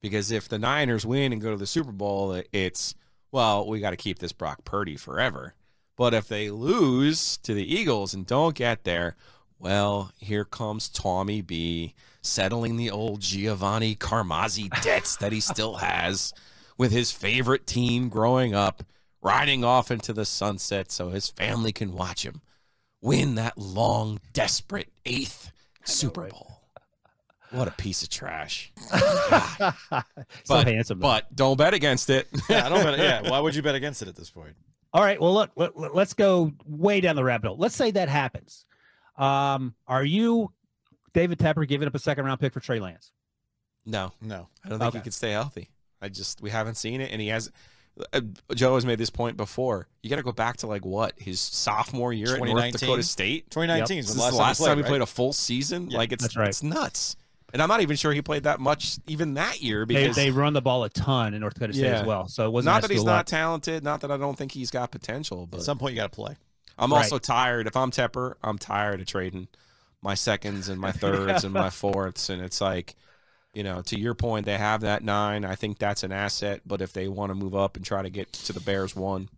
Because 0.00 0.30
if 0.30 0.48
the 0.48 0.58
Niners 0.58 1.06
win 1.06 1.32
and 1.32 1.40
go 1.40 1.50
to 1.50 1.56
the 1.56 1.66
Super 1.66 1.90
Bowl, 1.90 2.42
it's, 2.52 2.94
well, 3.32 3.66
we 3.66 3.80
got 3.80 3.90
to 3.90 3.96
keep 3.96 4.18
this 4.18 4.32
Brock 4.32 4.64
Purdy 4.64 4.96
forever. 4.96 5.54
But 5.96 6.12
if 6.12 6.28
they 6.28 6.50
lose 6.50 7.38
to 7.38 7.54
the 7.54 7.74
Eagles 7.74 8.12
and 8.12 8.26
don't 8.26 8.54
get 8.54 8.84
there, 8.84 9.16
well, 9.58 10.12
here 10.18 10.44
comes 10.44 10.90
Tommy 10.90 11.40
B 11.40 11.94
settling 12.20 12.76
the 12.76 12.90
old 12.90 13.20
Giovanni 13.20 13.96
Carmazzi 13.96 14.68
debts 14.82 15.16
that 15.16 15.32
he 15.32 15.40
still 15.40 15.76
has 15.76 16.34
with 16.76 16.92
his 16.92 17.12
favorite 17.12 17.66
team 17.66 18.10
growing 18.10 18.54
up 18.54 18.82
riding 19.24 19.64
off 19.64 19.90
into 19.90 20.12
the 20.12 20.24
sunset 20.24 20.92
so 20.92 21.08
his 21.08 21.28
family 21.30 21.72
can 21.72 21.92
watch 21.94 22.24
him 22.24 22.42
win 23.04 23.34
that 23.34 23.58
long, 23.58 24.20
desperate 24.32 24.88
eighth 25.04 25.50
Super 25.84 26.22
right? 26.22 26.30
Bowl. 26.30 26.60
What 27.50 27.68
a 27.68 27.72
piece 27.72 28.02
of 28.02 28.08
trash. 28.08 28.72
so 28.90 28.98
but, 30.48 30.66
handsome. 30.66 30.98
But 30.98 31.34
don't 31.36 31.56
bet 31.56 31.72
against 31.72 32.10
it. 32.10 32.26
yeah, 32.48 32.66
I 32.66 32.68
don't 32.68 32.82
bet. 32.82 32.98
Yeah, 32.98 33.20
why 33.30 33.38
would 33.38 33.54
you 33.54 33.62
bet 33.62 33.74
against 33.74 34.02
it 34.02 34.08
at 34.08 34.16
this 34.16 34.30
point? 34.30 34.56
All 34.92 35.02
right. 35.02 35.20
Well, 35.20 35.34
look, 35.34 35.50
let, 35.54 35.94
us 35.94 36.14
go 36.14 36.52
way 36.66 37.00
down 37.00 37.14
the 37.14 37.22
rabbit 37.22 37.48
hole. 37.48 37.56
Let's 37.56 37.76
say 37.76 37.92
that 37.92 38.08
happens. 38.08 38.64
Um, 39.16 39.74
are 39.86 40.04
you 40.04 40.52
David 41.12 41.38
Tepper 41.38 41.68
giving 41.68 41.86
up 41.86 41.94
a 41.94 41.98
second 41.98 42.24
round 42.24 42.40
pick 42.40 42.52
for 42.52 42.60
Trey 42.60 42.80
Lance? 42.80 43.12
No, 43.86 44.12
no. 44.20 44.48
I 44.64 44.68
don't 44.70 44.78
think 44.78 44.88
okay. 44.88 44.98
he 44.98 45.02
could 45.02 45.14
stay 45.14 45.30
healthy. 45.30 45.68
I 46.00 46.08
just 46.08 46.40
we 46.40 46.50
haven't 46.50 46.76
seen 46.76 47.00
it, 47.00 47.12
and 47.12 47.20
he 47.20 47.28
has 47.28 47.52
Uh, 48.12 48.20
Joe 48.54 48.74
has 48.74 48.84
made 48.84 48.98
this 48.98 49.10
point 49.10 49.36
before. 49.36 49.86
You 50.02 50.10
got 50.10 50.16
to 50.16 50.22
go 50.22 50.32
back 50.32 50.58
to 50.58 50.66
like 50.66 50.84
what 50.84 51.14
his 51.16 51.40
sophomore 51.40 52.12
year 52.12 52.34
at 52.34 52.42
North 52.42 52.72
Dakota 52.72 53.02
State. 53.02 53.50
2019 53.50 53.96
yep. 53.96 54.04
was 54.04 54.14
the 54.14 54.20
last, 54.20 54.34
last 54.34 54.58
time, 54.58 54.66
time 54.66 54.76
he 54.78 54.82
right? 54.82 54.88
played 54.88 55.00
a 55.02 55.06
full 55.06 55.32
season. 55.32 55.90
Yep, 55.90 55.98
like 55.98 56.12
it's 56.12 56.36
right. 56.36 56.48
it's 56.48 56.62
nuts. 56.62 57.16
And 57.52 57.62
I'm 57.62 57.68
not 57.68 57.82
even 57.82 57.94
sure 57.94 58.12
he 58.12 58.20
played 58.20 58.42
that 58.44 58.58
much 58.58 58.98
even 59.06 59.34
that 59.34 59.62
year 59.62 59.86
because 59.86 60.16
they, 60.16 60.24
they 60.24 60.30
run 60.32 60.54
the 60.54 60.60
ball 60.60 60.82
a 60.82 60.90
ton 60.90 61.34
in 61.34 61.40
North 61.40 61.54
Dakota 61.54 61.72
State 61.72 61.84
yeah. 61.84 62.00
as 62.00 62.06
well. 62.06 62.26
So 62.26 62.46
it 62.46 62.50
wasn't 62.50 62.74
not 62.74 62.82
that 62.82 62.90
he's 62.90 63.04
not 63.04 63.28
talented, 63.28 63.84
not 63.84 64.00
that 64.00 64.10
I 64.10 64.16
don't 64.16 64.36
think 64.36 64.50
he's 64.50 64.72
got 64.72 64.90
potential, 64.90 65.46
but 65.46 65.58
at 65.58 65.62
some 65.62 65.78
point 65.78 65.94
you 65.94 66.00
got 66.00 66.10
to 66.10 66.16
play. 66.16 66.36
I'm 66.76 66.92
right. 66.92 66.98
also 66.98 67.18
tired. 67.18 67.68
If 67.68 67.76
I'm 67.76 67.92
Tepper, 67.92 68.34
I'm 68.42 68.58
tired 68.58 69.00
of 69.00 69.06
trading 69.06 69.46
my 70.02 70.14
seconds 70.14 70.68
and 70.68 70.80
my 70.80 70.90
thirds 70.92 71.44
and 71.44 71.54
my 71.54 71.70
fourths, 71.70 72.28
and 72.28 72.42
it's 72.42 72.60
like 72.60 72.96
you 73.54 73.62
know, 73.62 73.82
to 73.82 73.98
your 73.98 74.14
point, 74.14 74.46
they 74.46 74.58
have 74.58 74.82
that 74.82 75.02
nine. 75.02 75.44
I 75.44 75.54
think 75.54 75.78
that's 75.78 76.02
an 76.02 76.12
asset. 76.12 76.62
But 76.66 76.80
if 76.80 76.92
they 76.92 77.08
want 77.08 77.30
to 77.30 77.34
move 77.34 77.54
up 77.54 77.76
and 77.76 77.84
try 77.84 78.02
to 78.02 78.10
get 78.10 78.32
to 78.32 78.52
the 78.52 78.60
Bears 78.60 78.94
one, 78.94 79.28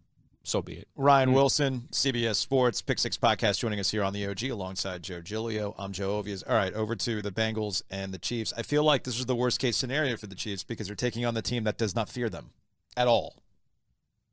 so 0.47 0.63
be 0.63 0.75
it. 0.75 0.89
Ryan 0.95 1.33
Wilson, 1.33 1.89
CBS 1.91 2.37
Sports, 2.37 2.81
Pick 2.81 3.01
Six 3.01 3.19
Podcast, 3.19 3.59
joining 3.59 3.81
us 3.81 3.91
here 3.91 4.05
on 4.05 4.13
the 4.13 4.27
OG 4.29 4.45
alongside 4.45 5.03
Joe 5.03 5.21
Giglio. 5.21 5.75
I'm 5.77 5.93
Joe 5.93 6.23
Ovies. 6.23 6.45
All 6.49 6.55
right, 6.55 6.73
over 6.73 6.95
to 6.95 7.21
the 7.21 7.33
Bengals 7.33 7.83
and 7.91 8.15
the 8.15 8.19
Chiefs. 8.19 8.53
I 8.57 8.63
feel 8.63 8.85
like 8.85 9.03
this 9.03 9.19
is 9.19 9.27
the 9.27 9.35
worst 9.35 9.59
case 9.59 9.77
scenario 9.77 10.17
for 10.17 10.29
the 10.29 10.37
Chiefs 10.37 10.63
because 10.63 10.87
they're 10.87 10.95
taking 10.95 11.25
on 11.25 11.35
the 11.35 11.43
team 11.43 11.65
that 11.65 11.79
does 11.79 11.97
not 11.97 12.09
fear 12.09 12.29
them 12.29 12.51
at 12.97 13.09
all. 13.09 13.43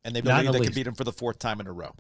And 0.06 0.16
they 0.16 0.22
believe 0.22 0.46
the 0.46 0.52
they 0.52 0.66
can 0.66 0.74
beat 0.74 0.84
them 0.84 0.94
for 0.94 1.04
the 1.04 1.12
fourth 1.12 1.40
time 1.40 1.60
in 1.60 1.66
a 1.66 1.72
row. 1.72 1.96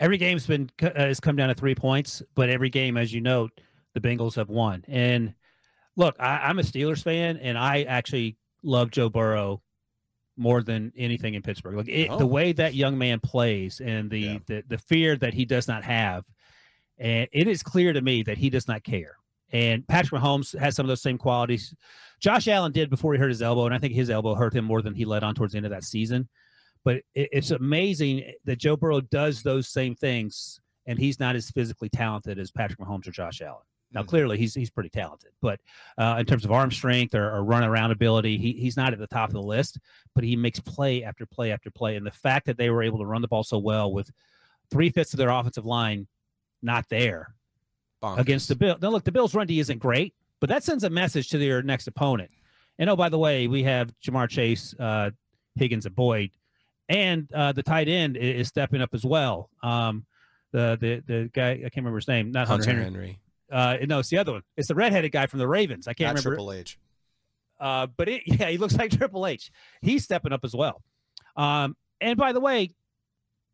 Every 0.00 0.16
game's 0.16 0.46
been 0.46 0.70
uh, 0.82 0.90
has 0.94 1.20
come 1.20 1.36
down 1.36 1.48
to 1.48 1.54
three 1.54 1.74
points, 1.74 2.22
but 2.34 2.48
every 2.48 2.70
game, 2.70 2.96
as 2.96 3.12
you 3.12 3.20
note, 3.20 3.60
the 3.92 4.00
Bengals 4.00 4.36
have 4.36 4.48
won. 4.48 4.84
And 4.88 5.34
look, 5.96 6.16
I, 6.18 6.50
am 6.50 6.58
a 6.58 6.62
Steelers 6.62 7.02
fan, 7.02 7.36
and 7.38 7.56
I 7.58 7.82
actually 7.82 8.36
love 8.62 8.90
Joe 8.90 9.08
Burrow 9.08 9.62
more 10.36 10.62
than 10.62 10.92
anything 10.96 11.34
in 11.34 11.42
Pittsburgh. 11.42 11.76
Like 11.76 11.88
it, 11.88 12.08
oh. 12.10 12.18
the 12.18 12.26
way 12.26 12.52
that 12.52 12.74
young 12.74 12.98
man 12.98 13.20
plays, 13.20 13.80
and 13.80 14.10
the, 14.10 14.18
yeah. 14.18 14.38
the 14.46 14.64
the 14.68 14.78
fear 14.78 15.16
that 15.16 15.34
he 15.34 15.44
does 15.44 15.68
not 15.68 15.84
have, 15.84 16.24
and 16.98 17.28
it 17.32 17.48
is 17.48 17.62
clear 17.62 17.92
to 17.92 18.00
me 18.00 18.22
that 18.24 18.38
he 18.38 18.50
does 18.50 18.68
not 18.68 18.82
care. 18.82 19.16
And 19.52 19.86
Patrick 19.86 20.20
Mahomes 20.20 20.58
has 20.58 20.74
some 20.74 20.84
of 20.84 20.88
those 20.88 21.02
same 21.02 21.18
qualities. 21.18 21.74
Josh 22.18 22.48
Allen 22.48 22.72
did 22.72 22.90
before 22.90 23.12
he 23.12 23.20
hurt 23.20 23.28
his 23.28 23.42
elbow, 23.42 23.66
and 23.66 23.74
I 23.74 23.78
think 23.78 23.94
his 23.94 24.10
elbow 24.10 24.34
hurt 24.34 24.54
him 24.54 24.64
more 24.64 24.82
than 24.82 24.94
he 24.94 25.04
let 25.04 25.22
on 25.22 25.34
towards 25.34 25.52
the 25.52 25.58
end 25.58 25.66
of 25.66 25.70
that 25.70 25.84
season. 25.84 26.28
But 26.84 26.96
it, 27.14 27.28
it's 27.32 27.50
amazing 27.50 28.32
that 28.44 28.58
Joe 28.58 28.76
Burrow 28.76 29.00
does 29.00 29.42
those 29.42 29.68
same 29.68 29.94
things, 29.94 30.58
and 30.86 30.98
he's 30.98 31.20
not 31.20 31.36
as 31.36 31.50
physically 31.50 31.88
talented 31.88 32.38
as 32.38 32.50
Patrick 32.50 32.80
Mahomes 32.80 33.06
or 33.06 33.12
Josh 33.12 33.40
Allen. 33.42 33.62
Now, 33.94 34.00
mm-hmm. 34.00 34.08
clearly, 34.10 34.38
he's 34.38 34.54
he's 34.54 34.70
pretty 34.70 34.90
talented, 34.90 35.30
but 35.40 35.60
uh, 35.96 36.16
in 36.18 36.26
terms 36.26 36.44
of 36.44 36.52
arm 36.52 36.70
strength 36.70 37.14
or, 37.14 37.30
or 37.30 37.44
run 37.44 37.62
around 37.62 37.92
ability, 37.92 38.36
he, 38.36 38.52
he's 38.52 38.76
not 38.76 38.92
at 38.92 38.98
the 38.98 39.06
top 39.06 39.28
of 39.28 39.34
the 39.34 39.42
list. 39.42 39.78
But 40.14 40.24
he 40.24 40.36
makes 40.36 40.60
play 40.60 41.04
after 41.04 41.26
play 41.26 41.52
after 41.52 41.70
play, 41.70 41.96
and 41.96 42.06
the 42.06 42.10
fact 42.10 42.46
that 42.46 42.58
they 42.58 42.70
were 42.70 42.82
able 42.82 42.98
to 42.98 43.06
run 43.06 43.22
the 43.22 43.28
ball 43.28 43.44
so 43.44 43.58
well 43.58 43.92
with 43.92 44.10
three 44.70 44.90
fifths 44.90 45.14
of 45.14 45.18
their 45.18 45.30
offensive 45.30 45.64
line 45.64 46.06
not 46.62 46.88
there 46.88 47.34
Bonkers. 48.02 48.18
against 48.18 48.48
the 48.48 48.56
Bill. 48.56 48.76
Now, 48.80 48.88
look, 48.88 49.04
the 49.04 49.12
Bills' 49.12 49.34
run 49.34 49.46
D 49.46 49.60
isn't 49.60 49.78
great, 49.78 50.14
but 50.40 50.48
that 50.48 50.64
sends 50.64 50.84
a 50.84 50.90
message 50.90 51.28
to 51.28 51.38
their 51.38 51.62
next 51.62 51.86
opponent. 51.86 52.30
And 52.78 52.90
oh, 52.90 52.96
by 52.96 53.08
the 53.08 53.18
way, 53.18 53.46
we 53.46 53.62
have 53.62 53.92
Ja'Marr 54.04 54.28
Chase, 54.28 54.74
uh, 54.80 55.10
Higgins, 55.54 55.86
and 55.86 55.94
Boyd, 55.94 56.30
and 56.88 57.30
uh, 57.32 57.52
the 57.52 57.62
tight 57.62 57.88
end 57.88 58.16
is, 58.16 58.40
is, 58.40 58.48
stepping 58.48 58.82
up 58.82 58.90
as 58.92 59.04
well. 59.04 59.48
Um, 59.62 60.04
the 60.52 60.76
the 60.80 61.02
the 61.06 61.30
guy 61.32 61.52
I 61.52 61.56
can't 61.56 61.76
remember 61.76 61.98
his 61.98 62.08
name, 62.08 62.32
not 62.32 62.48
Hunter, 62.48 62.66
Hunter 62.70 62.82
Henry. 62.82 63.00
Henry. 63.00 63.18
Uh, 63.50 63.76
no, 63.86 63.98
it's 63.98 64.08
the 64.08 64.18
other 64.18 64.32
one. 64.32 64.42
It's 64.56 64.68
the 64.68 64.74
redheaded 64.74 65.12
guy 65.12 65.26
from 65.26 65.38
the 65.38 65.48
Ravens. 65.48 65.86
I 65.86 65.94
can't 65.94 66.14
Not 66.14 66.24
remember. 66.24 66.36
Triple 66.36 66.52
H. 66.52 66.78
Uh, 67.60 67.86
but 67.96 68.08
it, 68.08 68.22
yeah, 68.26 68.48
he 68.48 68.58
looks 68.58 68.76
like 68.76 68.90
Triple 68.90 69.26
H. 69.26 69.50
He's 69.82 70.04
stepping 70.04 70.32
up 70.32 70.44
as 70.44 70.54
well. 70.54 70.82
Um, 71.36 71.76
and 72.00 72.16
by 72.16 72.32
the 72.32 72.40
way, 72.40 72.70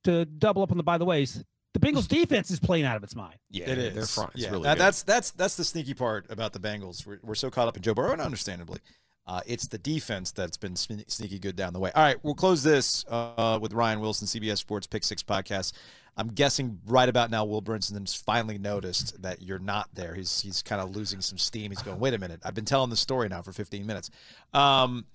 to 0.05 0.25
double 0.25 0.63
up 0.63 0.71
on 0.71 0.77
the 0.77 0.83
by 0.83 0.99
the 0.99 1.05
ways, 1.05 1.45
the 1.75 1.81
Bengals 1.81 2.09
defense 2.09 2.51
is 2.51 2.59
playing 2.59 2.85
out 2.85 2.97
of 2.97 3.05
its 3.05 3.15
mind. 3.15 3.37
Yeah, 3.51 3.71
it 3.71 3.79
is. 3.79 3.95
Their 3.95 4.07
front 4.07 4.33
is 4.35 4.45
yeah, 4.45 4.51
really 4.51 4.63
that, 4.65 4.79
that's 4.79 5.03
that's 5.03 5.31
that's 5.33 5.57
the 5.57 5.65
sneaky 5.65 5.95
part 5.95 6.27
about 6.31 6.53
the 6.53 6.59
Bengals. 6.59 7.07
We're, 7.07 7.21
we're 7.23 7.35
so 7.35 7.51
caught 7.51 7.69
up 7.69 7.77
in 7.77 7.83
Joe 7.83 7.95
Burrow, 7.95 8.13
and 8.13 8.21
understandably, 8.21 8.81
uh, 9.27 9.41
it's 9.47 9.69
the 9.69 9.79
defense 9.79 10.33
that's 10.33 10.57
been 10.57 10.77
sneaky 10.77 11.39
good 11.39 11.57
down 11.57 11.73
the 11.73 11.79
way. 11.79 11.93
All 11.95 12.03
right, 12.03 12.17
we'll 12.23 12.35
close 12.35 12.63
this 12.63 13.05
uh, 13.09 13.59
with 13.61 13.73
Ryan 13.73 14.01
Wilson, 14.01 14.27
CBS 14.27 14.59
Sports 14.59 14.87
Pick 14.87 15.05
Six 15.05 15.23
podcast. 15.23 15.73
I'm 16.17 16.29
guessing 16.29 16.81
right 16.87 17.09
about 17.09 17.31
now, 17.31 17.45
Will 17.45 17.63
Brinson's 17.63 18.15
finally 18.15 18.59
noticed 18.59 19.23
that 19.23 19.41
you're 19.41 19.59
not 19.59 19.89
there. 19.95 20.15
He's 20.15 20.41
he's 20.41 20.63
kind 20.63 20.81
of 20.83 20.95
losing 20.95 21.21
some 21.21 21.39
steam. 21.39 21.71
He's 21.71 21.83
going, 21.83 21.99
wait 21.99 22.15
a 22.15 22.19
minute. 22.19 22.41
I've 22.45 22.55
been 22.55 22.65
telling 22.65 22.91
the 22.91 22.97
story 22.97 23.29
now 23.29 23.43
for 23.43 23.53
15 23.53 23.87
minutes. 23.87 24.11
Um, 24.53 25.07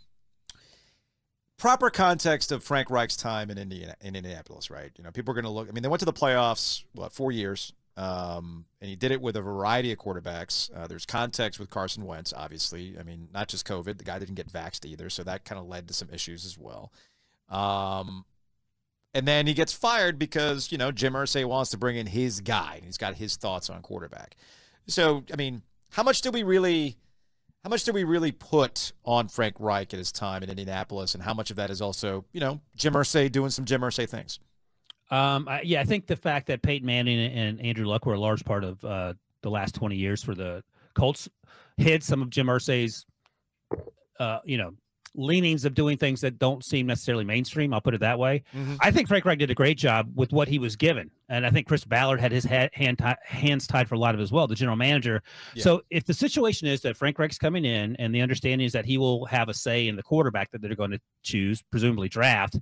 proper 1.57 1.89
context 1.89 2.51
of 2.51 2.63
Frank 2.63 2.89
Reich's 2.89 3.17
time 3.17 3.49
in 3.49 3.57
Indiana, 3.57 3.95
in 4.01 4.15
Indianapolis, 4.15 4.69
right? 4.69 4.91
You 4.97 5.03
know, 5.03 5.11
people 5.11 5.31
are 5.31 5.35
going 5.35 5.45
to 5.45 5.51
look. 5.51 5.67
I 5.69 5.71
mean, 5.71 5.83
they 5.83 5.89
went 5.89 5.99
to 5.99 6.05
the 6.05 6.13
playoffs 6.13 6.83
what 6.93 7.11
four 7.11 7.31
years 7.31 7.73
Um, 7.97 8.65
and 8.81 8.89
he 8.89 8.95
did 8.95 9.11
it 9.11 9.21
with 9.21 9.37
a 9.37 9.41
variety 9.41 9.91
of 9.91 9.97
quarterbacks. 9.99 10.69
Uh, 10.75 10.85
there's 10.87 11.05
context 11.05 11.59
with 11.59 11.69
Carson 11.69 12.05
Wentz, 12.05 12.33
obviously. 12.35 12.95
I 12.99 13.03
mean, 13.03 13.29
not 13.33 13.47
just 13.47 13.65
COVID. 13.65 13.97
The 13.97 14.03
guy 14.03 14.19
didn't 14.19 14.35
get 14.35 14.51
vaxxed 14.51 14.85
either, 14.85 15.09
so 15.09 15.23
that 15.23 15.45
kind 15.45 15.59
of 15.59 15.67
led 15.67 15.87
to 15.87 15.93
some 15.93 16.09
issues 16.11 16.45
as 16.45 16.57
well. 16.57 16.91
Um, 17.49 18.25
and 19.13 19.25
then 19.25 19.47
he 19.47 19.53
gets 19.53 19.71
fired 19.71 20.19
because 20.19 20.71
you 20.71 20.77
know 20.77 20.91
Jim 20.91 21.13
Irsay 21.13 21.45
wants 21.45 21.71
to 21.71 21.77
bring 21.77 21.95
in 21.95 22.07
his 22.07 22.41
guy, 22.41 22.73
and 22.75 22.85
he's 22.85 22.97
got 22.97 23.15
his 23.15 23.37
thoughts 23.37 23.69
on 23.69 23.81
quarterback. 23.81 24.35
So, 24.87 25.23
I 25.31 25.37
mean, 25.37 25.63
how 25.91 26.03
much 26.03 26.21
do 26.21 26.31
we 26.31 26.43
really? 26.43 26.97
How 27.63 27.69
much 27.69 27.83
do 27.83 27.93
we 27.93 28.03
really 28.03 28.31
put 28.31 28.91
on 29.05 29.27
Frank 29.27 29.55
Reich 29.57 29.91
at 29.91 29.97
his 29.97 30.11
time 30.11 30.43
in 30.43 30.49
Indianapolis, 30.49 31.15
and 31.15 31.23
how 31.23 31.33
much 31.33 31.49
of 31.49 31.55
that 31.55 31.71
is 31.71 31.81
also, 31.81 32.25
you 32.31 32.39
know, 32.39 32.61
Jim 32.75 32.93
Irsay 32.93 33.31
doing 33.31 33.49
some 33.49 33.65
Jim 33.65 33.81
Irsay 33.81 34.07
things? 34.07 34.39
Um, 35.11 35.47
I, 35.47 35.61
yeah, 35.61 35.81
I 35.81 35.83
think 35.83 36.07
the 36.07 36.15
fact 36.15 36.47
that 36.47 36.61
Peyton 36.61 36.85
Manning 36.85 37.19
and 37.19 37.61
Andrew 37.61 37.85
Luck 37.85 38.05
were 38.05 38.13
a 38.15 38.19
large 38.19 38.43
part 38.43 38.63
of 38.63 38.83
uh, 38.83 39.13
the 39.41 39.49
last 39.51 39.75
20 39.75 39.95
years 39.95 40.23
for 40.23 40.33
the 40.35 40.63
Colts 40.95 41.29
hid 41.77 42.03
some 42.03 42.21
of 42.21 42.29
Jim 42.29 42.47
Irsay's, 42.47 43.05
uh, 44.19 44.39
you 44.45 44.57
know, 44.57 44.71
leanings 45.17 45.63
of 45.63 45.73
doing 45.73 45.97
things 45.97 46.19
that 46.19 46.37
don't 46.39 46.63
seem 46.65 46.85
necessarily 46.87 47.23
mainstream. 47.23 47.73
I'll 47.73 47.79
put 47.79 47.93
it 47.93 48.01
that 48.01 48.19
way. 48.19 48.43
Mhm. 48.53 48.75
I 48.81 48.91
think 48.91 49.07
Frank 49.07 49.23
Reich 49.23 49.37
did 49.39 49.49
a 49.49 49.55
great 49.55 49.77
job 49.77 50.11
with 50.13 50.33
what 50.33 50.47
he 50.49 50.59
was 50.59 50.75
given, 50.75 51.09
and 51.29 51.45
I 51.45 51.51
think 51.51 51.67
Chris 51.67 51.85
Ballard 51.85 52.19
had 52.19 52.33
his 52.33 52.43
ha- 52.43 52.67
hand 52.73 52.97
ti- 52.99 53.13
hands 53.23 53.65
tied 53.65 53.87
for 53.87 53.95
a 53.95 53.97
lot 53.97 54.13
of 54.13 54.19
it 54.19 54.23
as 54.23 54.31
well, 54.33 54.45
the 54.45 54.55
general 54.55 54.75
manager. 54.75 55.23
Yeah. 55.53 55.63
So 55.63 55.81
if 55.89 56.03
the 56.03 56.13
situation 56.13 56.67
is 56.67 56.81
that 56.81 56.97
Frank 56.97 57.17
Reich's 57.17 57.37
coming 57.37 57.63
in, 57.63 57.95
and 57.95 58.13
the 58.13 58.19
understanding 58.21 58.65
is 58.65 58.73
that 58.73 58.83
he 58.85 58.97
will 58.97 59.25
have 59.25 59.47
a 59.47 59.53
say 59.53 59.87
in 59.87 59.95
the 59.95 60.03
quarterback 60.03 60.51
that 60.51 60.61
they're 60.61 60.75
going 60.75 60.91
to 60.91 60.99
choose, 61.23 61.61
presumably 61.61 62.09
draft. 62.09 62.59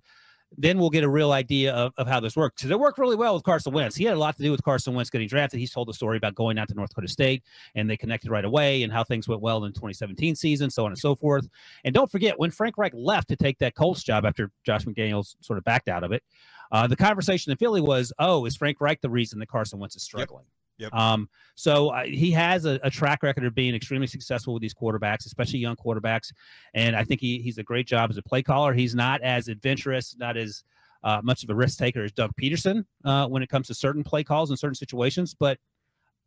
Then 0.57 0.77
we'll 0.77 0.89
get 0.89 1.03
a 1.03 1.09
real 1.09 1.31
idea 1.31 1.73
of, 1.73 1.93
of 1.97 2.07
how 2.07 2.19
this 2.19 2.35
works. 2.35 2.61
Because 2.61 2.71
it 2.71 2.79
worked 2.79 2.99
really 2.99 3.15
well 3.15 3.33
with 3.33 3.43
Carson 3.43 3.73
Wentz. 3.73 3.95
He 3.95 4.03
had 4.03 4.15
a 4.15 4.19
lot 4.19 4.35
to 4.37 4.43
do 4.43 4.51
with 4.51 4.63
Carson 4.63 4.93
Wentz 4.93 5.09
getting 5.09 5.27
drafted. 5.27 5.59
He's 5.59 5.71
told 5.71 5.87
the 5.87 5.93
story 5.93 6.17
about 6.17 6.35
going 6.35 6.57
out 6.57 6.67
to 6.69 6.73
North 6.73 6.89
Dakota 6.89 7.07
State 7.07 7.43
and 7.75 7.89
they 7.89 7.97
connected 7.97 8.29
right 8.29 8.45
away 8.45 8.83
and 8.83 8.91
how 8.91 9.03
things 9.03 9.27
went 9.27 9.41
well 9.41 9.57
in 9.63 9.71
the 9.71 9.75
2017 9.75 10.35
season, 10.35 10.69
so 10.69 10.85
on 10.85 10.91
and 10.91 10.99
so 10.99 11.15
forth. 11.15 11.47
And 11.83 11.93
don't 11.93 12.09
forget, 12.09 12.37
when 12.37 12.51
Frank 12.51 12.77
Reich 12.77 12.93
left 12.95 13.29
to 13.29 13.35
take 13.35 13.57
that 13.59 13.75
Colts 13.75 14.03
job 14.03 14.25
after 14.25 14.51
Josh 14.63 14.85
McDaniels 14.85 15.35
sort 15.41 15.57
of 15.57 15.63
backed 15.63 15.89
out 15.89 16.03
of 16.03 16.11
it, 16.11 16.23
uh, 16.71 16.87
the 16.87 16.95
conversation 16.95 17.51
in 17.51 17.57
Philly 17.57 17.81
was, 17.81 18.11
oh, 18.19 18.45
is 18.45 18.55
Frank 18.55 18.81
Reich 18.81 19.01
the 19.01 19.09
reason 19.09 19.39
that 19.39 19.47
Carson 19.47 19.79
Wentz 19.79 19.95
is 19.95 20.03
struggling? 20.03 20.45
Yep. 20.45 20.62
Um, 20.91 21.29
so 21.55 21.89
uh, 21.89 22.03
he 22.03 22.31
has 22.31 22.65
a, 22.65 22.79
a 22.83 22.89
track 22.89 23.23
record 23.23 23.45
of 23.45 23.53
being 23.55 23.75
extremely 23.75 24.07
successful 24.07 24.53
with 24.53 24.61
these 24.61 24.73
quarterbacks, 24.73 25.25
especially 25.25 25.59
young 25.59 25.75
quarterbacks. 25.75 26.31
And 26.73 26.95
I 26.95 27.03
think 27.03 27.21
he, 27.21 27.39
he's 27.39 27.57
a 27.57 27.63
great 27.63 27.87
job 27.87 28.09
as 28.09 28.17
a 28.17 28.23
play 28.23 28.41
caller. 28.41 28.73
He's 28.73 28.95
not 28.95 29.21
as 29.21 29.47
adventurous, 29.47 30.15
not 30.17 30.35
as 30.37 30.63
uh, 31.03 31.21
much 31.23 31.43
of 31.43 31.49
a 31.49 31.55
risk 31.55 31.77
taker 31.77 32.03
as 32.03 32.11
Doug 32.11 32.31
Pederson 32.41 32.85
uh, 33.05 33.27
when 33.27 33.43
it 33.43 33.49
comes 33.49 33.67
to 33.67 33.73
certain 33.73 34.03
play 34.03 34.23
calls 34.23 34.51
in 34.51 34.57
certain 34.57 34.75
situations. 34.75 35.35
But 35.37 35.57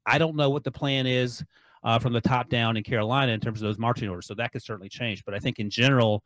I 0.07 0.19
don't 0.19 0.37
know 0.37 0.51
what 0.51 0.65
the 0.65 0.71
plan 0.73 1.07
is 1.07 1.45
uh, 1.83 1.99
from 1.99 2.13
the 2.13 2.21
top 2.21 2.49
down 2.49 2.77
in 2.77 2.83
Carolina 2.83 3.33
in 3.33 3.41
terms 3.41 3.61
of 3.61 3.67
those 3.67 3.79
marching 3.79 4.09
orders. 4.09 4.27
So 4.27 4.35
that 4.35 4.53
could 4.53 4.63
certainly 4.63 4.89
change. 4.89 5.25
But 5.25 5.35
I 5.35 5.39
think 5.39 5.59
in 5.59 5.71
general, 5.71 6.23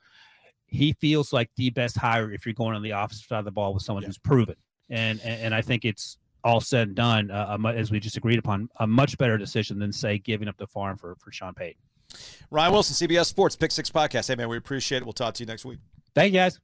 he 0.66 0.92
feels 0.94 1.32
like 1.32 1.50
the 1.56 1.70
best 1.70 1.96
hire 1.96 2.30
if 2.32 2.44
you're 2.44 2.54
going 2.54 2.76
on 2.76 2.82
the 2.82 2.90
offensive 2.90 3.26
side 3.26 3.40
of 3.40 3.44
the 3.44 3.50
ball 3.50 3.72
with 3.74 3.82
someone 3.82 4.02
Yeah. 4.02 4.08
who's 4.08 4.18
proven. 4.18 4.56
And, 4.88 5.20
and 5.22 5.40
and 5.42 5.54
I 5.54 5.62
think 5.62 5.84
it's 5.84 6.18
all 6.44 6.60
said 6.60 6.88
and 6.88 6.96
done, 6.96 7.30
uh, 7.30 7.56
as 7.74 7.90
we 7.90 8.00
just 8.00 8.16
agreed 8.16 8.38
upon, 8.38 8.68
a 8.78 8.86
much 8.86 9.18
better 9.18 9.38
decision 9.38 9.78
than 9.78 9.92
say 9.92 10.18
giving 10.18 10.48
up 10.48 10.56
the 10.56 10.66
farm 10.66 10.96
for 10.96 11.16
for 11.16 11.32
Sean 11.32 11.54
Payton. 11.54 11.80
Ryan 12.50 12.72
Wilson, 12.72 13.08
CBS 13.08 13.26
Sports 13.26 13.56
Pick 13.56 13.70
Six 13.70 13.90
Podcast. 13.90 14.28
Hey 14.28 14.34
man, 14.34 14.48
we 14.48 14.56
appreciate 14.56 14.98
it. 14.98 15.04
We'll 15.04 15.12
talk 15.12 15.34
to 15.34 15.42
you 15.42 15.46
next 15.46 15.64
week. 15.64 15.78
Thank 16.14 16.32
you 16.32 16.40
guys. 16.40 16.60